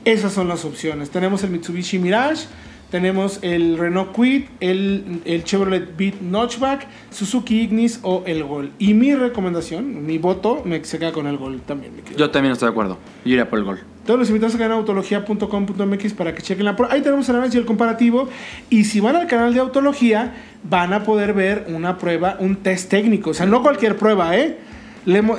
esas 0.05 0.33
son 0.33 0.49
las 0.49 0.65
opciones. 0.65 1.11
Tenemos 1.11 1.45
el 1.45 1.51
Mitsubishi 1.51 1.99
Mirage, 1.99 2.47
tenemos 2.91 3.39
el 3.43 3.79
Renault 3.79 4.13
Kwid, 4.13 4.45
el, 4.61 5.23
el 5.25 5.45
Chevrolet 5.45 5.97
Beat 5.97 6.21
Notchback, 6.21 6.87
Suzuki 7.11 7.63
Ignis 7.63 8.01
o 8.03 8.23
el 8.27 8.45
Gol. 8.45 8.71
Y 8.79 8.95
mi 8.95 9.15
recomendación, 9.15 10.05
mi 10.05 10.19
voto, 10.19 10.63
me 10.65 10.85
se 10.85 10.99
queda 10.99 11.13
con 11.13 11.27
el 11.27 11.39
Gol 11.39 11.63
también. 11.63 11.95
me. 11.97 12.03
Yo 12.17 12.31
también 12.31 12.53
estoy 12.53 12.67
de 12.67 12.73
acuerdo. 12.73 12.99
Yo 13.25 13.33
iría 13.33 13.49
por 13.49 13.59
el 13.59 13.65
Gol. 13.65 13.81
Todos 14.05 14.19
los 14.19 14.29
invitados 14.29 14.57
a 14.57 14.59
canal 14.59 14.79
autología.com.mx 14.79 16.13
para 16.13 16.35
que 16.35 16.43
chequen 16.43 16.65
la 16.65 16.77
prueba. 16.77 16.93
Ahí 16.93 17.03
tenemos 17.03 17.29
el 17.29 17.37
análisis 17.37 17.55
y 17.55 17.59
el 17.61 17.65
comparativo. 17.65 18.29
Y 18.69 18.85
si 18.85 19.01
van 19.01 19.17
al 19.17 19.27
canal 19.27 19.55
de 19.55 19.61
Autología, 19.61 20.35
van 20.65 20.93
a 20.93 21.05
poder 21.05 21.33
ver 21.33 21.67
una 21.69 21.99
prueba, 21.99 22.37
un 22.41 22.57
test 22.57 22.91
técnico. 22.91 23.31
O 23.31 23.35
sea, 23.35 23.47
no 23.47 23.63
cualquier 23.63 23.97
prueba, 23.97 24.37
¿eh? 24.37 24.59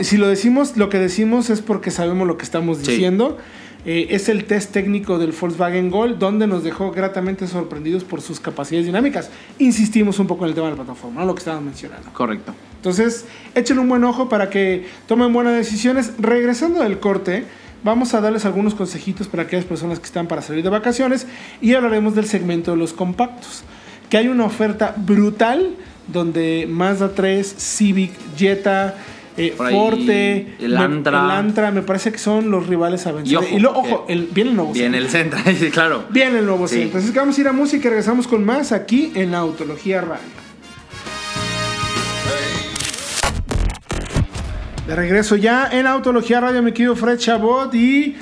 Si 0.02 0.17
lo 0.17 0.28
decimos, 0.28 0.76
lo 0.78 0.89
que 0.89 0.99
decimos 0.99 1.49
es 1.49 1.62
porque 1.62 1.91
sabemos 1.91 2.28
lo 2.28 2.38
que 2.38 2.43
estamos 2.43 2.80
Sí. 2.80 2.91
diciendo. 2.91 3.38
Eh, 3.86 4.08
es 4.15 4.30
el 4.30 4.45
test 4.45 4.71
técnico 4.71 5.17
del 5.19 5.34
Volkswagen 5.34 5.89
Gol, 5.91 6.17
donde 6.17 6.47
nos 6.47 6.63
dejó 6.63 6.91
gratamente 6.91 7.47
sorprendidos 7.47 8.06
por 8.06 8.21
sus 8.21 8.39
capacidades 8.39 8.86
dinámicas. 8.86 9.30
Insistimos 9.60 10.19
un 10.19 10.28
poco 10.28 10.45
en 10.45 10.49
el 10.49 10.56
tema 10.56 10.67
de 10.67 10.78
la 10.78 10.84
plataforma, 10.84 11.19
¿no? 11.21 11.28
lo 11.28 11.36
que 11.36 11.39
estaban 11.39 11.65
mencionando. 11.65 12.10
Correcto. 12.13 12.54
Entonces, 12.78 13.26
échenle 13.56 13.82
un 13.82 13.89
buen 13.89 14.04
ojo 14.06 14.30
para 14.30 14.49
que 14.49 14.88
tomen 15.06 15.34
buenas 15.34 15.54
decisiones. 15.56 16.13
Regresando 16.17 16.82
del 16.82 16.99
corte, 16.99 17.43
vamos 17.84 18.13
a 18.13 18.21
darles 18.21 18.45
algunos 18.45 18.73
consejitos 18.73 19.28
para 19.28 19.43
aquellas 19.43 19.65
personas 19.65 19.99
que 19.99 20.06
están 20.06 20.28
para 20.28 20.41
salir 20.41 20.63
de 20.63 20.69
vacaciones 20.69 21.28
y 21.62 21.73
hablaremos 21.73 22.15
del 22.15 22.26
segmento 22.26 22.71
de 22.71 22.78
los 22.78 22.93
compactos. 22.93 23.63
Que 24.10 24.15
hay 24.15 24.30
una 24.30 24.45
oferta 24.45 24.95
brutal 24.97 25.76
donde 26.08 26.67
Mazda 26.69 27.13
3, 27.15 27.54
Civic, 27.58 28.12
Jetta, 28.38 28.95
eh, 29.37 29.53
Forte, 29.57 30.55
el 30.59 30.71
me- 30.71 30.77
Antra. 30.77 31.23
el 31.25 31.31
Antra, 31.31 31.71
me 31.71 31.81
parece 31.81 32.11
que 32.11 32.17
son 32.17 32.51
los 32.51 32.67
rivales 32.67 33.05
a 33.07 33.11
vencer. 33.11 33.33
Y 33.33 33.35
ojo, 33.35 33.47
Y, 33.55 33.59
lo- 33.59 33.71
ojo, 33.71 34.05
el, 34.07 34.27
viene 34.31 34.51
el 34.51 34.55
nuevo 34.55 34.73
Viene 34.73 34.97
el 34.97 35.09
Sentra, 35.09 35.43
sí, 35.59 35.69
claro. 35.71 36.05
Viene 36.09 36.39
el 36.39 36.45
nuevo 36.45 36.67
Sí. 36.67 36.91
Así 36.93 37.11
que 37.11 37.19
vamos 37.19 37.37
a 37.37 37.41
ir 37.41 37.47
a 37.47 37.53
música 37.53 37.87
y 37.87 37.89
regresamos 37.89 38.27
con 38.27 38.43
más 38.45 38.71
aquí 38.71 39.11
en 39.15 39.33
Autología 39.35 40.01
Radio. 40.01 40.43
De 44.87 44.95
regreso 44.95 45.35
ya 45.37 45.69
en 45.71 45.87
Autología 45.87 46.41
Radio, 46.41 46.61
mi 46.61 46.71
querido 46.73 46.95
Fred 46.95 47.17
Chabot. 47.17 47.73
Y 47.73 48.15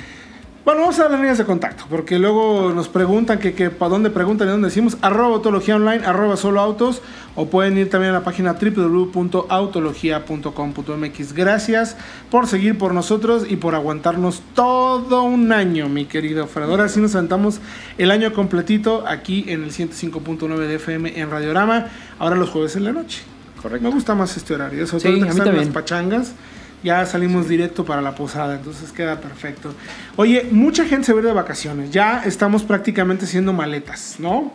Bueno, 0.64 0.82
vamos 0.82 1.00
a 1.00 1.08
las 1.08 1.18
líneas 1.18 1.38
de 1.38 1.44
contacto, 1.44 1.86
porque 1.90 2.20
luego 2.20 2.70
nos 2.72 2.88
preguntan 2.88 3.40
que, 3.40 3.52
que 3.52 3.70
para 3.70 3.88
dónde 3.88 4.10
preguntan 4.10 4.46
y 4.46 4.52
dónde 4.52 4.68
decimos, 4.68 4.96
arroba 5.00 5.34
autología 5.34 5.74
online, 5.74 6.06
arroba 6.06 6.36
solo 6.36 6.60
autos, 6.60 7.02
o 7.34 7.46
pueden 7.46 7.76
ir 7.78 7.90
también 7.90 8.14
a 8.14 8.18
la 8.18 8.24
página 8.24 8.52
www.autologia.com.mx. 8.52 11.32
Gracias 11.32 11.96
por 12.30 12.46
seguir 12.46 12.78
por 12.78 12.94
nosotros 12.94 13.44
y 13.48 13.56
por 13.56 13.74
aguantarnos 13.74 14.40
todo 14.54 15.24
un 15.24 15.50
año, 15.50 15.88
mi 15.88 16.04
querido 16.04 16.46
Fred. 16.46 16.70
Ahora 16.70 16.88
sí 16.88 17.00
nos 17.00 17.16
aventamos 17.16 17.58
el 17.98 18.12
año 18.12 18.32
completito 18.32 19.02
aquí 19.08 19.44
en 19.48 19.64
el 19.64 19.72
105.9 19.72 20.58
de 20.58 20.76
FM 20.76 21.18
en 21.18 21.28
Radiorama, 21.28 21.86
ahora 22.20 22.36
los 22.36 22.50
jueves 22.50 22.76
en 22.76 22.84
la 22.84 22.92
noche. 22.92 23.24
Correcto. 23.60 23.88
Me 23.88 23.92
gusta 23.92 24.14
más 24.14 24.36
este 24.36 24.54
horario, 24.54 24.86
sobre 24.86 25.02
Sí, 25.02 25.08
todo 25.08 25.22
que 25.24 25.30
están 25.30 25.56
las 25.56 25.66
pachangas. 25.70 26.36
Ya 26.82 27.06
salimos 27.06 27.48
directo 27.48 27.84
para 27.84 28.02
la 28.02 28.14
posada, 28.14 28.56
entonces 28.56 28.90
queda 28.92 29.20
perfecto. 29.20 29.74
Oye, 30.16 30.48
mucha 30.50 30.84
gente 30.84 31.06
se 31.06 31.12
va 31.12 31.20
de 31.20 31.32
vacaciones. 31.32 31.90
Ya 31.90 32.22
estamos 32.24 32.64
prácticamente 32.64 33.24
haciendo 33.24 33.52
maletas, 33.52 34.16
¿no? 34.18 34.52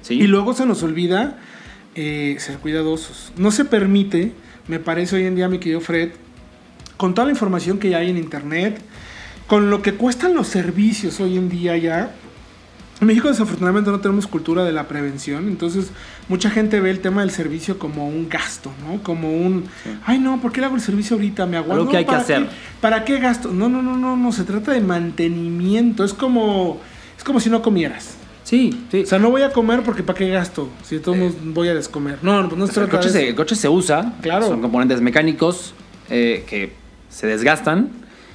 Sí. 0.00 0.14
Y 0.14 0.26
luego 0.26 0.54
se 0.54 0.66
nos 0.66 0.82
olvida 0.82 1.38
eh, 1.94 2.36
ser 2.38 2.56
cuidadosos. 2.58 3.32
No 3.36 3.50
se 3.50 3.64
permite, 3.64 4.32
me 4.66 4.78
parece 4.78 5.16
hoy 5.16 5.24
en 5.26 5.36
día, 5.36 5.48
mi 5.48 5.58
querido 5.58 5.80
Fred, 5.80 6.10
con 6.96 7.14
toda 7.14 7.26
la 7.26 7.32
información 7.32 7.78
que 7.78 7.90
ya 7.90 7.98
hay 7.98 8.10
en 8.10 8.16
internet, 8.16 8.80
con 9.46 9.70
lo 9.70 9.82
que 9.82 9.94
cuestan 9.94 10.34
los 10.34 10.48
servicios 10.48 11.20
hoy 11.20 11.36
en 11.36 11.48
día 11.48 11.76
ya. 11.76 12.10
En 13.02 13.08
México 13.08 13.26
desafortunadamente 13.26 13.90
no 13.90 13.98
tenemos 13.98 14.28
cultura 14.28 14.62
de 14.64 14.70
la 14.70 14.86
prevención, 14.86 15.48
entonces 15.48 15.90
mucha 16.28 16.50
gente 16.50 16.78
ve 16.78 16.88
el 16.88 17.00
tema 17.00 17.22
del 17.22 17.32
servicio 17.32 17.76
como 17.76 18.06
un 18.06 18.28
gasto, 18.28 18.70
¿no? 18.86 19.02
Como 19.02 19.28
un, 19.32 19.64
ay 20.06 20.20
no, 20.20 20.40
¿por 20.40 20.52
qué 20.52 20.60
le 20.60 20.66
hago 20.66 20.76
el 20.76 20.80
servicio 20.82 21.16
ahorita? 21.16 21.44
Me 21.46 21.56
aguanto. 21.56 21.80
Algo 21.80 21.90
que 21.90 21.96
hay 21.96 22.04
que 22.04 22.10
¿para 22.12 22.22
hacer. 22.22 22.42
qué? 22.44 22.48
¿Para 22.80 23.04
qué 23.04 23.18
gasto? 23.18 23.50
No, 23.50 23.68
no, 23.68 23.82
no, 23.82 23.96
no, 23.96 24.16
no, 24.16 24.30
se 24.30 24.44
trata 24.44 24.70
de 24.70 24.80
mantenimiento, 24.80 26.04
es 26.04 26.14
como, 26.14 26.80
es 27.18 27.24
como 27.24 27.40
si 27.40 27.50
no 27.50 27.60
comieras. 27.60 28.14
Sí, 28.44 28.84
sí. 28.92 29.02
O 29.02 29.06
sea, 29.06 29.18
no 29.18 29.32
voy 29.32 29.42
a 29.42 29.50
comer 29.50 29.82
porque 29.82 30.04
¿para 30.04 30.16
qué 30.20 30.28
gasto? 30.28 30.68
Si 30.84 31.00
todos 31.00 31.18
modos 31.18 31.34
voy 31.42 31.66
a 31.66 31.74
descomer. 31.74 32.20
No, 32.22 32.40
no, 32.40 32.48
pues 32.48 32.56
no 32.60 32.68
se 32.68 32.74
sea, 32.74 32.84
el, 32.84 32.88
trata 32.88 33.02
coche 33.04 33.12
de 33.12 33.18
se, 33.18 33.22
eso. 33.24 33.30
el 33.30 33.34
coche 33.34 33.56
se 33.56 33.68
usa, 33.68 34.14
Claro. 34.22 34.46
son 34.46 34.60
componentes 34.60 35.00
mecánicos 35.00 35.74
eh, 36.08 36.44
que 36.48 36.72
se 37.10 37.26
desgastan 37.26 37.90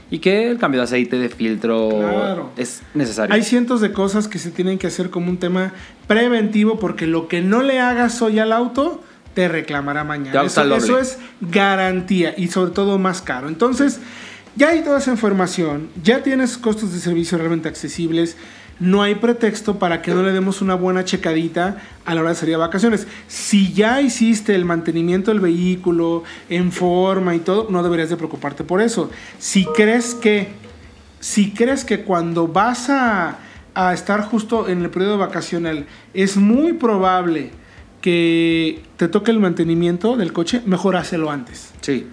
y 0.10 0.20
que 0.20 0.50
el 0.50 0.58
cambio 0.58 0.80
de 0.82 0.86
aceite, 0.86 1.18
de 1.18 1.30
filtro 1.30 1.90
Claro. 1.90 2.52
es 2.58 2.82
necesario. 2.94 3.34
Hay 3.34 3.44
cientos 3.44 3.82
de 3.82 3.92
cosas 3.92 4.28
que 4.28 4.40
se 4.40 4.52
tienen 4.52 4.78
que 4.78 4.88
hacer 4.88 5.10
como 5.10 5.30
un 5.30 5.38
tema 5.38 5.74
preventivo 6.08 6.80
porque 6.80 7.08
lo 7.08 7.28
que 7.28 7.42
no 7.42 7.62
le 7.62 7.80
hagas 7.80 8.22
hoy 8.22 8.40
al 8.40 8.54
auto 8.54 9.04
te 9.34 9.48
reclamará 9.48 10.04
mañana. 10.04 10.44
Eso, 10.44 10.76
eso 10.76 10.98
es 10.98 11.20
garantía 11.42 12.34
y 12.38 12.48
sobre 12.48 12.72
todo 12.72 12.98
más 12.98 13.22
caro. 13.22 13.48
Entonces, 13.50 14.00
ya 14.56 14.70
hay 14.70 14.82
toda 14.82 14.98
esa 14.98 15.12
información, 15.12 15.90
ya 16.04 16.24
tienes 16.24 16.58
costos 16.58 16.92
de 16.94 17.00
servicio 17.00 17.38
realmente 17.38 17.70
accesibles. 17.70 18.36
No 18.80 19.02
hay 19.02 19.16
pretexto 19.16 19.80
para 19.80 20.02
que 20.02 20.14
no 20.14 20.24
le 20.24 20.32
demos 20.32 20.62
una 20.62 20.76
buena 20.76 21.04
checadita 21.04 21.78
a 22.06 22.14
la 22.14 22.22
hora 22.22 22.30
de 22.32 22.36
salir 22.36 22.56
a 22.56 22.60
vacaciones. 22.60 23.08
Si 23.28 23.74
ya 23.74 24.02
hiciste 24.02 24.54
el 24.54 24.66
mantenimiento 24.66 25.32
del 25.32 25.40
vehículo 25.40 26.24
en 26.50 26.72
forma 26.72 27.36
y 27.36 27.40
todo, 27.40 27.68
no 27.70 27.82
deberías 27.82 28.10
de 28.10 28.18
preocuparte 28.18 28.64
por 28.64 28.82
eso. 28.82 29.10
Si 29.40 29.66
crees 29.66 30.14
que 30.14 30.50
si 31.20 31.52
crees 31.52 31.84
que 31.84 32.04
cuando 32.04 32.48
vas 32.48 32.90
a, 32.90 33.40
a 33.74 33.94
estar 33.94 34.22
justo 34.22 34.70
en 34.70 34.84
el 34.84 34.90
periodo 34.92 35.18
vacacional 35.18 35.88
es 36.14 36.38
muy 36.38 36.74
probable 36.74 37.52
que 38.02 38.84
te 38.98 39.08
toque 39.08 39.32
el 39.32 39.40
mantenimiento 39.40 40.16
del 40.18 40.32
coche, 40.34 40.62
mejor 40.66 40.96
hácelo 40.96 41.32
antes. 41.32 41.74
Sí. 41.82 42.08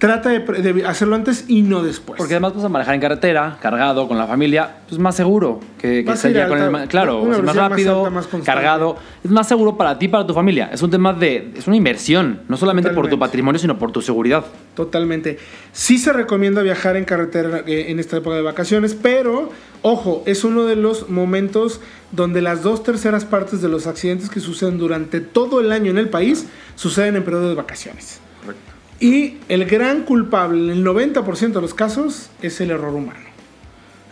Trata 0.00 0.30
de, 0.30 0.40
de 0.40 0.86
hacerlo 0.86 1.14
antes 1.14 1.44
y 1.46 1.60
no 1.60 1.82
después. 1.82 2.16
Porque 2.16 2.32
además 2.32 2.54
vas 2.54 2.64
a 2.64 2.70
manejar 2.70 2.94
en 2.94 3.02
carretera, 3.02 3.58
cargado, 3.60 4.08
con 4.08 4.16
la 4.16 4.26
familia, 4.26 4.76
pues 4.88 4.98
más 4.98 5.14
seguro 5.14 5.60
que, 5.78 6.02
que 6.02 6.02
Vas 6.04 6.24
a 6.24 6.28
estar 6.28 6.30
ir 6.30 6.36
ya 6.38 6.44
a 6.46 6.48
con 6.48 6.80
el... 6.80 6.88
Claro, 6.88 7.20
es 7.20 7.28
más 7.28 7.36
velocidad 7.36 7.62
más 7.62 7.70
rápido, 7.70 7.98
alta, 8.06 8.10
más 8.10 8.26
cargado. 8.42 8.96
Es 9.22 9.30
más 9.30 9.46
seguro 9.46 9.76
para 9.76 9.98
ti 9.98 10.06
y 10.06 10.08
para 10.08 10.26
tu 10.26 10.32
familia. 10.32 10.70
Es 10.72 10.80
un 10.80 10.90
tema 10.90 11.12
de... 11.12 11.52
Es 11.54 11.66
una 11.66 11.76
inversión, 11.76 12.40
no 12.48 12.56
solamente 12.56 12.88
por 12.90 13.10
tu 13.10 13.18
patrimonio, 13.18 13.58
sino 13.58 13.78
por 13.78 13.92
tu 13.92 14.00
seguridad. 14.00 14.42
Totalmente. 14.74 15.38
Sí 15.72 15.98
se 15.98 16.14
recomienda 16.14 16.62
viajar 16.62 16.96
en 16.96 17.04
carretera 17.04 17.58
eh, 17.66 17.90
en 17.90 18.00
esta 18.00 18.16
época 18.16 18.36
de 18.36 18.42
vacaciones, 18.42 18.94
pero 18.94 19.50
ojo, 19.82 20.22
es 20.24 20.44
uno 20.44 20.64
de 20.64 20.76
los 20.76 21.10
momentos 21.10 21.82
donde 22.10 22.40
las 22.40 22.62
dos 22.62 22.82
terceras 22.82 23.26
partes 23.26 23.60
de 23.60 23.68
los 23.68 23.86
accidentes 23.86 24.30
que 24.30 24.40
suceden 24.40 24.78
durante 24.78 25.20
todo 25.20 25.60
el 25.60 25.72
año 25.72 25.90
en 25.90 25.98
el 25.98 26.08
país 26.08 26.46
suceden 26.74 27.16
en 27.16 27.22
periodo 27.22 27.50
de 27.50 27.54
vacaciones. 27.54 28.22
Y 29.00 29.38
el 29.48 29.64
gran 29.64 30.02
culpable, 30.02 30.72
en 30.72 30.78
el 30.78 30.84
90% 30.84 31.52
de 31.52 31.60
los 31.60 31.72
casos, 31.72 32.30
es 32.42 32.60
el 32.60 32.70
error 32.70 32.94
humano. 32.94 33.30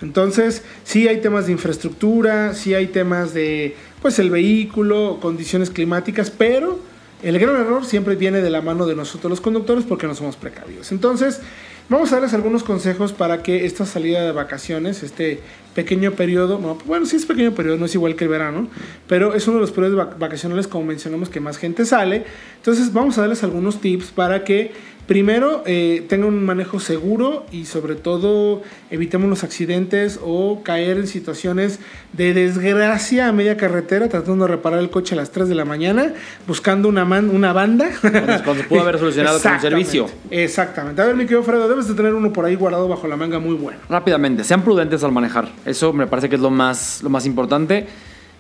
Entonces, 0.00 0.62
sí 0.84 1.08
hay 1.08 1.20
temas 1.20 1.46
de 1.46 1.52
infraestructura, 1.52 2.54
sí 2.54 2.74
hay 2.74 2.86
temas 2.86 3.34
de, 3.34 3.76
pues, 4.00 4.18
el 4.18 4.30
vehículo, 4.30 5.18
condiciones 5.20 5.70
climáticas, 5.70 6.30
pero 6.30 6.80
el 7.22 7.38
gran 7.38 7.56
error 7.56 7.84
siempre 7.84 8.14
viene 8.14 8.40
de 8.40 8.48
la 8.48 8.62
mano 8.62 8.86
de 8.86 8.94
nosotros 8.94 9.28
los 9.30 9.40
conductores 9.40 9.84
porque 9.84 10.06
no 10.06 10.14
somos 10.14 10.36
precavidos. 10.36 10.90
Entonces, 10.92 11.40
vamos 11.88 12.12
a 12.12 12.16
darles 12.16 12.34
algunos 12.34 12.62
consejos 12.62 13.12
para 13.12 13.42
que 13.42 13.64
esta 13.64 13.86
salida 13.86 14.24
de 14.24 14.32
vacaciones, 14.32 15.02
este 15.02 15.40
pequeño 15.74 16.12
periodo, 16.12 16.58
no, 16.58 16.76
bueno, 16.86 17.06
sí 17.06 17.16
es 17.16 17.24
pequeño 17.24 17.52
periodo, 17.52 17.76
no 17.76 17.86
es 17.86 17.94
igual 17.94 18.16
que 18.16 18.24
el 18.24 18.30
verano, 18.30 18.68
pero 19.06 19.34
es 19.34 19.46
uno 19.46 19.56
de 19.58 19.60
los 19.62 19.70
periodos 19.70 19.96
vac- 19.96 20.18
vacacionales, 20.18 20.66
como 20.66 20.84
mencionamos, 20.84 21.28
que 21.28 21.38
más 21.40 21.56
gente 21.56 21.84
sale. 21.86 22.24
Entonces, 22.56 22.92
vamos 22.92 23.16
a 23.16 23.20
darles 23.20 23.44
algunos 23.44 23.80
tips 23.80 24.06
para 24.10 24.42
que 24.42 24.72
Primero, 25.08 25.62
eh, 25.64 26.04
tengan 26.06 26.28
un 26.28 26.44
manejo 26.44 26.80
seguro 26.80 27.46
y 27.50 27.64
sobre 27.64 27.94
todo 27.94 28.60
evitemos 28.90 29.26
los 29.30 29.42
accidentes 29.42 30.20
o 30.22 30.62
caer 30.62 30.98
en 30.98 31.06
situaciones 31.06 31.80
de 32.12 32.34
desgracia 32.34 33.26
a 33.28 33.32
media 33.32 33.56
carretera 33.56 34.10
tratando 34.10 34.44
de 34.44 34.50
reparar 34.52 34.80
el 34.80 34.90
coche 34.90 35.14
a 35.14 35.16
las 35.16 35.30
3 35.30 35.48
de 35.48 35.54
la 35.54 35.64
mañana 35.64 36.12
buscando 36.46 36.90
una, 36.90 37.06
man- 37.06 37.30
una 37.30 37.54
banda. 37.54 37.88
Cuando- 38.02 38.20
cuando 38.44 38.54
se 38.62 38.68
pudo 38.68 38.80
haber 38.82 38.98
solucionado 39.00 39.40
con 39.40 39.52
un 39.54 39.60
servicio. 39.60 40.10
Exactamente. 40.30 41.00
A 41.00 41.06
ver, 41.06 41.16
mi 41.16 41.22
querido 41.24 41.42
Fredo, 41.42 41.66
debes 41.70 41.88
de 41.88 41.94
tener 41.94 42.12
uno 42.12 42.30
por 42.30 42.44
ahí 42.44 42.54
guardado 42.54 42.86
bajo 42.86 43.08
la 43.08 43.16
manga 43.16 43.38
muy 43.38 43.54
bueno. 43.54 43.78
Rápidamente, 43.88 44.44
sean 44.44 44.62
prudentes 44.62 45.02
al 45.04 45.12
manejar. 45.12 45.48
Eso 45.64 45.94
me 45.94 46.06
parece 46.06 46.28
que 46.28 46.34
es 46.34 46.42
lo 46.42 46.50
más, 46.50 47.02
lo 47.02 47.08
más 47.08 47.24
importante. 47.24 47.86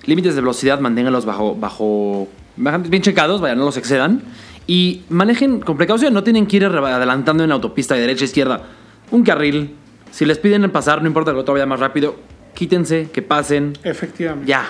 Límites 0.04 0.34
de 0.34 0.42
velocidad, 0.42 0.80
manténganlos 0.80 1.24
bajo, 1.24 1.54
bajo, 1.54 2.28
bien 2.56 3.02
checados, 3.02 3.40
vaya, 3.40 3.54
no 3.54 3.64
los 3.64 3.78
excedan. 3.78 4.20
Y 4.68 5.02
manejen 5.08 5.58
con 5.60 5.76
precaución, 5.76 6.12
no 6.14 6.22
tienen 6.22 6.46
que 6.46 6.58
ir 6.58 6.66
adelantando 6.66 7.42
en 7.42 7.48
la 7.48 7.54
autopista 7.56 7.94
de 7.94 8.02
derecha 8.02 8.24
a 8.24 8.26
izquierda. 8.26 8.62
Un 9.10 9.24
carril, 9.24 9.74
si 10.12 10.24
les 10.26 10.38
piden 10.38 10.70
pasar, 10.70 11.00
no 11.02 11.08
importa 11.08 11.32
que 11.32 11.42
vaya 11.50 11.64
más 11.66 11.80
rápido, 11.80 12.16
quítense, 12.54 13.08
que 13.12 13.22
pasen. 13.22 13.72
Efectivamente. 13.82 14.46
Ya. 14.46 14.66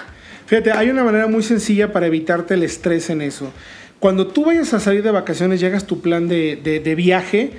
Fíjate, 0.46 0.70
hay 0.70 0.88
una 0.88 1.02
manera 1.04 1.26
muy 1.26 1.42
sencilla 1.42 1.92
para 1.92 2.06
evitarte 2.06 2.54
el 2.54 2.62
estrés 2.62 3.10
en 3.10 3.20
eso. 3.22 3.52
Cuando 3.98 4.28
tú 4.28 4.44
vayas 4.46 4.72
a 4.72 4.78
salir 4.80 5.02
de 5.02 5.10
vacaciones, 5.10 5.58
llegas 5.60 5.84
tu 5.84 6.00
plan 6.00 6.28
de, 6.28 6.54
de- 6.62 6.78
de 6.80 6.94
viaje, 6.94 7.50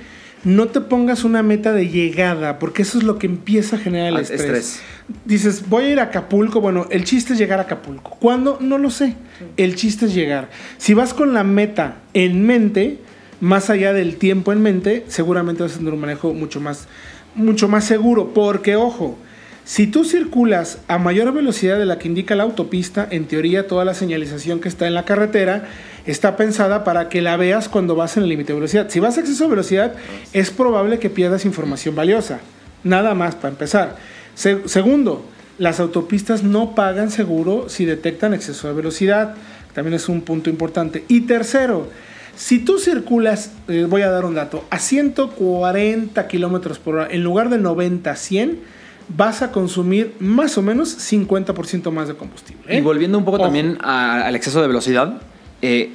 no 0.44 0.68
te 0.68 0.80
pongas 0.80 1.24
una 1.24 1.42
meta 1.42 1.72
de 1.72 1.88
llegada, 1.88 2.58
porque 2.58 2.82
eso 2.82 2.98
es 2.98 3.04
lo 3.04 3.18
que 3.18 3.26
empieza 3.26 3.76
a 3.76 3.78
generar 3.78 4.08
el 4.08 4.16
Ah, 4.16 4.20
estrés. 4.20 4.40
estrés. 4.40 4.80
Dices, 5.24 5.68
voy 5.68 5.84
a 5.84 5.88
ir 5.90 6.00
a 6.00 6.04
Acapulco. 6.04 6.60
Bueno, 6.60 6.86
el 6.90 7.04
chiste 7.04 7.32
es 7.34 7.38
llegar 7.38 7.58
a 7.58 7.62
Acapulco. 7.62 8.16
¿Cuándo? 8.20 8.58
No 8.60 8.78
lo 8.78 8.90
sé. 8.90 9.14
El 9.56 9.74
chiste 9.74 10.06
es 10.06 10.14
llegar. 10.14 10.48
Si 10.78 10.94
vas 10.94 11.12
con 11.12 11.34
la 11.34 11.44
meta 11.44 11.96
en 12.14 12.46
mente, 12.46 12.98
más 13.40 13.70
allá 13.70 13.92
del 13.92 14.16
tiempo 14.16 14.52
en 14.52 14.62
mente, 14.62 15.04
seguramente 15.08 15.62
vas 15.62 15.74
a 15.74 15.78
tener 15.78 15.92
un 15.92 16.00
manejo 16.00 16.32
mucho 16.32 16.60
más, 16.60 16.86
mucho 17.34 17.68
más 17.68 17.84
seguro. 17.84 18.32
Porque, 18.32 18.76
ojo, 18.76 19.18
si 19.64 19.86
tú 19.86 20.04
circulas 20.04 20.78
a 20.88 20.98
mayor 20.98 21.32
velocidad 21.34 21.78
de 21.78 21.86
la 21.86 21.98
que 21.98 22.08
indica 22.08 22.34
la 22.34 22.44
autopista, 22.44 23.06
en 23.10 23.26
teoría 23.26 23.66
toda 23.66 23.84
la 23.84 23.94
señalización 23.94 24.60
que 24.60 24.68
está 24.68 24.86
en 24.86 24.94
la 24.94 25.04
carretera 25.04 25.64
está 26.10 26.36
pensada 26.36 26.84
para 26.84 27.08
que 27.08 27.22
la 27.22 27.36
veas 27.36 27.68
cuando 27.68 27.94
vas 27.94 28.16
en 28.16 28.22
el 28.24 28.28
límite 28.28 28.52
de 28.52 28.58
velocidad. 28.60 28.88
Si 28.88 29.00
vas 29.00 29.16
a 29.16 29.20
exceso 29.20 29.44
de 29.44 29.50
velocidad, 29.50 29.94
es 30.32 30.50
probable 30.50 30.98
que 30.98 31.10
pierdas 31.10 31.44
información 31.44 31.94
valiosa. 31.94 32.40
Nada 32.84 33.14
más 33.14 33.34
para 33.34 33.48
empezar. 33.50 33.96
Se- 34.34 34.66
segundo, 34.68 35.24
las 35.58 35.80
autopistas 35.80 36.42
no 36.42 36.74
pagan 36.74 37.10
seguro 37.10 37.68
si 37.68 37.84
detectan 37.84 38.32
exceso 38.34 38.68
de 38.68 38.74
velocidad. 38.74 39.34
También 39.74 39.94
es 39.94 40.08
un 40.08 40.22
punto 40.22 40.48
importante. 40.50 41.04
Y 41.08 41.22
tercero, 41.22 41.88
si 42.34 42.58
tú 42.60 42.78
circulas, 42.78 43.52
eh, 43.68 43.86
voy 43.88 44.02
a 44.02 44.10
dar 44.10 44.24
un 44.24 44.34
dato, 44.34 44.64
a 44.70 44.78
140 44.78 46.26
kilómetros 46.28 46.78
por 46.78 46.94
hora 46.96 47.08
en 47.10 47.22
lugar 47.22 47.50
de 47.50 47.58
90 47.58 48.14
100, 48.16 48.58
vas 49.16 49.42
a 49.42 49.50
consumir 49.52 50.14
más 50.20 50.56
o 50.56 50.62
menos 50.62 50.96
50% 50.98 51.90
más 51.90 52.08
de 52.08 52.14
combustible. 52.14 52.62
¿eh? 52.68 52.78
Y 52.78 52.80
volviendo 52.80 53.18
un 53.18 53.24
poco 53.24 53.36
Ojo. 53.36 53.44
también 53.46 53.76
a- 53.80 54.22
al 54.26 54.36
exceso 54.36 54.60
de 54.62 54.68
velocidad, 54.68 55.20
eh, 55.62 55.92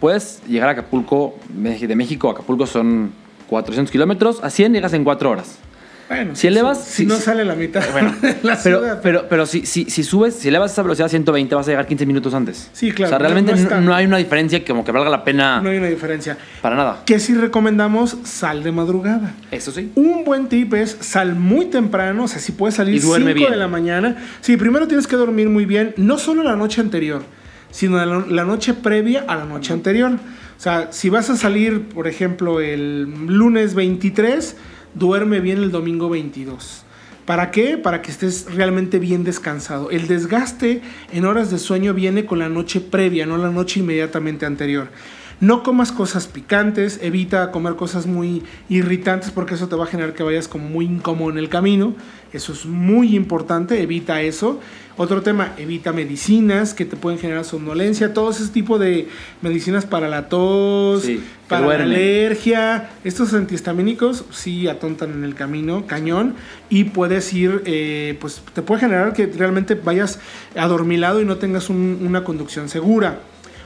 puedes 0.00 0.40
llegar 0.46 0.68
a 0.68 0.72
Acapulco, 0.72 1.36
de 1.48 1.94
México 1.96 2.28
a 2.28 2.32
Acapulco 2.32 2.66
son 2.66 3.12
400 3.48 3.90
kilómetros, 3.90 4.40
a 4.42 4.50
100 4.50 4.72
llegas 4.74 4.92
en 4.92 5.04
4 5.04 5.30
horas. 5.30 5.58
Bueno, 6.08 6.34
si 6.34 6.46
elevas. 6.46 6.82
Si, 6.82 7.04
no 7.04 7.16
sale 7.16 7.44
la 7.44 7.54
mitad 7.54 7.82
Bueno, 7.92 8.14
de 8.22 8.28
la 8.42 8.58
pero, 8.64 8.78
ciudad. 8.78 9.00
pero, 9.02 9.26
pero 9.28 9.44
si, 9.44 9.66
si, 9.66 9.84
si 9.90 10.02
subes, 10.02 10.34
si 10.34 10.48
elevas 10.48 10.72
esa 10.72 10.80
velocidad 10.82 11.04
a 11.04 11.08
120, 11.10 11.54
vas 11.54 11.66
a 11.68 11.70
llegar 11.70 11.86
15 11.86 12.06
minutos 12.06 12.32
antes. 12.32 12.70
Sí, 12.72 12.92
claro, 12.92 13.08
O 13.08 13.10
sea, 13.10 13.18
realmente 13.18 13.54
no- 13.82 13.94
hay 13.94 14.06
una 14.06 14.16
diferencia 14.16 14.60
que 14.60 14.68
como 14.72 14.86
que 14.86 14.92
valga 14.92 15.10
la 15.10 15.22
pena 15.22 15.60
no 15.60 15.68
hay 15.68 15.76
una 15.76 15.88
diferencia. 15.88 16.38
para 16.62 16.76
nada. 16.76 17.02
Que 17.04 17.18
si 17.20 17.34
recomendamos, 17.34 18.16
sal 18.24 18.62
de 18.62 18.72
madrugada. 18.72 19.34
Eso 19.50 19.70
sí. 19.70 19.92
Un 19.96 20.24
buen 20.24 20.48
tip 20.48 20.72
es 20.72 20.96
sal 21.00 21.34
muy 21.34 21.66
temprano, 21.66 22.24
o 22.24 22.28
sea, 22.28 22.38
si 22.40 22.52
puedes 22.52 22.76
salir 22.76 22.94
Y 22.94 23.00
5 23.00 23.08
duerme 23.10 23.34
bien. 23.34 23.50
de 23.50 23.58
la 23.58 23.68
mañana. 23.68 24.16
Sí, 24.40 24.56
primero 24.56 24.88
tienes 24.88 25.06
que 25.06 25.16
dormir 25.16 25.50
muy 25.50 25.66
bien, 25.66 25.92
no 25.98 26.16
solo 26.16 26.42
la 26.42 26.56
noche 26.56 26.80
anterior, 26.80 27.22
sino 27.70 28.04
la, 28.04 28.44
noche 28.44 28.74
previa 28.74 29.24
a 29.26 29.36
la 29.36 29.44
noche 29.44 29.72
anterior. 29.72 30.12
O 30.12 30.60
sea, 30.60 30.92
si 30.92 31.08
vas 31.08 31.30
a 31.30 31.36
salir, 31.36 31.88
por 31.88 32.08
ejemplo, 32.08 32.60
el 32.60 33.02
lunes 33.26 33.74
23, 33.74 34.56
duerme 34.94 35.40
bien 35.40 35.58
el 35.58 35.70
domingo 35.70 36.08
22. 36.08 36.84
¿Para 37.24 37.50
qué? 37.50 37.76
Para 37.76 38.00
que 38.00 38.10
estés 38.10 38.46
realmente 38.54 38.98
bien 38.98 39.22
descansado. 39.22 39.90
El 39.90 40.08
desgaste 40.08 40.80
en 41.12 41.26
horas 41.26 41.50
de 41.50 41.58
sueño 41.58 41.92
viene 41.92 42.24
con 42.24 42.38
la 42.38 42.48
noche 42.48 42.80
previa, 42.80 43.26
no 43.26 43.36
la 43.36 43.50
noche 43.50 43.80
inmediatamente 43.80 44.46
anterior. 44.46 44.88
No 45.40 45.62
comas 45.62 45.92
cosas 45.92 46.26
picantes, 46.26 46.98
evita 47.00 47.52
comer 47.52 47.76
cosas 47.76 48.06
muy 48.06 48.42
irritantes 48.68 49.30
porque 49.30 49.54
eso 49.54 49.68
te 49.68 49.76
va 49.76 49.84
a 49.84 49.86
generar 49.86 50.12
que 50.14 50.24
vayas 50.24 50.48
como 50.48 50.68
muy 50.68 50.84
incómodo 50.86 51.30
en 51.30 51.38
el 51.38 51.48
camino. 51.48 51.94
Eso 52.32 52.52
es 52.52 52.66
muy 52.66 53.14
importante, 53.14 53.80
evita 53.80 54.20
eso. 54.20 54.58
Otro 54.96 55.22
tema, 55.22 55.52
evita 55.56 55.92
medicinas 55.92 56.74
que 56.74 56.84
te 56.84 56.96
pueden 56.96 57.20
generar 57.20 57.44
somnolencia, 57.44 58.12
todo 58.12 58.30
ese 58.30 58.48
tipo 58.48 58.80
de 58.80 59.06
medicinas 59.40 59.86
para 59.86 60.08
la 60.08 60.28
tos, 60.28 61.02
Sí, 61.04 61.22
para 61.46 61.68
la 61.68 61.84
alergia. 61.84 62.90
Estos 63.04 63.32
antihistamínicos 63.32 64.24
sí 64.32 64.66
atontan 64.66 65.12
en 65.12 65.22
el 65.22 65.36
camino, 65.36 65.86
cañón, 65.86 66.34
y 66.68 66.82
puedes 66.84 67.32
ir, 67.32 67.62
eh, 67.64 68.18
pues 68.20 68.42
te 68.52 68.62
puede 68.62 68.80
generar 68.80 69.12
que 69.12 69.26
realmente 69.26 69.76
vayas 69.76 70.18
adormilado 70.56 71.20
y 71.22 71.24
no 71.24 71.36
tengas 71.36 71.70
un- 71.70 72.00
una 72.04 72.24
conducción 72.24 72.68
segura. 72.68 73.20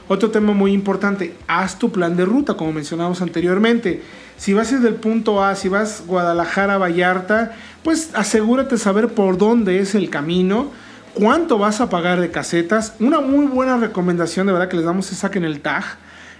Otro 0.07 0.31
tema 0.31 0.53
muy 0.53 0.73
importante, 0.73 1.33
haz 1.47 1.79
tu 1.79 1.91
plan 1.91 2.15
de 2.17 2.25
ruta, 2.25 2.55
como 2.55 2.73
mencionamos 2.73 3.21
anteriormente. 3.21 4.01
Si 4.37 4.53
vas 4.53 4.71
desde 4.71 4.89
el 4.89 4.95
punto 4.95 5.43
A, 5.43 5.55
si 5.55 5.69
vas 5.69 6.03
Guadalajara, 6.05 6.77
Vallarta, 6.77 7.53
pues 7.83 8.09
asegúrate 8.13 8.75
de 8.75 8.79
saber 8.79 9.09
por 9.09 9.37
dónde 9.37 9.79
es 9.79 9.95
el 9.95 10.09
camino, 10.09 10.71
cuánto 11.13 11.57
vas 11.57 11.79
a 11.79 11.89
pagar 11.89 12.19
de 12.19 12.31
casetas. 12.31 12.95
Una 12.99 13.21
muy 13.21 13.45
buena 13.45 13.77
recomendación, 13.77 14.47
de 14.47 14.53
verdad, 14.53 14.67
que 14.67 14.77
les 14.77 14.85
damos 14.85 15.11
es 15.11 15.19
saquen 15.19 15.45
el 15.45 15.61
tag. 15.61 15.83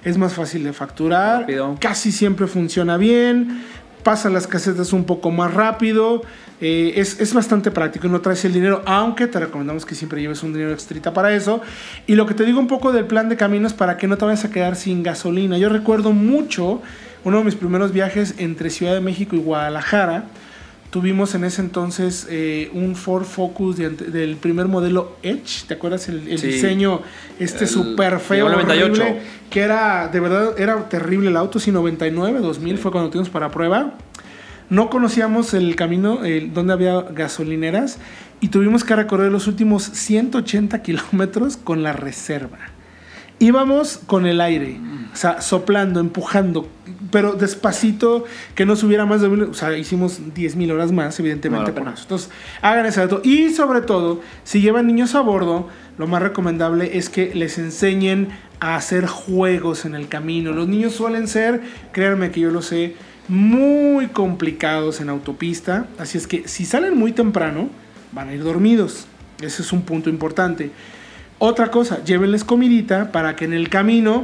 Es 0.04 0.18
más 0.18 0.34
fácil 0.34 0.66
de 0.66 0.74
facturar, 0.74 1.42
Rápido. 1.42 1.78
casi 1.80 2.12
siempre 2.12 2.48
funciona 2.48 2.98
bien, 2.98 3.64
pasan 4.04 4.34
las 4.34 4.48
casetas 4.48 4.92
un 4.92 5.06
poco 5.06 5.32
más 5.32 5.54
rápido, 5.54 6.24
eh, 6.66 6.94
es, 7.02 7.20
es 7.20 7.34
bastante 7.34 7.72
práctico 7.72 8.08
y 8.08 8.10
no 8.10 8.22
traes 8.22 8.46
el 8.46 8.54
dinero, 8.54 8.82
aunque 8.86 9.28
te 9.28 9.38
recomendamos 9.38 9.86
que 9.86 9.96
siempre 9.96 10.22
lleves 10.22 10.44
un 10.44 10.54
dinero 10.54 10.72
extrita 10.72 11.14
para 11.14 11.36
eso. 11.36 11.60
Y 12.08 12.16
lo 12.16 12.26
que 12.26 12.34
te 12.34 12.46
digo 12.46 12.58
un 12.58 12.68
poco 12.68 12.94
del 12.94 13.04
plan 13.04 13.28
de 13.28 13.36
caminos 13.36 13.74
para 13.74 13.98
que 13.98 14.08
no 14.08 14.16
te 14.18 14.24
vayas 14.24 14.46
a 14.46 14.50
quedar 14.50 14.78
sin 14.78 15.04
gasolina. 15.04 15.58
Yo 15.58 15.68
recuerdo 15.68 16.14
mucho 16.14 16.82
uno 17.26 17.40
de 17.40 17.44
mis 17.44 17.56
primeros 17.56 17.92
viajes 17.92 18.36
entre 18.38 18.70
Ciudad 18.70 18.94
de 18.94 19.02
México 19.02 19.36
y 19.36 19.40
Guadalajara. 19.40 20.24
Tuvimos 20.90 21.36
en 21.36 21.44
ese 21.44 21.60
entonces 21.62 22.28
eh, 22.30 22.70
un 22.74 22.96
Ford 22.96 23.26
Focus 23.26 23.76
de 23.76 23.90
del 23.90 24.38
primer 24.38 24.68
modelo 24.68 25.18
Edge, 25.22 25.66
¿te 25.68 25.74
acuerdas 25.74 26.08
el, 26.08 26.28
el 26.30 26.40
Sí. 26.40 26.48
diseño 26.48 27.02
este 27.40 27.68
súper 27.68 28.20
feo, 28.20 28.46
diagonal 28.48 28.68
98. 28.68 29.02
horrible, 29.02 29.22
que 29.50 29.60
era, 29.62 30.08
de 30.08 30.20
verdad, 30.22 30.58
era 30.58 30.88
terrible 30.88 31.30
el 31.30 31.36
auto, 31.36 31.60
sí, 31.60 31.72
99, 31.72 32.40
2000 32.40 32.78
fue 32.78 32.92
cuando 32.92 33.10
tuvimos 33.10 33.30
para 33.30 33.50
prueba. 33.50 33.96
No 34.74 34.90
conocíamos 34.90 35.54
el 35.54 35.76
camino 35.76 36.26
el- 36.26 36.52
donde 36.52 36.74
había 36.74 37.00
gasolineras 37.02 38.00
y 38.42 38.48
tuvimos 38.48 38.84
que 38.84 38.96
recorrer 38.96 39.32
los 39.32 39.46
últimos 39.46 39.84
180 39.84 40.82
kilómetros 40.82 41.58
con 41.58 41.84
la 41.84 41.94
reserva. 41.94 42.58
Íbamos 43.38 44.00
con 44.06 44.26
el 44.26 44.40
aire, 44.42 44.80
o 45.14 45.16
sea, 45.16 45.42
soplando, 45.42 46.00
empujando, 46.00 46.68
pero 47.12 47.34
despacito, 47.34 48.26
que 48.56 48.66
no 48.66 48.76
subiera 48.76 49.06
más 49.06 49.22
de 49.22 49.30
mil. 49.30 49.44
O 49.44 49.54
sea, 49.54 49.78
hicimos 49.78 50.34
10 50.34 50.56
mil 50.56 50.72
horas 50.72 50.92
más, 50.92 51.20
evidentemente, 51.20 51.72
la 51.72 51.76
por 51.78 51.94
eso. 51.94 52.04
Entonces, 52.04 52.30
hagan 52.62 52.86
ese 52.86 53.02
dato. 53.02 53.22
Y 53.24 53.50
sobre 53.52 53.82
todo, 53.82 54.22
si 54.44 54.62
llevan 54.62 54.88
niños 54.88 55.14
a 55.14 55.22
bordo, 55.22 55.68
lo 55.98 56.08
más 56.08 56.22
recomendable 56.22 56.98
es 56.98 57.10
que 57.10 57.34
les 57.36 57.58
enseñen 57.58 58.30
a 58.60 58.76
hacer 58.76 59.06
juegos 59.08 59.86
en 59.86 59.94
el 59.96 60.08
camino. 60.08 60.52
Los 60.54 60.68
niños 60.68 60.94
suelen 60.94 61.28
ser, 61.28 61.62
créanme 61.92 62.32
que 62.32 62.40
yo 62.40 62.50
lo 62.52 62.62
sé, 62.62 62.96
muy 63.28 64.08
complicados 64.08 65.02
en 65.02 65.10
autopista. 65.10 65.88
Así 65.98 66.18
es 66.18 66.28
que 66.28 66.48
si 66.48 66.66
salen 66.66 66.98
muy 66.98 67.12
temprano, 67.12 67.70
van 68.12 68.30
a 68.30 68.34
ir 68.34 68.44
dormidos. 68.44 69.06
Ese 69.42 69.62
es 69.62 69.74
un 69.74 69.82
punto 69.82 70.10
importante. 70.10 70.72
Otra 71.40 71.72
cosa, 71.72 72.04
llévenles 72.04 72.44
comidita 72.44 73.12
para 73.12 73.36
que 73.36 73.46
en 73.46 73.54
el 73.54 73.70
camino 73.70 74.24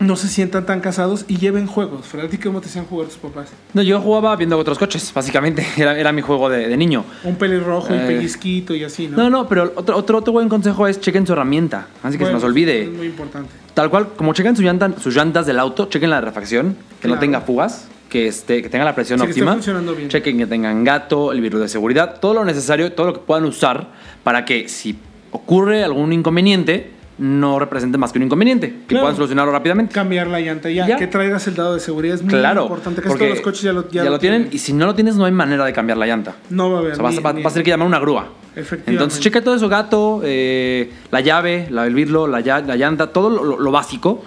no 0.00 0.14
se 0.14 0.28
sientan 0.28 0.64
tan 0.64 0.80
cansados 0.80 1.24
y 1.26 1.38
lleven 1.38 1.66
juegos. 1.66 2.06
Fred, 2.06 2.24
¿a 2.26 2.28
ti 2.28 2.38
cómo 2.38 2.60
te 2.60 2.68
hacían 2.68 2.84
jugar 2.86 3.08
tus 3.08 3.16
papás? 3.18 3.48
No, 3.74 3.82
yo 3.82 4.00
jugaba 4.00 4.34
viendo 4.36 4.56
otros 4.56 4.78
coches, 4.78 5.12
básicamente. 5.12 5.66
Era, 5.76 5.98
era 5.98 6.12
mi 6.12 6.22
juego 6.22 6.48
de, 6.48 6.68
de 6.68 6.76
niño. 6.76 7.04
Un 7.24 7.34
pelirrojo, 7.36 7.92
un 7.92 8.00
Eh. 8.00 8.06
pellizquito 8.06 8.74
y 8.76 8.84
así, 8.84 9.08
¿no? 9.08 9.16
No, 9.16 9.30
no, 9.30 9.48
pero 9.48 9.72
otro, 9.76 9.96
otro, 9.96 10.18
otro 10.18 10.32
buen 10.32 10.48
consejo 10.48 10.86
es 10.86 11.00
chequen 11.00 11.26
su 11.26 11.32
herramienta. 11.32 11.88
Así 12.02 12.16
que 12.16 12.24
Bueno, 12.24 12.38
se 12.38 12.44
nos 12.44 12.44
olvide. 12.44 12.82
Es 12.84 12.90
muy 12.90 13.06
importante. 13.08 13.50
Tal 13.74 13.90
cual, 13.90 14.08
como 14.16 14.32
chequen 14.34 14.54
su 14.56 14.62
llanta, 14.62 14.92
sus 15.00 15.14
llantas 15.16 15.46
del 15.46 15.58
auto, 15.58 15.86
chequen 15.88 16.10
la 16.10 16.20
refacción, 16.20 16.74
que 17.00 17.02
Claro. 17.08 17.16
no 17.16 17.20
tenga 17.20 17.40
fugas, 17.40 17.88
que, 18.08 18.26
esté, 18.28 18.62
que 18.62 18.68
tenga 18.68 18.84
la 18.84 18.94
presión 18.94 19.18
Sí, 19.18 19.24
que 19.26 19.30
esté 19.30 19.42
óptima. 19.42 19.52
funcionando 19.54 19.94
bien. 19.94 20.08
Chequen 20.08 20.38
que 20.38 20.46
tengan 20.46 20.82
gato, 20.84 21.32
el 21.32 21.40
virus 21.40 21.60
de 21.60 21.68
seguridad, 21.68 22.18
todo 22.20 22.34
lo 22.34 22.44
necesario, 22.44 22.92
todo 22.92 23.06
lo 23.08 23.12
que 23.14 23.20
puedan 23.20 23.44
usar 23.44 23.88
para 24.24 24.44
que 24.44 24.68
si 24.68 24.98
ocurre 25.30 25.84
algún 25.84 26.12
inconveniente, 26.12 26.92
no 27.18 27.58
represente 27.58 27.98
más 27.98 28.12
que 28.12 28.18
un 28.18 28.24
inconveniente, 28.26 28.68
que 28.70 28.86
Claro. 28.86 29.02
puedan 29.04 29.16
solucionarlo 29.16 29.50
rápidamente. 29.52 29.92
Cambiar 29.92 30.28
la 30.28 30.38
llanta 30.40 30.70
ya. 30.70 30.86
Ya. 30.86 30.96
Que 30.96 31.08
traigas 31.08 31.46
el 31.48 31.56
dado 31.56 31.74
de 31.74 31.80
seguridad 31.80 32.14
es 32.14 32.22
muy 32.22 32.30
Claro, 32.30 32.62
importante. 32.62 33.02
Que 33.02 33.08
porque 33.08 33.24
todos 33.24 33.36
los 33.38 33.44
coches 33.44 33.62
ya 33.62 33.72
lo, 33.72 33.90
ya 33.90 34.04
lo 34.04 34.18
tienen 34.20 34.48
y 34.52 34.58
si 34.58 34.72
no 34.72 34.86
lo 34.86 34.94
tienes 34.94 35.16
no 35.16 35.24
hay 35.24 35.32
manera 35.32 35.64
de 35.64 35.72
cambiar 35.72 35.98
la 35.98 36.06
llanta. 36.06 36.36
No 36.48 36.70
va 36.70 36.76
a 36.76 36.80
haber. 36.80 36.92
O 36.92 36.94
sea, 36.94 37.02
vas, 37.02 37.12
ni- 37.14 37.18
a- 37.26 37.32
ni- 37.32 37.42
vas 37.42 37.52
a 37.52 37.54
tener 37.54 37.64
que 37.64 37.70
llamar 37.72 37.88
una 37.88 37.98
grúa. 37.98 38.28
Efectivamente. 38.54 38.90
Entonces, 38.92 39.20
checa 39.20 39.42
todo 39.42 39.56
eso, 39.56 39.68
gato, 39.68 40.20
eh, 40.24 40.90
la 41.10 41.20
llave, 41.20 41.66
la, 41.70 41.86
el 41.86 41.94
birlo, 41.94 42.26
la, 42.28 42.40
la 42.40 42.76
llanta, 42.76 43.08
todo 43.08 43.30
lo- 43.30 43.58
lo 43.58 43.70
básico 43.72 44.22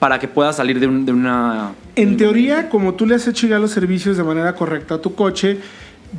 para 0.00 0.18
que 0.18 0.26
puedas 0.26 0.56
salir 0.56 0.80
de, 0.80 0.88
un- 0.88 1.06
de 1.06 1.12
una... 1.12 1.72
En 1.94 2.16
teoría, 2.16 2.68
como 2.68 2.94
tú 2.94 3.06
le 3.06 3.14
has 3.14 3.28
hecho 3.28 3.46
ya 3.46 3.58
los 3.60 3.70
servicios 3.70 4.16
de 4.16 4.24
manera 4.24 4.54
correcta 4.56 4.94
a 4.96 4.98
tu 5.00 5.14
coche, 5.14 5.58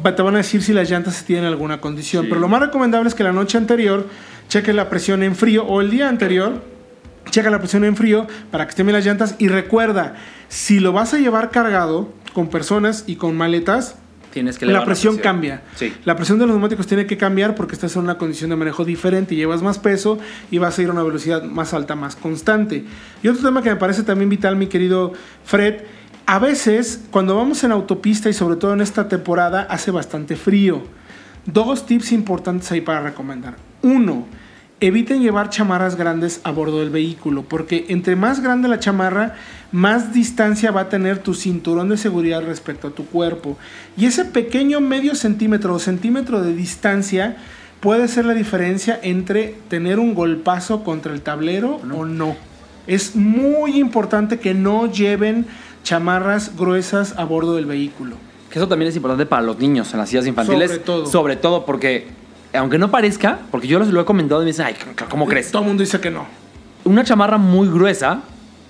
te 0.03 0.21
van 0.21 0.35
a 0.35 0.37
decir 0.37 0.61
si 0.63 0.71
las 0.71 0.89
llantas 0.89 1.25
tienen 1.25 1.45
alguna 1.45 1.81
condición. 1.81 2.23
Sí. 2.23 2.29
Pero 2.29 2.39
lo 2.39 2.47
más 2.47 2.61
recomendable 2.61 3.09
es 3.09 3.15
que 3.15 3.23
la 3.23 3.33
noche 3.33 3.57
anterior 3.57 4.07
cheque 4.47 4.71
la 4.71 4.87
presión 4.89 5.23
en 5.23 5.35
frío 5.35 5.65
o 5.65 5.81
el 5.81 5.89
día 5.89 6.07
anterior, 6.09 6.61
checa 7.29 7.49
la 7.49 7.59
presión 7.59 7.83
en 7.83 7.95
frío 7.95 8.27
para 8.51 8.65
que 8.65 8.69
estén 8.69 8.85
bien 8.85 8.95
las 8.95 9.05
llantas. 9.05 9.35
Y 9.39 9.47
recuerda, 9.47 10.15
si 10.47 10.79
lo 10.79 10.93
vas 10.93 11.13
a 11.13 11.17
llevar 11.19 11.49
cargado 11.49 12.09
con 12.33 12.49
personas 12.49 13.03
y 13.07 13.15
con 13.15 13.35
maletas, 13.35 13.95
Tienes 14.31 14.57
que 14.57 14.65
la 14.65 14.71
elevar 14.71 14.87
presión 14.87 15.17
cambia. 15.17 15.61
Sí. 15.75 15.93
La 16.05 16.15
presión 16.15 16.39
de 16.39 16.45
los 16.45 16.53
neumáticos 16.53 16.87
tiene 16.87 17.05
que 17.05 17.17
cambiar 17.17 17.53
porque 17.55 17.75
estás 17.75 17.95
en 17.95 18.03
una 18.03 18.17
condición 18.17 18.49
de 18.49 18.55
manejo 18.55 18.85
diferente, 18.85 19.35
llevas 19.35 19.61
más 19.61 19.77
peso 19.77 20.19
y 20.49 20.57
vas 20.57 20.77
a 20.77 20.81
ir 20.81 20.89
a 20.89 20.93
una 20.93 21.03
velocidad 21.03 21.43
más 21.43 21.73
alta, 21.73 21.95
más 21.95 22.15
constante. 22.15 22.85
Y 23.21 23.27
otro 23.27 23.43
tema 23.43 23.61
que 23.61 23.69
me 23.69 23.75
parece 23.75 24.03
también 24.03 24.29
vital, 24.29 24.55
mi 24.55 24.67
querido 24.67 25.13
Fred, 25.43 25.81
a 26.25 26.39
veces 26.39 27.03
cuando 27.11 27.35
vamos 27.35 27.63
en 27.63 27.71
autopista 27.71 28.29
y 28.29 28.33
sobre 28.33 28.55
todo 28.55 28.73
en 28.73 28.81
esta 28.81 29.09
temporada 29.09 29.67
hace 29.69 29.91
bastante 29.91 30.35
frío. 30.35 30.81
Dos 31.45 31.85
tips 31.85 32.11
importantes 32.11 32.71
ahí 32.71 32.81
para 32.81 33.01
recomendar. 33.01 33.55
Uno, 33.81 34.27
eviten 34.81 35.21
llevar 35.21 35.49
chamarras 35.49 35.95
grandes 35.95 36.41
a 36.43 36.51
bordo 36.51 36.79
del 36.79 36.89
vehículo, 36.89 37.43
porque 37.43 37.85
entre 37.89 38.15
más 38.15 38.41
grande 38.41 38.67
la 38.67 38.79
chamarra, 38.79 39.35
más 39.71 40.11
distancia 40.11 40.71
va 40.71 40.81
a 40.81 40.89
tener 40.89 41.19
tu 41.19 41.35
cinturón 41.35 41.87
de 41.89 41.97
seguridad 41.97 42.41
respecto 42.41 42.87
a 42.87 42.91
tu 42.91 43.05
cuerpo. 43.05 43.57
Y 43.95 44.07
ese 44.07 44.25
pequeño 44.25 44.81
medio 44.81 45.15
centímetro 45.15 45.75
o 45.75 45.79
centímetro 45.79 46.41
de 46.41 46.55
distancia 46.55 47.37
puede 47.79 48.07
ser 48.07 48.25
la 48.25 48.33
diferencia 48.33 48.99
entre 49.01 49.55
tener 49.69 49.99
un 49.99 50.15
golpazo 50.15 50.83
contra 50.83 51.13
el 51.13 51.21
tablero 51.21 51.79
o 51.93 52.05
no. 52.05 52.35
Es 52.87 53.15
muy 53.15 53.79
importante 53.79 54.39
que 54.39 54.55
no 54.55 54.91
lleven 54.91 55.45
chamarras 55.83 56.57
gruesas 56.57 57.13
a 57.17 57.23
bordo 57.23 57.55
del 57.55 57.67
vehículo. 57.67 58.15
Que 58.49 58.59
eso 58.59 58.67
también 58.67 58.89
es 58.89 58.95
importante 58.95 59.25
para 59.25 59.43
los 59.43 59.59
niños 59.59 59.93
en 59.93 59.99
las 59.99 60.09
sillas 60.09 60.27
infantiles. 60.27 60.71
Sobre 60.71 60.83
todo. 60.83 61.05
Sobre 61.05 61.35
todo 61.35 61.65
porque, 61.65 62.07
aunque 62.53 62.77
no 62.77 62.91
parezca, 62.91 63.39
porque 63.49 63.67
yo 63.67 63.79
lo 63.79 64.01
he 64.01 64.05
comentado 64.05 64.41
y 64.41 64.45
me 64.45 64.51
dicen, 64.51 64.65
ay, 64.65 64.75
¿cómo 65.09 65.25
crees? 65.27 65.51
Todo 65.51 65.61
el 65.61 65.67
mundo 65.67 65.81
dice 65.81 65.99
que 65.99 66.11
no. 66.11 66.25
Una 66.83 67.03
chamarra 67.03 67.37
muy 67.37 67.67
gruesa, 67.67 68.21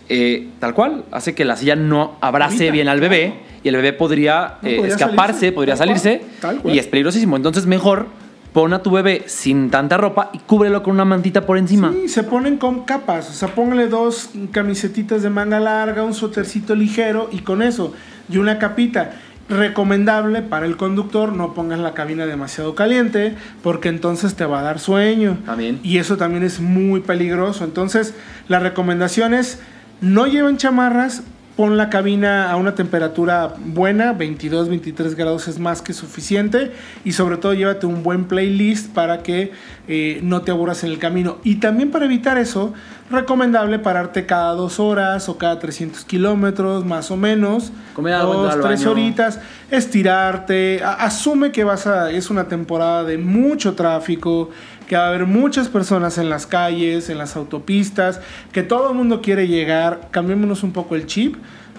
eh, 0.10 0.50
tal 0.60 0.74
cual, 0.74 1.06
hace 1.12 1.34
que 1.34 1.46
la 1.46 1.56
silla 1.56 1.76
no 1.76 2.18
abrace 2.22 2.56
Evita, 2.68 2.72
bien 2.74 2.88
al 2.90 3.00
bebé 3.00 3.34
y 3.64 3.70
el 3.70 3.76
bebé 3.76 3.94
podría, 3.94 4.58
No, 4.62 4.70
eh, 4.70 4.76
podría 4.78 4.96
escaparse, 4.96 5.34
salirse, 5.34 5.52
podría 5.54 5.76
tal 5.76 5.88
cual, 5.88 6.00
salirse 6.00 6.26
tal 6.42 6.62
cual. 6.62 6.76
y 6.76 6.80
es 6.80 6.88
peligrosísimo. 6.88 7.36
Entonces, 7.38 7.66
mejor 7.66 8.08
pon 8.54 8.74
a 8.74 8.84
tu 8.84 8.92
bebé 8.92 9.24
sin 9.28 9.70
tanta 9.70 9.98
ropa 9.98 10.30
y 10.34 10.40
cúbrelo 10.40 10.84
con 10.84 10.94
una 10.94 11.06
mantita 11.06 11.46
por 11.46 11.58
encima. 11.58 11.94
Sí, 11.94 12.10
se 12.10 12.24
ponen 12.24 12.58
con 12.58 12.84
capas. 12.84 13.30
O 13.30 13.34
sea, 13.34 13.48
póngale 13.50 13.88
dos 13.88 14.32
camisetitas 14.52 15.24
de 15.24 15.30
manga 15.30 15.60
larga, 15.60 16.04
un 16.04 16.14
suétercito 16.14 16.76
ligero 16.76 17.30
y 17.32 17.40
con 17.40 17.62
eso. 17.62 17.94
Y 18.30 18.38
una 18.38 18.60
capita. 18.60 19.12
Recomendable 19.52 20.42
para 20.42 20.66
el 20.66 20.78
conductor, 20.78 21.34
no 21.34 21.54
pongas 21.54 21.80
la 21.80 21.94
cabina 21.94 22.26
demasiado 22.26 22.74
caliente 22.74 23.36
porque 23.62 23.90
entonces 23.90 24.36
te 24.36 24.46
va 24.46 24.62
a 24.62 24.64
dar 24.64 24.80
sueño. 24.80 25.38
También. 25.46 25.80
Y 25.84 25.98
eso 25.98 26.16
también 26.16 26.44
es 26.44 26.62
muy 26.62 27.02
peligroso. 27.02 27.66
Entonces, 27.66 28.16
la 28.48 28.60
recomendación 28.60 29.34
es 29.34 29.60
no 30.00 30.26
lleven 30.26 30.58
chamarras, 30.58 31.24
pon 31.56 31.78
la 31.78 31.90
cabina 31.90 32.52
a 32.52 32.56
una 32.56 32.76
temperatura 32.76 33.54
buena, 33.58 34.14
22, 34.14 34.70
23 34.70 35.16
grados 35.16 35.48
es 35.48 35.60
más 35.60 35.82
que 35.82 35.94
suficiente. 35.94 36.72
Y 37.04 37.12
sobre 37.12 37.38
todo 37.38 37.54
llévate 37.54 37.86
un 37.86 38.04
buen 38.04 38.26
playlist 38.26 38.94
para 38.94 39.24
que 39.24 39.52
eh, 39.88 40.20
no 40.24 40.42
te 40.42 40.52
aburras 40.52 40.84
en 40.84 40.92
el 40.92 41.00
camino. 41.00 41.38
Y 41.44 41.56
también 41.56 41.92
para 41.92 42.06
evitar 42.06 42.38
eso, 42.38 42.74
recomendable 43.10 43.80
pararte 43.80 44.26
cada 44.26 44.54
dos 44.54 44.80
horas 44.80 45.28
o 45.30 45.38
cada 45.38 45.60
300 45.60 46.06
kilómetros, 46.06 46.86
más 46.86 47.12
o 47.12 47.18
menos. 47.18 47.72
Entrar 47.98 48.24
dos, 48.24 48.60
tres 48.62 48.80
baño. 48.80 48.92
horitas, 48.92 49.40
estirarte. 49.70 50.82
Asume 50.84 51.52
que 51.52 51.64
vas 51.64 51.88
a, 51.88 52.12
es 52.12 52.30
una 52.30 52.48
temporada 52.48 53.04
de 53.04 53.18
mucho 53.18 53.76
tráfico, 53.76 54.50
que 54.92 54.98
va 54.98 55.06
a 55.06 55.08
haber 55.08 55.26
muchas 55.26 55.70
personas 55.70 56.18
en 56.18 56.30
las 56.30 56.46
calles, 56.46 57.10
en 57.10 57.18
las 57.18 57.38
autopistas, 57.38 58.20
que 58.52 58.62
todo 58.62 58.90
el 58.90 58.98
mundo 58.98 59.22
quiere 59.22 59.48
llegar. 59.48 60.10
Cambiémonos 60.12 60.64
un 60.64 60.74
poco 60.74 60.96
el 60.98 61.06
chip, 61.06 61.38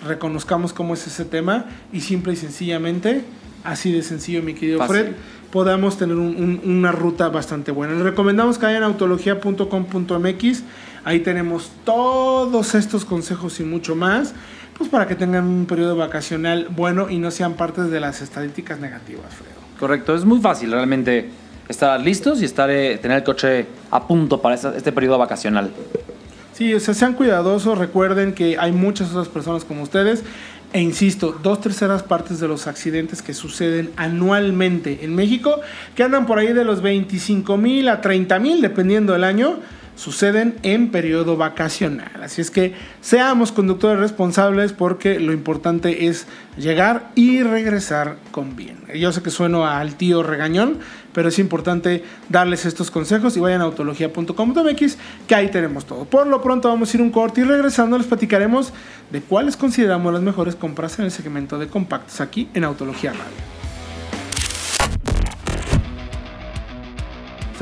reconozcamos 0.09 0.72
cómo 0.72 0.94
es 0.94 1.07
ese 1.07 1.27
tema 1.27 1.66
y 1.92 2.01
simple 2.01 2.33
y 2.33 2.37
sencillamente, 2.37 3.22
así 3.64 3.92
de 3.92 4.03
sencillo, 4.03 4.42
mi 4.42 4.55
querido 4.55 4.79
Fácil. 4.79 4.96
Fred, 4.96 5.12
podamos 5.51 5.98
tener 5.98 6.16
un- 6.16 6.37
un- 6.37 6.62
una 6.64 6.90
ruta 6.90 7.29
bastante 7.29 7.70
buena. 7.70 7.92
Les 7.92 8.03
recomendamos 8.03 8.57
que 8.57 8.64
vayan 8.64 8.83
a 8.83 8.87
autología.com.mx. 8.87 10.62
Ahí 11.05 11.20
tenemos 11.20 11.70
todos 11.85 12.75
estos 12.75 13.05
consejos 13.05 13.61
y 13.61 13.64
mucho 13.64 13.94
más, 13.94 14.33
pues 14.79 14.88
para 14.88 15.07
que 15.07 15.16
tengan 15.16 15.44
un 15.44 15.66
periodo 15.66 15.96
vacacional 15.96 16.68
bueno 16.75 17.11
y 17.11 17.18
no 17.18 17.31
sean 17.31 17.55
parte 17.55 17.83
de 17.83 18.01
las 18.01 18.22
estadísticas 18.22 18.81
negativas, 18.81 19.35
Fredo. 19.35 19.61
Correcto, 19.79 20.14
es 20.14 20.25
muy 20.25 20.40
fácil 20.40 20.70
realmente 20.72 21.29
estar 21.68 22.01
listos 22.01 22.42
y 22.42 22.44
estar, 22.44 22.70
eh, 22.70 22.98
tener 22.98 23.18
el 23.18 23.25
coche 23.25 23.66
a 23.90 24.07
punto 24.07 24.40
para 24.40 24.55
este 24.55 24.92
periodo 24.92 25.18
vacacional. 25.18 25.70
Sí, 26.53 26.75
o 26.75 26.81
sea, 26.81 26.94
sean 26.94 27.14
cuidadosos, 27.14 27.79
recuerden 27.79 28.35
que 28.35 28.57
hay 28.59 28.72
muchas 28.72 29.11
otras 29.11 29.29
personas 29.29 29.64
como 29.64 29.83
ustedes. 29.83 30.22
E 30.72 30.81
insisto, 30.81 31.38
dos 31.42 31.61
terceras 31.61 32.03
partes 32.03 32.40
de 32.40 32.48
los 32.48 32.66
accidentes 32.66 33.20
que 33.20 33.35
suceden 33.35 33.90
anualmente 33.96 35.01
en 35.03 35.14
México, 35.14 35.61
que 35.94 36.03
andan 36.03 36.25
por 36.25 36.38
ahí 36.38 36.55
de 36.55 36.64
los 36.64 36.81
25 36.81 37.59
mil 37.59 37.88
a 37.88 38.01
30 38.01 38.38
mil, 38.38 38.62
dependiendo 38.62 39.12
del 39.12 39.25
año, 39.25 39.59
suceden 39.96 40.57
en 40.62 40.90
periodo 40.90 41.37
vacacional. 41.37 42.22
Así 42.22 42.40
es 42.40 42.50
que 42.50 42.74
seamos 43.00 43.52
conductores 43.52 44.00
responsables 44.00 44.72
porque 44.72 45.20
lo 45.20 45.33
importante 45.33 46.07
es 46.07 46.26
llegar 46.57 47.11
y 47.14 47.42
regresar 47.42 48.16
con 48.31 48.57
bien. 48.57 48.78
Yo 48.94 49.12
sé 49.12 49.22
que 49.22 49.31
sueno 49.31 49.66
al 49.66 49.94
tío 49.94 50.22
regañón, 50.22 50.78
pero 51.12 51.28
es 51.28 51.38
importante 51.38 52.05
darles 52.28 52.64
estos 52.64 52.90
consejos 52.90 53.37
y 53.37 53.40
vayan 53.40 53.61
a 53.61 53.64
autología.com.mx 53.64 54.98
que 55.26 55.35
ahí 55.35 55.50
tenemos 55.50 55.87
todo. 55.87 56.05
Por 56.05 56.26
lo 56.26 56.42
pronto 56.42 56.68
vamos 56.68 56.92
a 56.92 56.96
ir 56.96 57.02
un 57.02 57.11
corte 57.11 57.42
y 57.42 57.44
regresando 57.44 57.98
les 57.98 58.07
platicaremos 58.07 58.72
de 59.11 59.20
cuáles 59.20 59.57
consideramos 59.57 60.12
las 60.12 60.22
mejores 60.22 60.57
compras 60.57 60.98
en 60.98 61.07
el 61.07 61.11
segmento 61.11 61.59
de 61.59 61.68
compactos 61.68 62.20
aquí 62.20 62.48
en 62.55 62.64
Autología 62.64 63.12
Radio. 63.12 63.62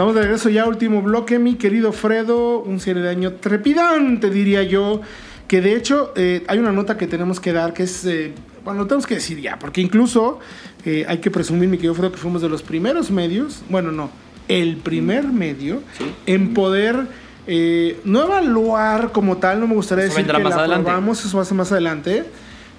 Estamos 0.00 0.14
de 0.14 0.22
regreso 0.22 0.48
ya, 0.48 0.64
último 0.64 1.02
bloque, 1.02 1.38
mi 1.38 1.56
querido 1.56 1.92
Fredo, 1.92 2.60
un 2.60 2.80
cierre 2.80 3.02
de 3.02 3.10
año 3.10 3.34
trepidante, 3.34 4.30
diría 4.30 4.62
yo, 4.62 5.02
que 5.46 5.60
de 5.60 5.76
hecho 5.76 6.14
eh, 6.16 6.42
hay 6.48 6.58
una 6.58 6.72
nota 6.72 6.96
que 6.96 7.06
tenemos 7.06 7.38
que 7.38 7.52
dar, 7.52 7.74
que 7.74 7.82
es, 7.82 8.06
eh, 8.06 8.32
bueno, 8.64 8.80
lo 8.80 8.86
tenemos 8.86 9.06
que 9.06 9.16
decir 9.16 9.38
ya, 9.42 9.58
porque 9.58 9.82
incluso 9.82 10.38
eh, 10.86 11.04
hay 11.06 11.18
que 11.18 11.30
presumir, 11.30 11.68
mi 11.68 11.76
querido 11.76 11.92
Fredo, 11.92 12.12
que 12.12 12.16
fuimos 12.16 12.40
de 12.40 12.48
los 12.48 12.62
primeros 12.62 13.10
medios, 13.10 13.62
bueno, 13.68 13.92
no, 13.92 14.08
el 14.48 14.78
primer 14.78 15.26
medio 15.26 15.82
en 16.24 16.54
poder... 16.54 17.06
eh, 17.46 18.00
no 18.04 18.22
evaluar 18.22 19.12
como 19.12 19.36
tal, 19.36 19.60
no 19.60 19.66
me 19.66 19.74
gustaría 19.74 20.04
Eso 20.04 20.14
decir 20.14 20.32
que 20.32 20.42
la 20.42 20.48
adelante. 20.54 20.84
probamos, 20.84 21.22
eso 21.22 21.36
va 21.36 21.42
a 21.42 21.46
ser 21.46 21.58
más 21.58 21.72
adelante, 21.72 22.24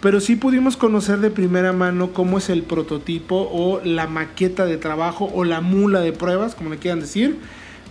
pero 0.02 0.20
sí 0.20 0.36
pudimos 0.36 0.78
conocer 0.78 1.20
de 1.20 1.30
primera 1.30 1.74
mano 1.74 2.12
cómo 2.12 2.40
es 2.40 2.50
el 2.50 2.64
prototipo 2.64 3.48
o 3.52 3.80
la 3.84 4.08
maqueta 4.08 4.66
de 4.66 4.78
trabajo 4.78 5.32
o 5.34 5.44
la 5.44 5.62
mula 5.62 6.02
de 6.02 6.12
pruebas, 6.12 6.56
como 6.56 6.72
le 6.72 6.78
quieran 6.78 7.00
decir, 7.00 7.38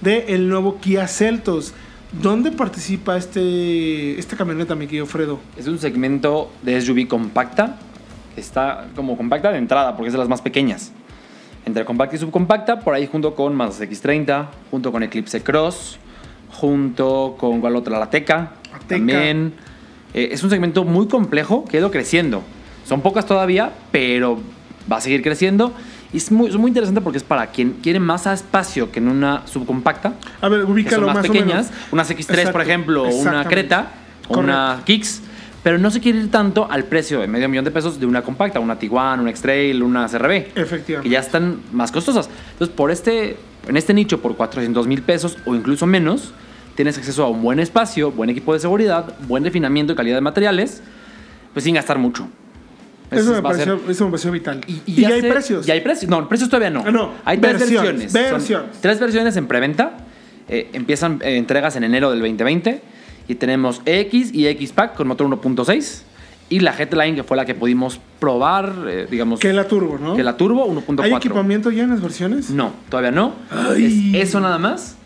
del 0.00 0.24
el 0.26 0.48
nuevo 0.48 0.78
Kia 0.80 1.06
Celtos. 1.06 1.72
¿Dónde 2.20 2.50
participa 2.50 3.16
este, 3.16 4.18
esta 4.18 4.36
camioneta, 4.36 4.74
mi 4.74 4.86
querido 4.86 5.06
Fredo? 5.06 5.38
Es 5.56 5.68
un 5.68 5.78
segmento 5.78 6.50
de 6.62 6.80
SUV 6.80 7.06
compacta. 7.06 7.78
Está 8.36 8.88
como 8.96 9.16
compacta 9.16 9.52
de 9.52 9.58
entrada 9.58 9.96
porque 9.96 10.08
es 10.08 10.12
de 10.12 10.18
las 10.18 10.28
más 10.28 10.42
pequeñas. 10.42 10.92
Entre 11.64 11.84
compacta 11.84 12.16
y 12.16 12.18
subcompacta, 12.18 12.80
por 12.80 12.94
ahí 12.94 13.06
junto 13.06 13.36
con 13.36 13.54
Mazda 13.54 13.84
X30, 13.84 14.48
junto 14.72 14.90
con 14.90 15.04
Eclipse 15.04 15.42
Cross, 15.42 15.98
junto 16.50 17.36
con 17.38 17.60
¿cuál 17.60 17.76
otra? 17.76 17.98
La 18.00 18.10
Teca. 18.10 18.54
Ateca. 18.72 18.88
También. 18.88 19.54
Eh, 20.14 20.30
es 20.32 20.42
un 20.42 20.50
segmento 20.50 20.84
muy 20.84 21.08
complejo 21.08 21.64
que 21.64 21.76
ha 21.76 21.80
ido 21.80 21.90
creciendo. 21.90 22.42
Son 22.86 23.00
pocas 23.00 23.26
todavía, 23.26 23.72
pero 23.92 24.40
va 24.90 24.96
a 24.96 25.00
seguir 25.00 25.22
creciendo. 25.22 25.72
Y 26.12 26.16
es 26.16 26.32
muy, 26.32 26.48
es 26.48 26.56
muy 26.56 26.68
interesante 26.68 27.00
porque 27.00 27.18
es 27.18 27.24
para 27.24 27.46
quien 27.48 27.74
quiere 27.82 28.00
más 28.00 28.26
espacio 28.26 28.90
que 28.90 28.98
en 28.98 29.08
una 29.08 29.46
subcompacta 29.46 30.14
A 30.40 30.48
ver, 30.48 30.60
que 30.60 30.64
son 30.64 30.72
ubícalo 30.72 31.06
más, 31.06 31.16
más, 31.16 31.26
pequeñas, 31.26 31.66
o 31.68 31.70
menos. 31.70 31.92
unas 31.92 32.10
X3 32.10 32.18
Exacto, 32.18 32.52
por 32.52 32.62
ejemplo, 32.62 33.02
o 33.04 33.14
una. 33.14 33.44
Creta, 33.44 33.92
o 34.28 34.38
una 34.38 34.82
Kicks, 34.84 35.22
pero 35.62 35.78
no 35.78 35.90
se 35.90 36.00
quiere 36.00 36.18
ir 36.18 36.30
tanto 36.30 36.66
al 36.68 36.84
precio 36.84 37.20
de 37.20 37.28
medio 37.28 37.48
millón 37.48 37.64
de 37.64 37.70
pesos 37.70 38.00
de 38.00 38.06
una 38.06 38.22
compacta, 38.22 38.58
una 38.60 38.78
Tiguan, 38.78 39.20
una 39.20 39.30
X-Trail, 39.30 39.82
una 39.82 40.08
CRB, 40.08 40.48
Efectivamente. 40.56 41.02
que 41.02 41.08
ya 41.08 41.20
están 41.20 41.60
más 41.72 41.92
costosas. 41.92 42.28
Entonces, 42.52 42.74
por 42.74 42.90
este, 42.90 43.36
en 43.68 43.76
este 43.76 43.94
nicho, 43.94 44.20
por 44.20 44.36
400 44.36 44.86
mil 44.86 45.02
pesos 45.02 45.38
o 45.44 45.54
incluso 45.54 45.86
menos, 45.86 46.32
tienes 46.80 46.96
acceso 46.96 47.22
a 47.24 47.28
un 47.28 47.42
buen 47.42 47.60
espacio, 47.60 48.10
buen 48.10 48.30
equipo 48.30 48.54
de 48.54 48.58
seguridad, 48.58 49.14
buen 49.28 49.44
refinamiento 49.44 49.92
y 49.92 49.96
calidad 49.96 50.14
de 50.16 50.22
materiales, 50.22 50.82
pues 51.52 51.62
sin 51.62 51.74
gastar 51.74 51.98
mucho. 51.98 52.26
Eso 53.10 53.20
Ese 53.20 53.28
me, 53.28 53.34
ser- 53.34 53.42
pareció, 53.42 53.80
eso 53.90 54.04
me 54.06 54.10
pareció 54.12 54.30
vital. 54.32 54.60
y, 54.66 54.80
Y, 54.86 55.02
ya 55.02 55.08
hay 55.10 55.20
precios. 55.20 55.68
Y 55.68 55.70
hay 55.72 55.82
precios. 55.82 56.10
No, 56.10 56.26
precios 56.26 56.48
todavía 56.48 56.70
no. 56.70 56.82
Ah, 56.86 56.90
no. 56.90 57.10
Hay 57.26 57.36
tres 57.36 57.58
Versiones, 57.60 58.10
versiones. 58.14 58.46
Son 58.46 58.62
tres 58.80 58.98
versiones 58.98 59.36
en 59.36 59.46
preventa. 59.46 59.98
Eh, 60.48 60.70
empiezan 60.72 61.20
eh, 61.22 61.36
entregas 61.36 61.76
en 61.76 61.84
enero 61.84 62.08
del 62.12 62.20
2020. 62.20 62.80
Y 63.28 63.34
tenemos 63.34 63.82
X 63.84 64.30
y 64.32 64.46
X 64.46 64.72
Pack 64.72 64.94
con 64.94 65.06
motor 65.06 65.26
1.6. 65.26 66.02
Y 66.48 66.60
la 66.60 66.72
Headline, 66.72 67.14
que 67.14 67.24
fue 67.24 67.36
la 67.36 67.44
que 67.44 67.54
pudimos 67.54 68.00
probar, 68.20 68.72
eh, 68.88 69.06
digamos. 69.10 69.38
Que 69.38 69.52
la 69.52 69.68
turbo, 69.68 69.98
¿no? 69.98 70.16
que 70.16 70.24
la 70.24 70.38
Turbo 70.38 70.66
1.4. 70.66 71.02
¿Hay 71.02 71.12
equipamiento 71.12 71.70
ya 71.70 71.82
en 71.82 71.90
las 71.90 72.00
versiones? 72.00 72.48
No, 72.48 72.72
todavía 72.88 73.10
no. 73.10 73.34
Es 73.76 73.92
eso 74.14 74.40
nada 74.40 74.56
más. 74.58 74.96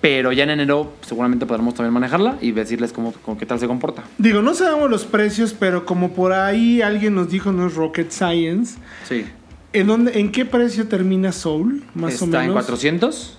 Pero 0.00 0.30
ya 0.32 0.44
en 0.44 0.50
enero 0.50 0.92
seguramente 1.00 1.44
podremos 1.44 1.74
también 1.74 1.92
manejarla 1.92 2.36
y 2.40 2.52
decirles 2.52 2.92
cómo, 2.92 3.12
cómo- 3.24 3.36
qué 3.36 3.46
tal 3.46 3.58
se 3.58 3.66
comporta. 3.66 4.04
Digo, 4.16 4.42
no 4.42 4.54
sabemos 4.54 4.88
los 4.90 5.04
precios, 5.04 5.54
pero 5.58 5.84
como 5.84 6.12
por 6.12 6.32
ahí 6.32 6.82
alguien 6.82 7.14
nos 7.16 7.30
dijo, 7.30 7.50
no 7.50 7.66
es 7.66 7.74
rocket 7.74 8.10
science. 8.12 8.78
Sí. 9.08 9.24
¿En, 9.72 9.86
dónde, 9.88 10.18
¿En 10.20 10.30
qué 10.30 10.44
precio 10.44 10.86
termina 10.86 11.32
Soul, 11.32 11.82
más 11.94 12.12
Está 12.14 12.24
o 12.24 12.28
menos? 12.28 12.46
en 12.46 12.52
400. 12.52 13.38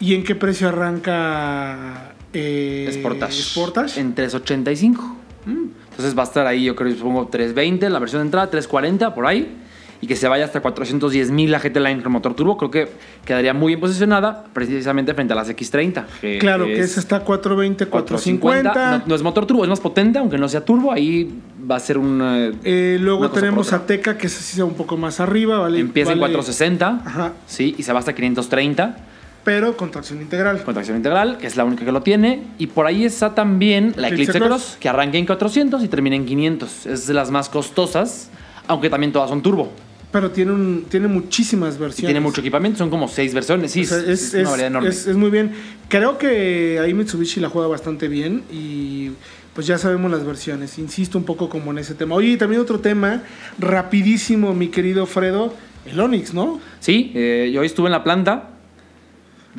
¿Y 0.00 0.14
en 0.14 0.22
qué 0.22 0.34
precio 0.36 0.68
arranca 0.68 2.14
eh, 2.32 2.88
Sportage. 3.00 3.42
Sportage? 3.42 4.00
En 4.00 4.14
385. 4.14 5.16
Mm. 5.46 5.50
Entonces 5.90 6.16
va 6.16 6.22
a 6.22 6.26
estar 6.26 6.46
ahí, 6.46 6.64
yo 6.64 6.76
creo, 6.76 6.94
supongo 6.94 7.26
320 7.26 7.90
la 7.90 7.98
versión 7.98 8.22
de 8.22 8.26
entrada, 8.26 8.48
340 8.50 9.14
por 9.14 9.26
ahí. 9.26 9.56
Y 10.00 10.06
que 10.06 10.14
se 10.14 10.28
vaya 10.28 10.44
hasta 10.44 10.60
410 10.60 11.30
mil 11.32 11.50
la 11.50 11.58
GT 11.58 11.76
Line 11.80 12.02
con 12.04 12.12
motor 12.12 12.34
turbo. 12.34 12.56
Creo 12.56 12.70
que 12.70 12.88
quedaría 13.24 13.52
muy 13.52 13.70
bien 13.70 13.80
posicionada 13.80 14.44
precisamente 14.52 15.12
frente 15.12 15.32
a 15.32 15.36
las 15.36 15.50
X30. 15.50 16.04
Que, 16.20 16.38
Claro, 16.38 16.66
que 16.66 16.78
esa 16.78 17.00
está 17.00 17.20
420, 17.20 17.86
450. 17.86 18.98
No, 18.98 19.02
no 19.06 19.14
es 19.14 19.22
motor 19.22 19.44
turbo, 19.46 19.64
es 19.64 19.68
más 19.68 19.80
potente, 19.80 20.18
aunque 20.20 20.38
no 20.38 20.48
sea 20.48 20.64
turbo. 20.64 20.92
Ahí 20.92 21.28
va 21.68 21.76
a 21.76 21.80
ser 21.80 21.98
un. 21.98 22.20
eh, 22.22 22.52
Eh, 22.64 22.98
luego 23.00 23.20
Una 23.20 23.30
tenemos 23.32 23.72
a. 23.72 23.84
Teca, 23.86 24.16
que 24.16 24.28
es 24.28 24.38
así 24.38 24.60
un 24.62 24.74
poco 24.74 24.96
más 24.96 25.18
arriba, 25.18 25.58
¿vale? 25.58 25.80
empieza 25.80 26.12
en 26.12 26.20
Vale- 26.20 26.32
460. 26.34 27.02
Ajá. 27.04 27.32
Sí, 27.46 27.74
y 27.76 27.82
se 27.82 27.92
va 27.92 27.98
hasta 27.98 28.14
530. 28.14 28.96
Pero 29.44 29.76
con 29.76 29.90
tracción 29.90 30.20
integral. 30.20 30.62
con 30.62 30.74
tracción 30.74 30.96
integral, 30.96 31.38
que 31.38 31.46
es 31.46 31.56
la 31.56 31.64
única 31.64 31.84
que 31.84 31.90
lo 31.92 32.02
tiene. 32.02 32.42
Y 32.58 32.66
por 32.68 32.86
ahí 32.86 33.04
está 33.04 33.34
también 33.34 33.94
la 33.96 34.08
Eclipse 34.08 34.30
Eclipse 34.32 34.38
Cross. 34.46 34.62
Cross, 34.62 34.76
que 34.78 34.88
arranca 34.88 35.16
en 35.18 35.26
400 35.26 35.82
y 35.82 35.88
termina 35.88 36.16
en 36.16 36.26
500. 36.26 36.86
Es 36.86 37.06
de 37.06 37.14
las 37.14 37.30
más 37.30 37.48
costosas, 37.48 38.28
aunque 38.66 38.90
también 38.90 39.10
todas 39.12 39.30
son 39.30 39.40
turbo. 39.42 39.72
Pero 40.10 40.30
tiene, 40.30 40.52
un, 40.52 40.86
tiene 40.88 41.06
muchísimas 41.06 41.76
Y 41.76 41.78
versiones. 41.78 42.06
tiene 42.08 42.20
mucho 42.20 42.40
equipamiento, 42.40 42.78
son 42.78 42.88
como 42.88 43.08
seis 43.08 43.34
versiones. 43.34 43.72
Sí, 43.72 43.82
O 43.82 43.84
sea, 43.84 43.98
es, 43.98 44.32
es 44.32 44.40
una 44.40 44.50
variedad 44.50 44.70
enorme. 44.70 44.88
es- 44.88 45.06
es 45.06 45.16
muy 45.16 45.30
bien. 45.30 45.52
Creo 45.88 46.16
que 46.16 46.78
ahí 46.82 46.94
Mitsubishi 46.94 47.40
la 47.40 47.50
juega 47.50 47.68
bastante 47.68 48.08
bien 48.08 48.42
y 48.50 49.10
pues 49.54 49.66
ya 49.66 49.76
sabemos 49.76 50.10
las 50.10 50.24
versiones. 50.24 50.78
Insisto 50.78 51.18
un 51.18 51.24
poco 51.24 51.48
como 51.50 51.72
en 51.72 51.78
ese 51.78 51.94
tema. 51.94 52.14
Oye, 52.14 52.28
y 52.28 52.36
también 52.38 52.62
otro 52.62 52.80
tema, 52.80 53.22
rapidísimo, 53.58 54.54
mi 54.54 54.68
querido 54.68 55.04
Fredo, 55.04 55.52
el 55.84 55.98
Onix, 56.00 56.32
¿no? 56.32 56.58
Sí, 56.80 57.12
eh, 57.14 57.50
yo 57.52 57.60
hoy 57.60 57.66
estuve 57.66 57.86
en 57.88 57.92
la 57.92 58.02
planta 58.04 58.50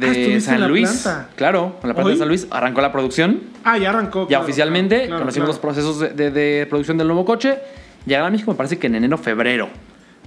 Ah, 0.01 0.05
de 0.05 0.33
en 0.35 0.41
San 0.41 0.61
la 0.61 0.67
Luis. 0.67 0.89
planta. 0.89 1.29
Claro, 1.35 1.77
en 1.83 1.89
la 1.89 1.93
planta 1.93 2.03
¿Hoy? 2.07 2.13
de 2.13 2.19
San 2.19 2.27
Luis 2.27 2.47
arrancó 2.49 2.79
la 2.81 2.91
producción. 2.91 3.41
Ah, 3.63 3.77
ya 3.77 3.89
arrancó. 3.89 4.21
Ya 4.23 4.27
claro, 4.29 4.43
oficialmente 4.45 4.95
claro, 4.95 5.07
claro, 5.07 5.19
conocimos 5.23 5.47
los 5.49 5.59
procesos 5.59 5.99
de, 5.99 6.09
de- 6.09 6.31
de 6.31 6.65
producción 6.67 6.97
del 6.97 7.07
nuevo 7.07 7.25
coche. 7.25 7.57
Llegará 8.05 8.27
a 8.27 8.31
México, 8.31 8.49
me 8.51 8.57
parece 8.57 8.79
que 8.79 8.87
en 8.87 8.95
enero, 8.95 9.17
febrero. 9.17 9.67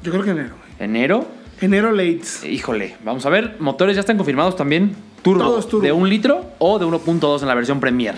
Yo 0.03 0.11
creo 0.13 0.25
que 0.25 0.31
enero. 0.31 0.55
Enero. 0.79 1.27
Enero 1.61 1.93
lates. 1.93 2.45
Híjole, 2.45 2.97
vamos 3.05 3.25
a 3.27 3.29
ver. 3.31 3.57
Motores 3.61 3.95
ya 3.97 4.01
están 4.01 4.17
confirmados 4.17 4.57
también. 4.57 4.95
Turbo. 5.23 5.45
Todos 5.45 5.69
turbo. 5.69 5.85
De 5.85 5.93
un 5.93 6.09
litro 6.09 6.45
o 6.59 6.79
de 6.79 6.87
1.2 6.87 7.43
en 7.43 7.49
la 7.49 7.55
versión 7.55 7.79
Premier. 7.79 8.15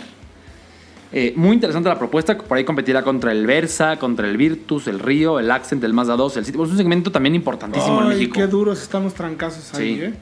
Eh, 1.13 1.33
muy 1.37 1.53
interesante 1.55 1.89
la 1.89 1.99
propuesta. 1.99 2.37
Por 2.37 2.57
ahí 2.59 2.65
competirá 2.65 3.03
contra 3.03 3.31
el 3.31 3.47
Versa, 3.47 3.99
contra 3.99 4.27
el 4.27 4.37
Virtus, 4.37 4.89
el 4.89 4.99
Río, 4.99 5.39
el 5.39 5.51
Accent, 5.51 5.85
el 5.85 5.93
Mazda 5.93 6.17
2, 6.17 6.39
el 6.39 6.45
City. 6.45 6.57
Pues 6.59 6.69
es 6.69 6.73
un 6.73 6.79
segmento 6.79 7.13
también 7.13 7.35
importantísimo 7.35 8.03
en 8.03 8.09
México. 8.09 8.35
qué 8.35 8.47
duros 8.47 8.83
están 8.83 9.05
los 9.05 9.15
trancazos 9.15 9.75
ahí, 9.75 9.97
Sí. 9.97 10.03
¿eh? 10.03 10.15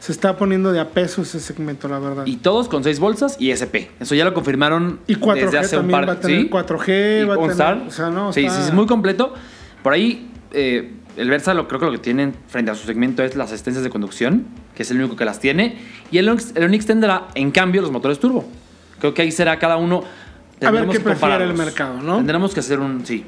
Se 0.00 0.12
está 0.12 0.36
poniendo 0.36 0.70
de 0.70 0.80
a 0.80 0.90
peso 0.90 1.22
ese 1.22 1.40
segmento, 1.40 1.88
la 1.88 1.98
verdad. 1.98 2.26
Y 2.26 2.36
todos 2.36 2.68
con 2.68 2.84
6 2.84 2.98
bolsas 3.00 3.36
y 3.40 3.52
SP. 3.56 3.88
Eso 4.00 4.14
ya 4.14 4.26
lo 4.26 4.34
confirmaron 4.34 4.98
Y 5.06 5.14
4G 5.14 5.34
desde 5.46 5.58
hace 5.58 5.76
un 5.76 5.82
también 5.82 6.00
par 6.00 6.08
va 6.10 6.12
a 6.12 6.20
tener 6.20 6.40
¿sí? 6.42 6.48
4G, 6.50 7.22
Y 7.22 7.24
va 7.24 7.34
a 7.34 7.38
tener- 7.38 7.86
o 7.88 7.90
sea, 7.90 8.10
no, 8.10 8.30
sí, 8.30 8.44
está- 8.44 8.60
sí, 8.60 8.68
es 8.68 8.74
muy 8.74 8.84
completo. 8.84 9.32
Por 9.82 9.94
ahí, 9.94 10.28
eh, 10.52 10.92
el 11.16 11.30
Versa 11.30 11.54
lo, 11.54 11.68
creo 11.68 11.80
que 11.80 11.86
lo 11.86 11.92
que 11.92 11.98
tienen 11.98 12.34
frente 12.48 12.70
a 12.70 12.74
su 12.74 12.86
segmento 12.86 13.22
es 13.22 13.36
las 13.36 13.52
asistencias 13.52 13.84
de 13.84 13.90
conducción, 13.90 14.46
que 14.74 14.82
es 14.82 14.90
el 14.90 14.98
único 14.98 15.16
que 15.16 15.24
las 15.24 15.40
tiene. 15.40 15.78
Y 16.10 16.18
el 16.18 16.28
Onix, 16.28 16.52
el 16.54 16.64
Onix 16.64 16.86
tendrá, 16.86 17.28
en 17.34 17.50
cambio, 17.50 17.82
los 17.82 17.90
motores 17.90 18.18
turbo. 18.18 18.44
Creo 18.98 19.14
que 19.14 19.22
ahí 19.22 19.30
será 19.30 19.58
cada 19.58 19.76
uno. 19.76 20.02
A 20.64 20.70
ver 20.70 20.88
qué 20.88 21.00
prefiere 21.00 21.44
el 21.44 21.54
mercado, 21.54 22.00
¿no? 22.00 22.16
Tendremos 22.16 22.54
que 22.54 22.60
hacer 22.60 22.80
un. 22.80 23.04
Sí. 23.04 23.24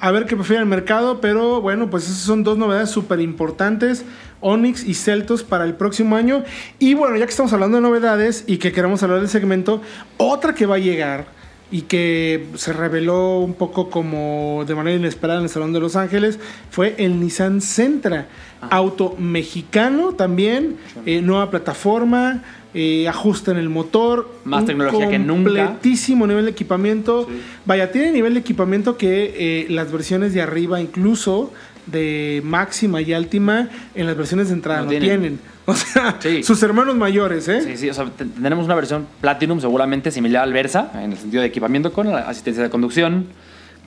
A 0.00 0.12
ver 0.12 0.26
qué 0.26 0.36
prefiere 0.36 0.62
el 0.62 0.68
mercado, 0.68 1.20
pero 1.20 1.60
bueno, 1.60 1.90
pues 1.90 2.04
esas 2.04 2.18
son 2.18 2.44
dos 2.44 2.56
novedades 2.56 2.88
súper 2.90 3.18
importantes, 3.18 4.04
Onix 4.40 4.84
y 4.84 4.94
Celtos 4.94 5.42
para 5.42 5.64
el 5.64 5.74
próximo 5.74 6.14
año. 6.14 6.44
Y 6.78 6.94
bueno, 6.94 7.16
ya 7.16 7.24
que 7.24 7.30
estamos 7.30 7.52
hablando 7.52 7.78
de 7.78 7.82
novedades 7.82 8.44
y 8.46 8.58
que 8.58 8.70
queremos 8.70 9.02
hablar 9.02 9.18
del 9.18 9.28
segmento, 9.28 9.82
otra 10.16 10.54
que 10.54 10.66
va 10.66 10.76
a 10.76 10.78
llegar 10.78 11.37
y 11.70 11.82
que 11.82 12.46
se 12.54 12.72
reveló 12.72 13.40
un 13.40 13.54
poco 13.54 13.90
como 13.90 14.64
de 14.66 14.74
manera 14.74 14.96
inesperada 14.96 15.38
en 15.40 15.44
el 15.44 15.50
Salón 15.50 15.72
de 15.72 15.80
Los 15.80 15.96
Ángeles 15.96 16.38
fue 16.70 16.94
el 16.98 17.20
Nissan 17.20 17.60
Sentra. 17.60 18.26
Auto 18.70 19.14
mexicano 19.18 20.14
también, 20.14 20.78
eh, 21.06 21.20
nueva 21.22 21.48
plataforma, 21.50 22.42
eh, 22.74 23.06
ajuste 23.08 23.50
en 23.52 23.56
el 23.58 23.68
motor. 23.68 24.30
Más 24.44 24.64
tecnología 24.64 25.08
que 25.08 25.18
nunca. 25.18 25.50
completísimo 25.50 26.26
nivel 26.26 26.46
de 26.46 26.50
equipamiento. 26.50 27.26
Sí. 27.28 27.40
Vaya, 27.64 27.92
tiene 27.92 28.10
nivel 28.12 28.34
de 28.34 28.40
equipamiento 28.40 28.96
que 28.96 29.34
eh, 29.38 29.66
las 29.70 29.92
versiones 29.92 30.34
de 30.34 30.42
arriba, 30.42 30.80
incluso 30.80 31.52
de 31.86 32.42
máxima 32.44 33.00
y 33.00 33.14
última, 33.14 33.68
en 33.94 34.06
las 34.06 34.16
versiones 34.16 34.48
de 34.48 34.54
entrada 34.54 34.80
No 34.80 34.84
no, 34.86 34.90
tienen. 34.90 35.08
tienen. 35.08 35.40
O 35.70 35.74
sea, 35.74 36.16
Sí. 36.18 36.42
sus 36.42 36.62
hermanos 36.62 36.96
mayores, 36.96 37.46
¿eh? 37.48 37.60
Sí, 37.60 37.76
sí, 37.76 37.90
o 37.90 37.94
sea, 37.94 38.06
te- 38.06 38.24
tendremos 38.24 38.64
una 38.64 38.74
versión 38.74 39.06
Platinum 39.20 39.60
seguramente 39.60 40.10
similar 40.10 40.42
al 40.44 40.52
Versa, 40.54 40.90
en 40.94 41.12
el 41.12 41.18
sentido 41.18 41.42
de 41.42 41.48
equipamiento, 41.48 41.92
con 41.92 42.10
la 42.10 42.20
asistencia 42.20 42.62
de 42.62 42.70
conducción, 42.70 43.26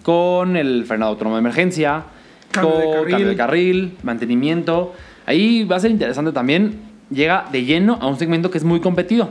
con 0.04 0.58
el 0.58 0.86
frenado 0.86 1.12
autónomo 1.14 1.36
de 1.38 1.40
emergencia, 1.40 2.04
Cambio 2.52 2.78
de 2.78 2.84
con 2.84 2.94
carril. 2.94 3.10
cambio 3.12 3.28
de 3.30 3.36
carril, 3.36 3.98
mantenimiento. 4.04 4.94
Ahí 5.26 5.64
va 5.64 5.78
a 5.78 5.80
ser 5.80 5.90
interesante 5.92 6.32
también. 6.32 6.80
Llega 7.10 7.46
de 7.52 7.64
lleno 7.66 7.98
a 8.02 8.08
un 8.08 8.18
segmento 8.20 8.52
que 8.52 8.58
es 8.58 8.64
muy 8.64 8.80
competido. 8.80 9.30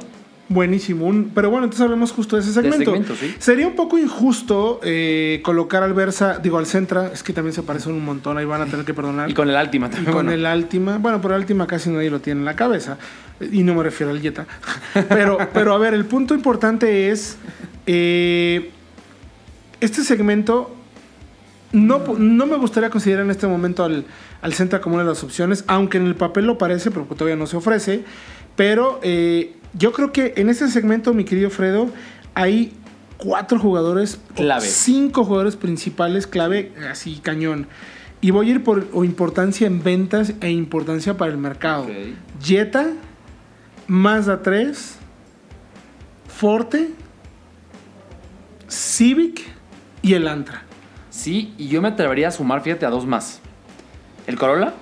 Buenísimo. 0.53 1.07
Un- 1.07 1.31
pero 1.33 1.49
bueno, 1.49 1.65
entonces 1.65 1.85
hablemos 1.85 2.11
justo 2.11 2.35
de 2.35 2.43
ese 2.43 2.53
segmento. 2.53 2.91
segmento, 2.91 3.15
sí. 3.15 3.35
Sería 3.39 3.67
un 3.69 3.77
poco 3.77 3.97
injusto 3.99 4.81
eh, 4.83 5.41
colocar 5.45 5.85
al 5.85 5.95
Versa, 5.95 6.39
digo 6.43 6.59
al 6.59 6.67
Centra, 6.67 7.07
es 7.15 7.23
que 7.23 7.33
también 7.33 7.55
se 7.55 7.63
parecen 7.63 7.93
un 7.93 8.05
montón, 8.05 8.37
ahí 8.37 8.45
van 8.45 8.61
a 8.61 8.67
tener 8.67 8.85
que 8.85 8.93
perdonar. 8.93 9.31
Y 9.31 9.35
con 9.35 9.49
el 9.49 9.55
Altima 9.55 9.87
Y 9.87 9.91
también. 9.91 10.07
con 10.13 10.27
bueno. 10.27 10.33
el 10.33 10.45
Altima, 10.47 10.99
bueno, 10.99 11.21
pero 11.23 11.37
el 11.37 11.43
Altima 11.43 11.69
casi 11.69 11.89
nadie 11.91 12.11
lo 12.11 12.21
tiene 12.21 12.41
en 12.41 12.45
la 12.45 12.57
cabeza. 12.57 12.99
Y 13.53 13.63
no 13.63 13.75
me 13.75 13.85
refiero 13.85 14.11
al 14.13 14.21
Jetta. 14.21 14.47
Pero, 15.09 15.39
pero 15.55 15.73
a 15.73 15.79
ver, 15.79 15.95
el 15.95 16.05
punto 16.05 16.35
importante 16.35 17.11
es. 17.11 17.39
eh, 17.87 18.71
este 19.81 20.03
segmento. 20.05 20.77
No, 21.73 22.03
no 22.19 22.47
me 22.47 22.57
gustaría 22.57 22.91
considerar 22.91 23.25
en 23.25 23.31
este 23.31 23.47
momento 23.47 23.85
al, 23.85 24.05
al 24.43 24.53
Centra 24.53 24.81
como 24.81 24.97
una 24.97 25.05
de 25.05 25.11
las 25.11 25.23
opciones, 25.23 25.63
aunque 25.69 25.99
en 25.99 26.07
el 26.07 26.17
papel 26.17 26.45
lo 26.47 26.59
parece, 26.59 26.91
pero 26.91 27.05
todavía 27.07 27.37
no 27.37 27.47
se 27.47 27.57
ofrece. 27.57 28.03
Pero 28.57 28.99
eh, 29.03 29.55
yo 29.75 29.93
creo 29.93 30.13
que 30.13 30.35
en 30.37 30.51
este 30.51 30.69
segmento, 30.69 31.15
mi 31.15 31.25
querido 31.25 31.51
Fredo, 31.51 31.91
hay 32.35 32.73
cuatro 33.17 33.59
jugadores, 33.59 34.19
Clave. 34.35 34.67
cinco 34.67 35.25
jugadores 35.25 35.57
principales 35.57 36.27
clave, 36.27 36.73
así 36.91 37.17
cañón. 37.23 37.67
Y 38.23 38.33
voy 38.33 38.49
a 38.49 38.51
ir 38.53 38.65
por 38.65 38.87
o 38.93 39.05
importancia 39.05 39.67
en 39.67 39.83
ventas 39.83 40.35
e 40.41 40.51
importancia 40.51 41.17
para 41.17 41.31
el 41.33 41.39
mercado. 41.39 41.85
Ok. 41.85 41.91
Jetta, 42.43 42.89
Mazda 43.87 44.43
3, 44.43 44.97
Forte, 46.29 46.91
Civic 48.69 49.43
y 50.03 50.15
el 50.15 50.29
Antra. 50.29 50.63
Sí, 51.11 51.55
y 51.59 51.69
yo 51.69 51.83
me 51.83 51.89
atrevería 51.89 52.29
a 52.29 52.31
sumar, 52.31 52.63
fíjate, 52.63 52.87
a 52.87 52.91
dos 52.91 53.07
más. 53.07 53.41
El 54.27 54.37
Corolla, 54.37 54.75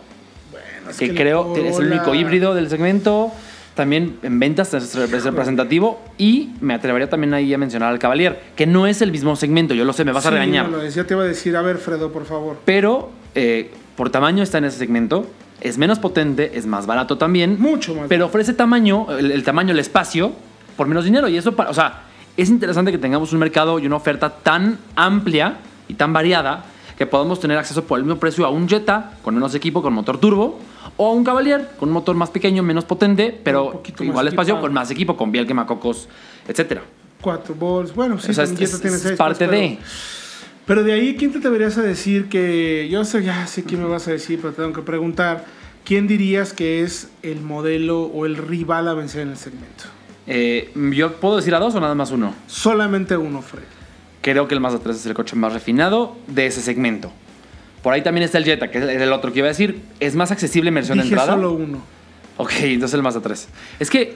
Bueno, 0.51 0.97
que, 0.99 1.15
creo 1.15 1.55
que 1.55 1.69
es 1.69 1.79
el 1.79 1.87
único 1.93 2.15
híbrido 2.15 2.55
del 2.55 2.69
segmento. 2.69 3.33
También 3.79 4.19
en 4.25 4.41
ventas 4.41 4.75
es 4.75 4.97
es 4.97 5.25
representativo. 5.25 6.01
Y 6.19 6.51
me 6.61 6.75
atrevería 6.75 7.09
también 7.09 7.33
ahí 7.33 7.55
a 7.55 7.59
mencionar 7.59 7.93
al 7.93 8.01
Cavalier, 8.01 8.41
que 8.57 8.67
no 8.67 8.89
es 8.89 9.03
el 9.03 9.13
mismo 9.13 9.37
segmento, 9.37 9.73
yo 9.73 9.85
lo 9.85 9.93
sé, 9.93 10.05
me 10.05 10.11
vas 10.11 10.27
a 10.27 10.31
regañar. 10.31 10.69
lo 10.69 10.79
decía, 10.79 11.07
te 11.07 11.15
iba 11.15 11.23
a 11.23 11.27
decir, 11.27 11.55
a 11.55 11.63
ver, 11.63 11.77
Fredo, 11.79 12.11
por 12.11 12.25
favor. 12.25 12.57
Pero 12.65 13.11
eh, 13.37 13.71
por 13.95 14.11
tamaño 14.11 14.43
está 14.43 14.59
en 14.59 14.65
ese 14.65 14.79
segmento. 14.79 15.29
Es 15.61 15.79
menos 15.79 16.01
potente, 16.01 16.59
es 16.59 16.67
más 16.67 16.87
barato 16.87 17.19
también. 17.19 17.57
Mucho 17.61 17.95
más. 17.95 18.07
Pero 18.09 18.27
ofrece 18.27 18.53
tamaño, 18.53 19.07
el, 19.17 19.31
el 19.31 19.45
tamaño, 19.45 19.71
el 19.71 19.79
espacio, 19.79 20.33
por 20.77 20.89
menos 20.89 21.05
dinero. 21.05 21.29
Y 21.29 21.37
eso, 21.37 21.55
para, 21.55 21.71
o 21.71 21.75
sea, 21.75 22.03
es 22.37 22.49
interesante 22.49 22.91
que 22.91 22.99
tengamos 22.99 23.33
un 23.33 23.39
mercado 23.39 23.79
y 23.79 23.87
una 23.87 23.95
oferta 23.95 24.29
tan 24.29 24.81
amplia 24.97 25.59
y 25.87 25.95
tan 25.95 26.13
variada 26.13 26.65
que 26.99 27.07
podamos 27.07 27.39
tener 27.39 27.57
acceso 27.57 27.85
por 27.85 28.01
el 28.01 28.05
mismo 28.05 28.19
precio 28.19 28.45
a 28.45 28.51
un 28.51 28.69
Jetta 28.69 29.13
con 29.23 29.37
menos 29.37 29.55
equipo, 29.55 29.83
con 29.83 29.93
motor 29.93 30.19
turbo, 30.19 30.59
o 30.99 31.13
un 31.13 31.25
Cavalier 31.25 31.71
con 31.79 31.89
un 31.89 31.95
motor 31.95 32.15
más 32.15 32.29
pequeño, 32.29 32.63
menos 32.63 32.85
potente, 32.85 33.35
pero 33.43 33.83
igual 34.01 34.29
espacio, 34.29 34.53
equipado. 34.55 34.61
con 34.61 34.75
más 34.75 34.91
equipo, 34.91 35.17
con 35.17 35.33
biel, 35.33 35.47
quemacocos, 35.47 36.09
etcétera. 36.47 36.83
Cuatro 37.23 37.55
balls. 37.55 37.95
Bueno, 37.95 38.19
sí, 38.19 38.31
o 38.31 38.35
sea, 38.35 38.45
con 38.45 38.53
es, 38.55 38.59
Jetta 38.61 38.75
es- 38.77 38.81
tiene 38.83 38.97
es 38.97 39.03
seis, 39.03 39.17
parte 39.17 39.47
pues, 39.47 39.59
de... 39.61 39.69
pero- 39.79 39.89
Pero 40.67 40.85
de 40.85 40.93
ahí, 40.93 41.17
¿quién 41.17 41.33
te 41.33 41.39
deberías 41.41 41.79
a 41.79 41.83
decir 41.83 42.29
que... 42.29 42.89
Yo 42.91 43.03
sé, 43.07 43.23
ya 43.25 43.47
sé 43.47 43.65
quién 43.65 43.83
me 43.83 43.89
vas 43.89 44.07
a 44.07 44.11
decir, 44.11 44.39
pero 44.43 44.53
tengo 44.53 44.73
que 44.75 44.83
preguntar. 44.83 45.47
¿Quién 45.85 46.07
dirías 46.07 46.53
que 46.53 46.83
es 46.83 47.09
el 47.23 47.41
modelo 47.41 48.03
o 48.03 48.27
el 48.27 48.37
rival 48.37 48.87
a 48.89 48.93
vencer 48.93 49.23
en 49.23 49.31
el 49.31 49.39
segmento? 49.39 49.85
Eh, 50.27 50.71
¿Yo 50.93 51.15
puedo 51.15 51.37
decir 51.37 51.55
a 51.55 51.59
dos 51.59 51.75
o 51.75 51.81
nada 51.81 51.95
más 51.95 52.11
uno? 52.11 52.35
Solamente 52.49 53.17
uno, 53.17 53.41
Fred. 53.41 53.63
Creo 54.21 54.47
que 54.47 54.53
el 54.55 54.61
Mazda 54.61 54.81
3 54.81 54.97
es 54.97 55.07
el 55.07 55.15
coche 55.15 55.37
más 55.37 55.55
refinado 55.55 56.17
de 56.27 56.47
ese 56.47 56.61
segmento. 56.61 57.11
Por 57.89 57.95
ahí 57.95 58.03
también 58.03 58.23
está 58.23 58.37
el 58.37 58.45
Jetta, 58.45 58.71
que 58.71 58.77
es 58.77 58.85
el 59.01 59.11
otro 59.15 59.33
que 59.33 59.39
iba 59.39 59.47
a 59.47 59.49
decir. 59.49 59.81
Es 59.99 60.15
más 60.15 60.31
accesible 60.31 60.69
en 60.69 60.75
versión 60.75 60.99
de 60.99 61.05
entrada. 61.05 61.33
solo 61.33 61.53
uno. 61.53 61.81
Ok, 62.37 62.53
entonces 62.65 62.93
el 62.95 63.03
Mazda 63.03 63.23
3. 63.23 63.49
Es 63.81 63.89
que 63.89 64.15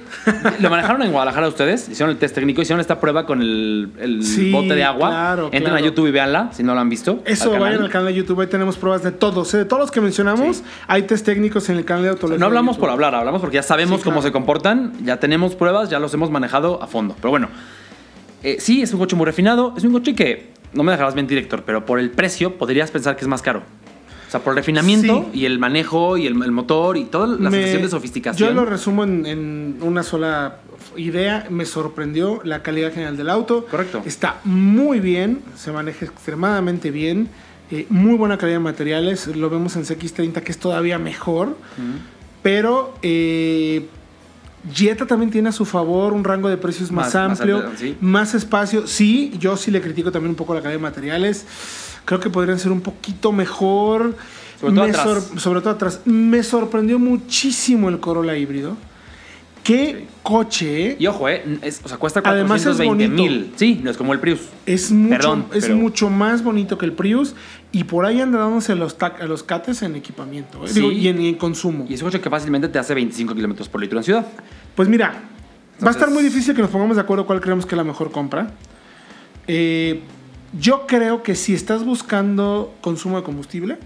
lo 0.60 0.68
manejaron 0.68 1.00
en 1.00 1.10
Guadalajara 1.10 1.48
ustedes, 1.48 1.88
hicieron 1.88 2.10
el 2.10 2.18
test 2.18 2.34
técnico, 2.34 2.60
hicieron 2.60 2.82
esta 2.82 3.00
prueba 3.00 3.24
con 3.24 3.40
el, 3.40 3.88
el 3.98 4.22
Sí, 4.26 4.52
bote 4.52 4.74
de 4.74 4.84
agua. 4.84 5.08
claro, 5.08 5.44
Entren 5.46 5.62
claro. 5.62 5.76
a 5.78 5.80
YouTube 5.80 6.08
y 6.08 6.10
véanla, 6.10 6.50
si 6.52 6.62
no 6.62 6.74
lo 6.74 6.80
han 6.80 6.90
visto. 6.90 7.22
Eso, 7.24 7.54
al 7.54 7.60
vayan 7.60 7.80
al 7.80 7.88
canal 7.88 8.08
de 8.08 8.14
YouTube, 8.14 8.42
ahí 8.42 8.46
tenemos 8.48 8.76
pruebas 8.76 9.02
de 9.02 9.10
todos, 9.10 9.54
¿eh? 9.54 9.56
de 9.56 9.64
todos 9.64 9.80
los 9.80 9.90
que 9.90 10.02
mencionamos. 10.02 10.58
Sí. 10.58 10.62
Hay 10.86 11.04
test 11.04 11.24
técnicos 11.24 11.70
en 11.70 11.78
el 11.78 11.86
canal 11.86 12.02
de 12.04 12.10
Autología. 12.10 12.38
No 12.40 12.44
hablamos 12.44 12.76
por 12.76 12.90
hablar, 12.90 13.14
hablamos 13.14 13.40
porque 13.40 13.54
ya 13.54 13.62
sabemos 13.62 14.00
Sí, 14.02 14.04
cómo 14.04 14.20
se 14.20 14.32
comportan, 14.32 14.92
ya 15.02 15.16
tenemos 15.18 15.54
pruebas, 15.54 15.88
ya 15.88 15.98
los 15.98 16.12
hemos 16.12 16.30
manejado 16.30 16.82
a 16.82 16.86
fondo. 16.88 17.16
Pero 17.16 17.30
bueno, 17.30 17.48
eh, 18.42 18.58
sí, 18.60 18.82
es 18.82 18.92
un 18.92 18.98
coche 18.98 19.16
muy 19.16 19.24
refinado, 19.24 19.72
es 19.78 19.82
un 19.84 19.92
coche 19.92 20.14
que, 20.14 20.52
no 20.74 20.82
me 20.82 20.92
dejarás 20.92 21.14
mentir, 21.14 21.38
Héctor, 21.38 21.62
pero 21.66 21.84
por 21.86 21.98
el 21.98 22.10
precio 22.10 22.56
podrías 22.58 22.90
pensar 22.90 23.16
que 23.16 23.22
es 23.22 23.28
más 23.28 23.42
caro. 23.42 23.62
O 24.28 24.30
sea, 24.32 24.40
por 24.40 24.52
el 24.52 24.56
refinamiento 24.56 25.28
Sí. 25.32 25.40
y 25.40 25.44
el 25.44 25.58
manejo 25.58 26.16
y 26.16 26.26
el, 26.26 26.42
el 26.42 26.52
motor 26.52 26.96
y 26.96 27.04
toda 27.04 27.26
la 27.26 27.50
Me- 27.50 27.58
sensación 27.58 27.82
de 27.82 27.88
sofisticación. 27.90 28.48
Yo 28.48 28.54
lo 28.54 28.64
resumo 28.64 29.04
en, 29.04 29.26
en 29.26 29.76
una 29.82 30.02
sola 30.02 30.56
idea. 30.96 31.46
Me 31.50 31.66
sorprendió 31.66 32.40
la 32.42 32.62
calidad 32.62 32.92
general 32.94 33.16
del 33.18 33.28
auto. 33.28 33.66
Correcto. 33.70 34.00
Está 34.06 34.40
muy 34.44 35.00
bien, 35.00 35.40
se 35.56 35.70
maneja 35.70 36.06
extremadamente 36.06 36.90
bien. 36.90 37.28
eh, 37.70 37.86
muy 37.90 38.14
buena 38.16 38.38
calidad 38.38 38.56
de 38.56 38.64
materiales. 38.64 39.26
Lo 39.28 39.50
vemos 39.50 39.76
en 39.76 39.82
CX30 39.84 40.40
que 40.42 40.52
es 40.52 40.58
todavía 40.58 40.98
mejor. 40.98 41.56
Pero 42.42 42.94
eh, 43.02 43.86
Jetta 44.70 45.06
también 45.06 45.30
tiene 45.30 45.48
a 45.48 45.52
su 45.52 45.64
favor 45.64 46.12
un 46.12 46.22
rango 46.24 46.48
de 46.48 46.56
precios 46.56 46.92
más, 46.92 47.14
Más- 47.14 47.28
más 47.30 47.40
amplio, 47.40 47.64
sí. 47.76 47.96
más 48.00 48.34
espacio. 48.34 48.86
Sí, 48.86 49.32
yo 49.38 49.56
sí 49.56 49.70
le 49.70 49.80
critico 49.80 50.12
también 50.12 50.30
un 50.30 50.36
poco 50.36 50.54
la 50.54 50.60
calidad 50.60 50.78
de 50.78 50.82
materiales. 50.82 51.44
Creo 52.04 52.20
que 52.20 52.30
podrían 52.30 52.58
ser 52.58 52.70
un 52.72 52.80
poquito 52.80 53.32
mejor. 53.32 54.14
Sobre 54.60 54.74
todo 54.74 54.84
Me 54.84 54.90
atrás. 54.90 55.04
sor- 55.04 55.40
sobre 55.40 55.60
todo 55.60 55.70
atrás. 55.70 56.00
Me 56.04 56.42
sorprendió 56.44 56.98
muchísimo 56.98 57.88
el 57.88 57.98
Corolla 57.98 58.36
híbrido. 58.36 58.76
Qué 59.62 60.06
coche. 60.24 60.96
Y 60.98 61.06
ojo, 61.06 61.28
eh, 61.28 61.58
es- 61.62 61.80
o 61.84 61.88
sea, 61.88 61.96
cuesta 61.96 62.20
Además 62.24 62.60
es 62.62 62.66
420 62.76 63.06
bonito. 63.08 63.22
mil. 63.22 63.52
Sí, 63.56 63.80
no 63.82 63.90
es 63.90 63.96
como 63.96 64.12
el 64.12 64.18
Prius. 64.18 64.40
Es 64.66 64.90
mucho, 64.90 65.10
Perdón, 65.16 65.44
es 65.54 65.64
pero- 65.66 65.76
mucho 65.76 66.10
más 66.10 66.42
bonito 66.42 66.76
que 66.78 66.84
el 66.86 66.92
Prius 66.92 67.34
y 67.70 67.84
por 67.84 68.04
ahí 68.04 68.20
anda 68.20 68.38
dándose 68.40 68.72
a 68.72 68.74
los, 68.74 68.96
a 69.00 69.24
los 69.26 69.42
cates 69.44 69.82
en 69.82 69.94
equipamiento 69.94 70.64
¿eh? 70.64 70.68
Sí. 70.68 70.74
Digo, 70.80 70.90
y, 70.90 71.06
en, 71.08 71.20
y 71.20 71.28
en 71.28 71.34
consumo. 71.36 71.86
Y 71.88 71.94
es 71.94 72.02
un 72.02 72.08
coche 72.08 72.20
que 72.20 72.28
fácilmente 72.30 72.68
te 72.68 72.78
hace 72.78 72.92
25 72.94 73.34
kilómetros 73.34 73.68
por 73.68 73.80
litro 73.80 73.98
en 73.98 74.04
ciudad. 74.04 74.26
Pues 74.74 74.88
mira, 74.88 75.22
va 75.84 75.88
a 75.88 75.92
estar 75.92 76.10
muy 76.10 76.22
difícil 76.24 76.54
que 76.56 76.62
nos 76.62 76.70
pongamos 76.70 76.96
de 76.96 77.02
acuerdo 77.02 77.24
cuál 77.26 77.40
creemos 77.40 77.64
que 77.64 77.74
es 77.74 77.78
la 77.78 77.84
mejor 77.84 78.10
compra. 78.10 78.50
Eh, 79.46 80.00
yo 80.58 80.86
creo 80.86 81.22
que 81.22 81.34
si 81.34 81.54
estás 81.54 81.84
buscando 81.84 82.74
consumo 82.80 83.16
de 83.16 83.22
combustible, 83.22 83.78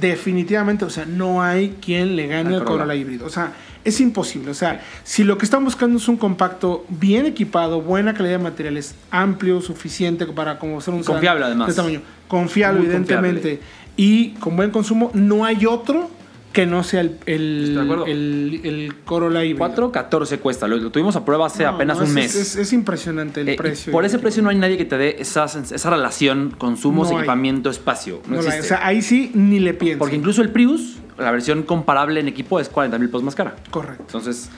definitivamente, 0.00 0.84
o 0.84 0.90
sea, 0.90 1.04
no 1.06 1.42
hay 1.42 1.76
quien 1.80 2.16
le 2.16 2.26
gane 2.26 2.54
Al 2.56 2.64
Corolla. 2.64 2.94
Híbrido. 2.94 3.26
O 3.26 3.30
sea, 3.30 3.52
es 3.84 4.00
imposible. 4.00 4.50
O 4.50 4.54
sea, 4.54 4.82
si 5.04 5.24
lo 5.24 5.38
que 5.38 5.44
están 5.44 5.64
buscando 5.64 5.98
es 5.98 6.08
un 6.08 6.16
compacto 6.16 6.84
bien 6.88 7.26
equipado, 7.26 7.80
buena 7.80 8.14
calidad 8.14 8.38
de 8.38 8.44
materiales, 8.44 8.94
amplio, 9.10 9.60
suficiente 9.60 10.26
para 10.26 10.58
como 10.58 10.80
ser 10.80 10.94
un 10.94 11.04
Confiable, 11.04 11.44
además. 11.44 11.68
de 11.68 11.74
tamaño, 11.74 12.02
confiable, 12.28 12.80
Muy 12.80 12.86
evidentemente, 12.88 13.60
y 13.96 14.30
con 14.34 14.56
buen 14.56 14.70
consumo, 14.70 15.10
no 15.14 15.44
hay 15.44 15.66
otro 15.66 16.10
que 16.54 16.64
no 16.64 16.82
sea 16.84 17.02
el, 17.02 17.18
el, 17.26 17.76
el, 18.06 18.60
el 18.64 18.94
Corolla 19.04 19.44
híbrido. 19.44 19.92
4.14 19.92 20.38
cuesta. 20.38 20.66
Lo, 20.66 20.76
lo 20.78 20.90
tuvimos 20.90 21.14
a 21.16 21.24
prueba 21.24 21.46
hace 21.46 21.64
No, 21.64 21.70
apenas 21.70 21.98
no, 21.98 22.04
un 22.04 22.08
es- 22.10 22.14
mes. 22.14 22.34
Es, 22.34 22.56
es 22.56 22.72
impresionante 22.72 23.42
el 23.42 23.48
Eh, 23.50 23.56
precio. 23.56 23.92
por 23.92 24.06
ese 24.06 24.18
precio 24.18 24.42
no 24.42 24.48
hay 24.48 24.56
nadie 24.56 24.78
que 24.78 24.86
te 24.86 24.96
dé 24.96 25.16
esa, 25.18 25.44
esa 25.44 25.90
relación 25.90 26.54
consumo, 26.56 27.02
No 27.04 27.10
hay. 27.10 27.16
equipamiento, 27.16 27.68
espacio. 27.68 28.22
No, 28.28 28.36
existe. 28.36 28.60
o 28.60 28.62
sea, 28.64 28.86
ahí 28.86 29.02
sí 29.02 29.32
ni 29.34 29.58
le 29.60 29.74
pienso. 29.74 29.98
Porque 29.98 30.16
incluso 30.16 30.40
el 30.40 30.50
Prius, 30.50 30.98
la 31.18 31.30
versión 31.30 31.64
comparable 31.64 32.20
en 32.20 32.28
equipo 32.28 32.58
es 32.60 32.68
40 32.70 32.98
mil 32.98 33.08
pesos 33.08 33.24
más 33.24 33.34
cara. 33.34 33.56
Correcto. 33.70 34.04
Entonces, 34.06 34.48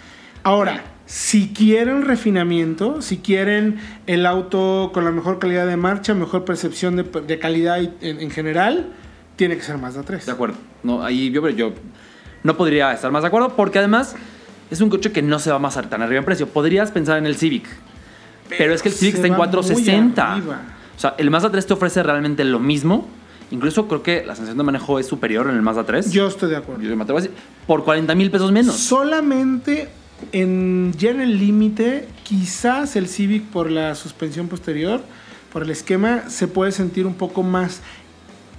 Ahora, 0.42 0.84
si 1.06 1.48
quieren 1.48 2.02
refinamiento, 2.02 3.02
si 3.02 3.16
quieren 3.16 3.80
el 4.06 4.24
auto 4.26 4.92
con 4.94 5.04
la 5.04 5.10
mejor 5.10 5.40
calidad 5.40 5.66
de 5.66 5.76
marcha, 5.76 6.14
mejor 6.14 6.44
percepción 6.44 6.94
de, 6.94 7.02
de 7.02 7.38
calidad 7.40 7.80
en 8.00 8.30
general, 8.30 8.92
tiene 9.36 9.56
que 9.56 9.62
ser 9.62 9.78
Mazda 9.78 10.02
3. 10.02 10.26
de 10.26 10.32
acuerdo. 10.32 10.56
No, 10.82 11.02
ahí 11.02 11.30
yo, 11.30 11.48
yo 11.50 11.72
no 12.42 12.56
podría 12.56 12.92
estar 12.92 13.10
más 13.10 13.22
de 13.22 13.28
acuerdo 13.28 13.54
porque 13.54 13.78
además 13.78 14.16
es 14.70 14.80
un 14.80 14.90
coche 14.90 15.12
que 15.12 15.22
no 15.22 15.38
se 15.38 15.50
va 15.50 15.58
más 15.58 15.74
tan 15.88 16.02
arriba 16.02 16.18
en 16.18 16.24
precio. 16.24 16.48
Podrías 16.48 16.90
pensar 16.90 17.18
en 17.18 17.26
el 17.26 17.36
Civic. 17.36 17.66
Pero 18.48 18.74
es 18.74 18.82
que 18.82 18.88
el 18.88 18.94
Civic 18.94 19.14
está 19.16 19.26
en 19.26 19.34
va 19.34 19.38
muy 19.38 19.46
460. 19.48 20.32
arriba. 20.32 20.60
O 20.96 21.00
sea, 21.00 21.14
el 21.18 21.30
Mazda 21.30 21.50
3 21.50 21.66
te 21.66 21.72
ofrece 21.74 22.02
realmente 22.02 22.44
lo 22.44 22.58
mismo. 22.58 23.08
Incluso 23.50 23.86
creo 23.86 24.02
que 24.02 24.24
la 24.24 24.34
sensación 24.34 24.58
de 24.58 24.64
manejo 24.64 24.98
es 24.98 25.06
superior 25.06 25.48
en 25.48 25.56
el 25.56 25.62
Mazda 25.62 25.84
3. 25.84 26.10
Yo 26.10 26.26
estoy 26.26 26.50
de 26.50 26.56
acuerdo. 26.56 26.82
Yo 26.82 26.96
me 26.96 27.02
atrevo 27.02 27.18
a 27.18 27.22
decir, 27.22 27.36
por 27.66 27.84
40 27.84 28.14
mil 28.14 28.30
pesos 28.30 28.50
menos. 28.50 28.74
Solamente 28.74 29.88
en, 30.32 30.92
ya 30.96 31.10
en 31.10 31.20
el 31.20 31.38
límite, 31.38 32.08
quizás 32.24 32.96
el 32.96 33.08
Civic 33.08 33.44
por 33.44 33.70
la 33.70 33.94
suspensión 33.94 34.48
posterior, 34.48 35.00
por 35.52 35.62
el 35.62 35.70
esquema, 35.70 36.28
se 36.28 36.48
puede 36.48 36.72
sentir 36.72 37.06
un 37.06 37.14
poco 37.14 37.42
más, 37.42 37.82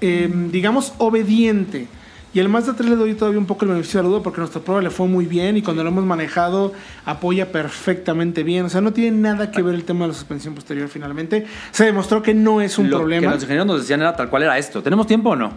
eh, 0.02 0.30
digamos, 0.52 0.94
obediente. 0.98 1.88
Y 2.34 2.40
el 2.40 2.50
Mazda 2.50 2.76
3 2.76 2.90
le 2.90 2.96
doy 2.98 3.14
todavía 3.16 3.40
un 3.40 3.48
poco 3.48 3.66
el 3.66 3.72
beneficio 3.72 4.00
de 4.00 4.04
la 4.04 4.10
duda 4.10 4.22
porque 4.22 4.40
nuestra 4.40 4.62
prueba 4.62 4.82
le 4.82 4.90
fue 4.92 5.08
muy 5.08 5.26
bien 5.26 5.58
y 5.58 5.62
cuando 5.64 5.84
lo 5.84 5.90
hemos 5.90 6.06
manejado 6.06 6.74
apoya 7.06 7.52
perfectamente 7.52 8.44
bien. 8.44 8.66
O 8.66 8.70
sea, 8.70 8.82
no 8.82 8.94
tiene 8.94 9.18
nada 9.18 9.50
que 9.50 9.62
ver 9.64 9.74
el 9.74 9.86
tema 9.86 10.02
de 10.06 10.10
la 10.10 10.14
suspensión 10.14 10.54
posterior 10.54 10.88
finalmente. 10.90 11.48
Se 11.72 11.86
demostró 11.86 12.22
que 12.22 12.34
no 12.34 12.62
es 12.62 12.78
un 12.78 12.90
lo 12.92 12.98
problema. 12.98 13.28
que 13.28 13.34
los 13.34 13.44
ingenieros 13.44 13.66
nos 13.68 13.80
decían 13.82 14.02
era 14.02 14.16
tal 14.16 14.30
cual 14.30 14.44
era 14.44 14.58
esto. 14.58 14.84
¿Tenemos 14.84 15.08
tiempo 15.08 15.32
o 15.32 15.36
no? 15.36 15.52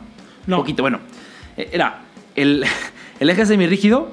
No. 0.46 0.58
Poquito, 0.58 0.82
bueno. 0.82 1.00
Eh, 1.56 1.68
Era, 1.72 2.00
el, 2.34 2.64
el 3.20 3.28
eje 3.30 3.44
semirrígido 3.44 4.08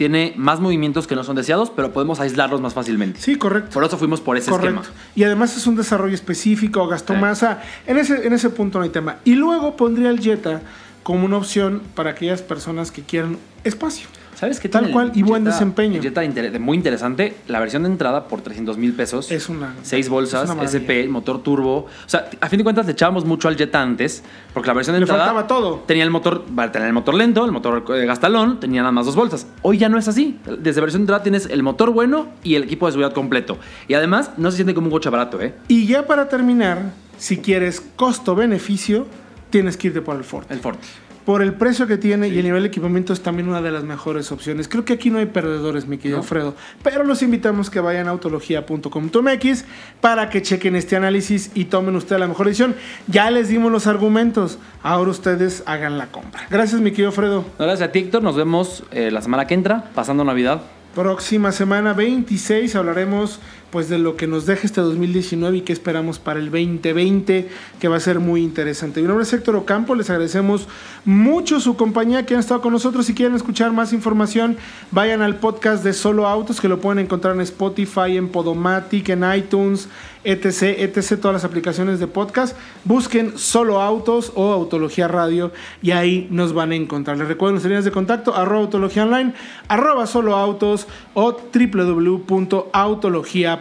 tiene 0.00 0.32
más 0.38 0.60
movimientos 0.60 1.06
que 1.06 1.14
no 1.14 1.24
son 1.24 1.36
deseados, 1.36 1.68
pero 1.68 1.92
podemos 1.92 2.20
aislarlos 2.20 2.62
más 2.62 2.72
fácilmente. 2.72 3.20
Sí, 3.20 3.36
correcto. 3.36 3.68
Por 3.74 3.84
eso 3.84 3.98
fuimos 3.98 4.22
por 4.22 4.34
ese 4.38 4.50
Correcto. 4.50 4.80
esquema. 4.80 4.96
Y 5.14 5.24
además 5.24 5.54
es 5.58 5.66
un 5.66 5.76
desarrollo 5.76 6.14
específico, 6.14 6.88
gastó 6.88 7.12
Sí. 7.12 7.20
masa. 7.20 7.60
En 7.86 7.98
ese, 7.98 8.26
en 8.26 8.32
ese 8.32 8.48
punto 8.48 8.78
no 8.78 8.84
hay 8.84 8.88
tema. 8.90 9.16
Y 9.26 9.34
luego 9.34 9.76
pondría 9.76 10.08
el 10.08 10.18
Jetta 10.18 10.62
como 11.02 11.26
una 11.26 11.36
opción 11.36 11.82
para 11.94 12.12
aquellas 12.12 12.40
personas 12.40 12.90
que 12.90 13.02
quieran 13.02 13.36
espacio. 13.62 14.08
¿Sabes 14.40 14.58
qué 14.58 14.70
Tal 14.70 14.84
tiene 14.84 14.92
cual, 14.94 15.12
y 15.14 15.22
buen 15.22 15.42
Jetta- 15.44 15.52
desempeño. 15.54 16.00
Jetta 16.00 16.24
inter- 16.24 16.58
muy 16.58 16.74
interesante. 16.78 17.36
La 17.46 17.60
versión 17.60 17.82
de 17.82 17.90
entrada 17.90 18.26
por 18.26 18.40
300 18.40 18.78
mil 18.78 18.94
pesos. 18.94 19.30
Es 19.30 19.50
una- 19.50 19.74
Seis 19.82 20.08
bolsas, 20.08 20.44
es 20.48 20.50
una. 20.56 20.62
SP, 20.64 21.06
motor 21.08 21.42
turbo. 21.42 21.76
O 21.80 21.88
sea, 22.06 22.30
a 22.40 22.48
fin 22.48 22.56
de 22.56 22.64
cuentas 22.64 22.86
le 22.86 22.92
echábamos 22.92 23.26
mucho 23.26 23.48
al 23.48 23.56
Jetta 23.58 23.82
antes, 23.82 24.22
porque 24.54 24.66
la 24.68 24.72
versión 24.72 24.94
de 24.94 25.00
Le 25.00 25.04
entrada 25.04 25.26
faltaba 25.26 25.46
todo. 25.46 25.80
tenía 25.86 26.04
el 26.04 26.10
motor, 26.10 26.46
tenía 26.72 26.86
el 26.88 26.94
motor 26.94 27.14
lento, 27.16 27.44
el 27.44 27.52
motor 27.52 27.84
eh, 27.94 28.06
gastalón, 28.06 28.58
tenía 28.60 28.80
nada 28.80 28.92
más 28.92 29.04
dos 29.04 29.14
bolsas. 29.14 29.46
Hoy 29.60 29.76
ya 29.76 29.90
no 29.90 29.98
es 29.98 30.08
así. 30.08 30.38
Desde 30.58 30.80
versión 30.80 31.02
de 31.02 31.04
entrada 31.04 31.22
tienes 31.22 31.44
el 31.44 31.62
motor 31.62 31.90
bueno 31.90 32.28
y 32.42 32.54
el 32.54 32.62
equipo 32.62 32.86
de 32.86 32.92
seguridad 32.92 33.12
completo. 33.12 33.58
Y 33.88 33.94
además 33.94 34.30
no 34.38 34.50
se 34.50 34.56
siente 34.56 34.72
como 34.72 34.86
un 34.86 34.90
coche 34.92 35.10
barato, 35.10 35.38
¿eh? 35.42 35.52
Y 35.68 35.86
ya 35.86 36.06
para 36.06 36.30
terminar, 36.30 36.92
si 37.18 37.36
quieres 37.36 37.82
costo-beneficio, 37.96 39.06
tienes 39.50 39.76
que 39.76 39.88
irte 39.88 40.00
por 40.00 40.16
el 40.16 40.24
Ford. 40.24 40.44
El 40.48 40.60
Ford. 40.60 40.76
Por 41.24 41.42
el 41.42 41.54
precio 41.54 41.86
que 41.86 41.98
tiene 41.98 42.28
y 42.28 42.38
el 42.38 42.44
nivel 42.44 42.62
de 42.62 42.68
equipamiento 42.68 43.12
es 43.12 43.22
también 43.22 43.48
una 43.48 43.60
de 43.60 43.70
las 43.70 43.84
mejores 43.84 44.32
opciones. 44.32 44.68
Creo 44.68 44.84
que 44.84 44.94
aquí 44.94 45.10
no 45.10 45.18
hay 45.18 45.26
perdedores, 45.26 45.86
mi 45.86 45.98
querido 45.98 46.18
No. 46.18 46.22
Fredo. 46.22 46.54
Pero 46.82 47.04
los 47.04 47.22
invitamos 47.22 47.70
que 47.70 47.80
vayan 47.80 48.08
a 48.08 48.10
autología.com.mx 48.10 49.64
para 50.00 50.30
que 50.30 50.42
chequen 50.42 50.76
este 50.76 50.96
análisis 50.96 51.50
y 51.54 51.66
tomen 51.66 51.96
ustedes 51.96 52.20
la 52.20 52.28
mejor 52.28 52.46
decisión. 52.46 52.74
Ya 53.06 53.30
les 53.30 53.48
dimos 53.48 53.70
los 53.70 53.86
argumentos. 53.86 54.58
Ahora 54.82 55.10
ustedes 55.10 55.62
hagan 55.66 55.98
la 55.98 56.06
compra. 56.06 56.46
Gracias, 56.50 56.80
mi 56.80 56.90
querido 56.90 57.12
Fredo. 57.12 57.44
No, 57.58 57.64
Gracias 57.66 57.88
a 57.88 57.92
ti, 57.92 58.00
Héctor. 58.00 58.22
Nos 58.22 58.36
vemos 58.36 58.84
eh, 58.90 59.10
la 59.10 59.22
semana 59.22 59.46
que 59.46 59.54
entra, 59.54 59.90
pasando 59.94 60.24
Navidad. 60.24 60.62
Próxima 60.94 61.52
semana 61.52 61.92
26 61.92 62.74
hablaremos 62.74 63.38
pues 63.70 63.88
de 63.88 63.98
lo 63.98 64.16
que 64.16 64.26
nos 64.26 64.46
deja 64.46 64.66
este 64.66 64.80
2019 64.80 65.58
y 65.58 65.60
qué 65.62 65.72
esperamos 65.72 66.18
para 66.18 66.40
el 66.40 66.46
2020, 66.46 67.48
que 67.78 67.88
va 67.88 67.96
a 67.96 68.00
ser 68.00 68.20
muy 68.20 68.42
interesante. 68.42 69.00
Mi 69.00 69.08
nombre 69.08 69.24
es 69.24 69.32
Héctor 69.32 69.56
Ocampo, 69.56 69.94
les 69.94 70.10
agradecemos 70.10 70.68
mucho 71.04 71.60
su 71.60 71.76
compañía 71.76 72.26
que 72.26 72.34
han 72.34 72.40
estado 72.40 72.60
con 72.60 72.72
nosotros. 72.72 73.06
Si 73.06 73.14
quieren 73.14 73.36
escuchar 73.36 73.72
más 73.72 73.92
información, 73.92 74.56
vayan 74.90 75.22
al 75.22 75.36
podcast 75.36 75.84
de 75.84 75.92
Solo 75.92 76.26
Autos, 76.26 76.60
que 76.60 76.68
lo 76.68 76.80
pueden 76.80 77.04
encontrar 77.04 77.34
en 77.34 77.40
Spotify, 77.42 78.16
en 78.16 78.28
Podomatic, 78.28 79.08
en 79.10 79.24
iTunes, 79.34 79.88
etc, 80.24 80.62
etc, 80.78 81.18
todas 81.20 81.34
las 81.34 81.44
aplicaciones 81.44 81.98
de 81.98 82.06
podcast. 82.06 82.56
Busquen 82.84 83.38
Solo 83.38 83.80
Autos 83.80 84.32
o 84.34 84.52
Autología 84.52 85.08
Radio 85.08 85.52
y 85.82 85.92
ahí 85.92 86.28
nos 86.30 86.52
van 86.52 86.72
a 86.72 86.76
encontrar. 86.76 87.16
Les 87.16 87.28
recuerdo 87.28 87.52
nuestras 87.52 87.70
líneas 87.70 87.84
de 87.84 87.90
contacto, 87.90 88.34
arroba 88.34 88.64
Autología 88.64 89.04
Online, 89.04 89.32
arroba 89.68 90.06
Solo 90.06 90.36
Autos 90.36 90.86
o 91.14 91.34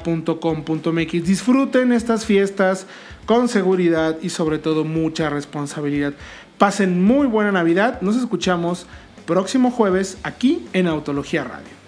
www.autologia.com.mx. 0.04 1.12
Disfruten 1.24 1.92
estas 1.92 2.26
fiestas 2.26 2.86
con 3.26 3.48
seguridad 3.48 4.18
y 4.22 4.30
sobre 4.30 4.58
todo 4.58 4.84
mucha 4.84 5.30
responsabilidad. 5.30 6.14
Pasen 6.58 7.04
muy 7.04 7.28
buena 7.28 7.52
Navidad. 7.52 8.02
Nos 8.02 8.16
escuchamos 8.18 8.86
próximo 9.26 9.72
jueves 9.72 10.18
aquí 10.24 10.66
en 10.74 10.88
Autología 10.88 11.44
Radio. 11.44 11.80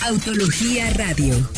Autología 0.00 0.88
Radio. 0.94 1.57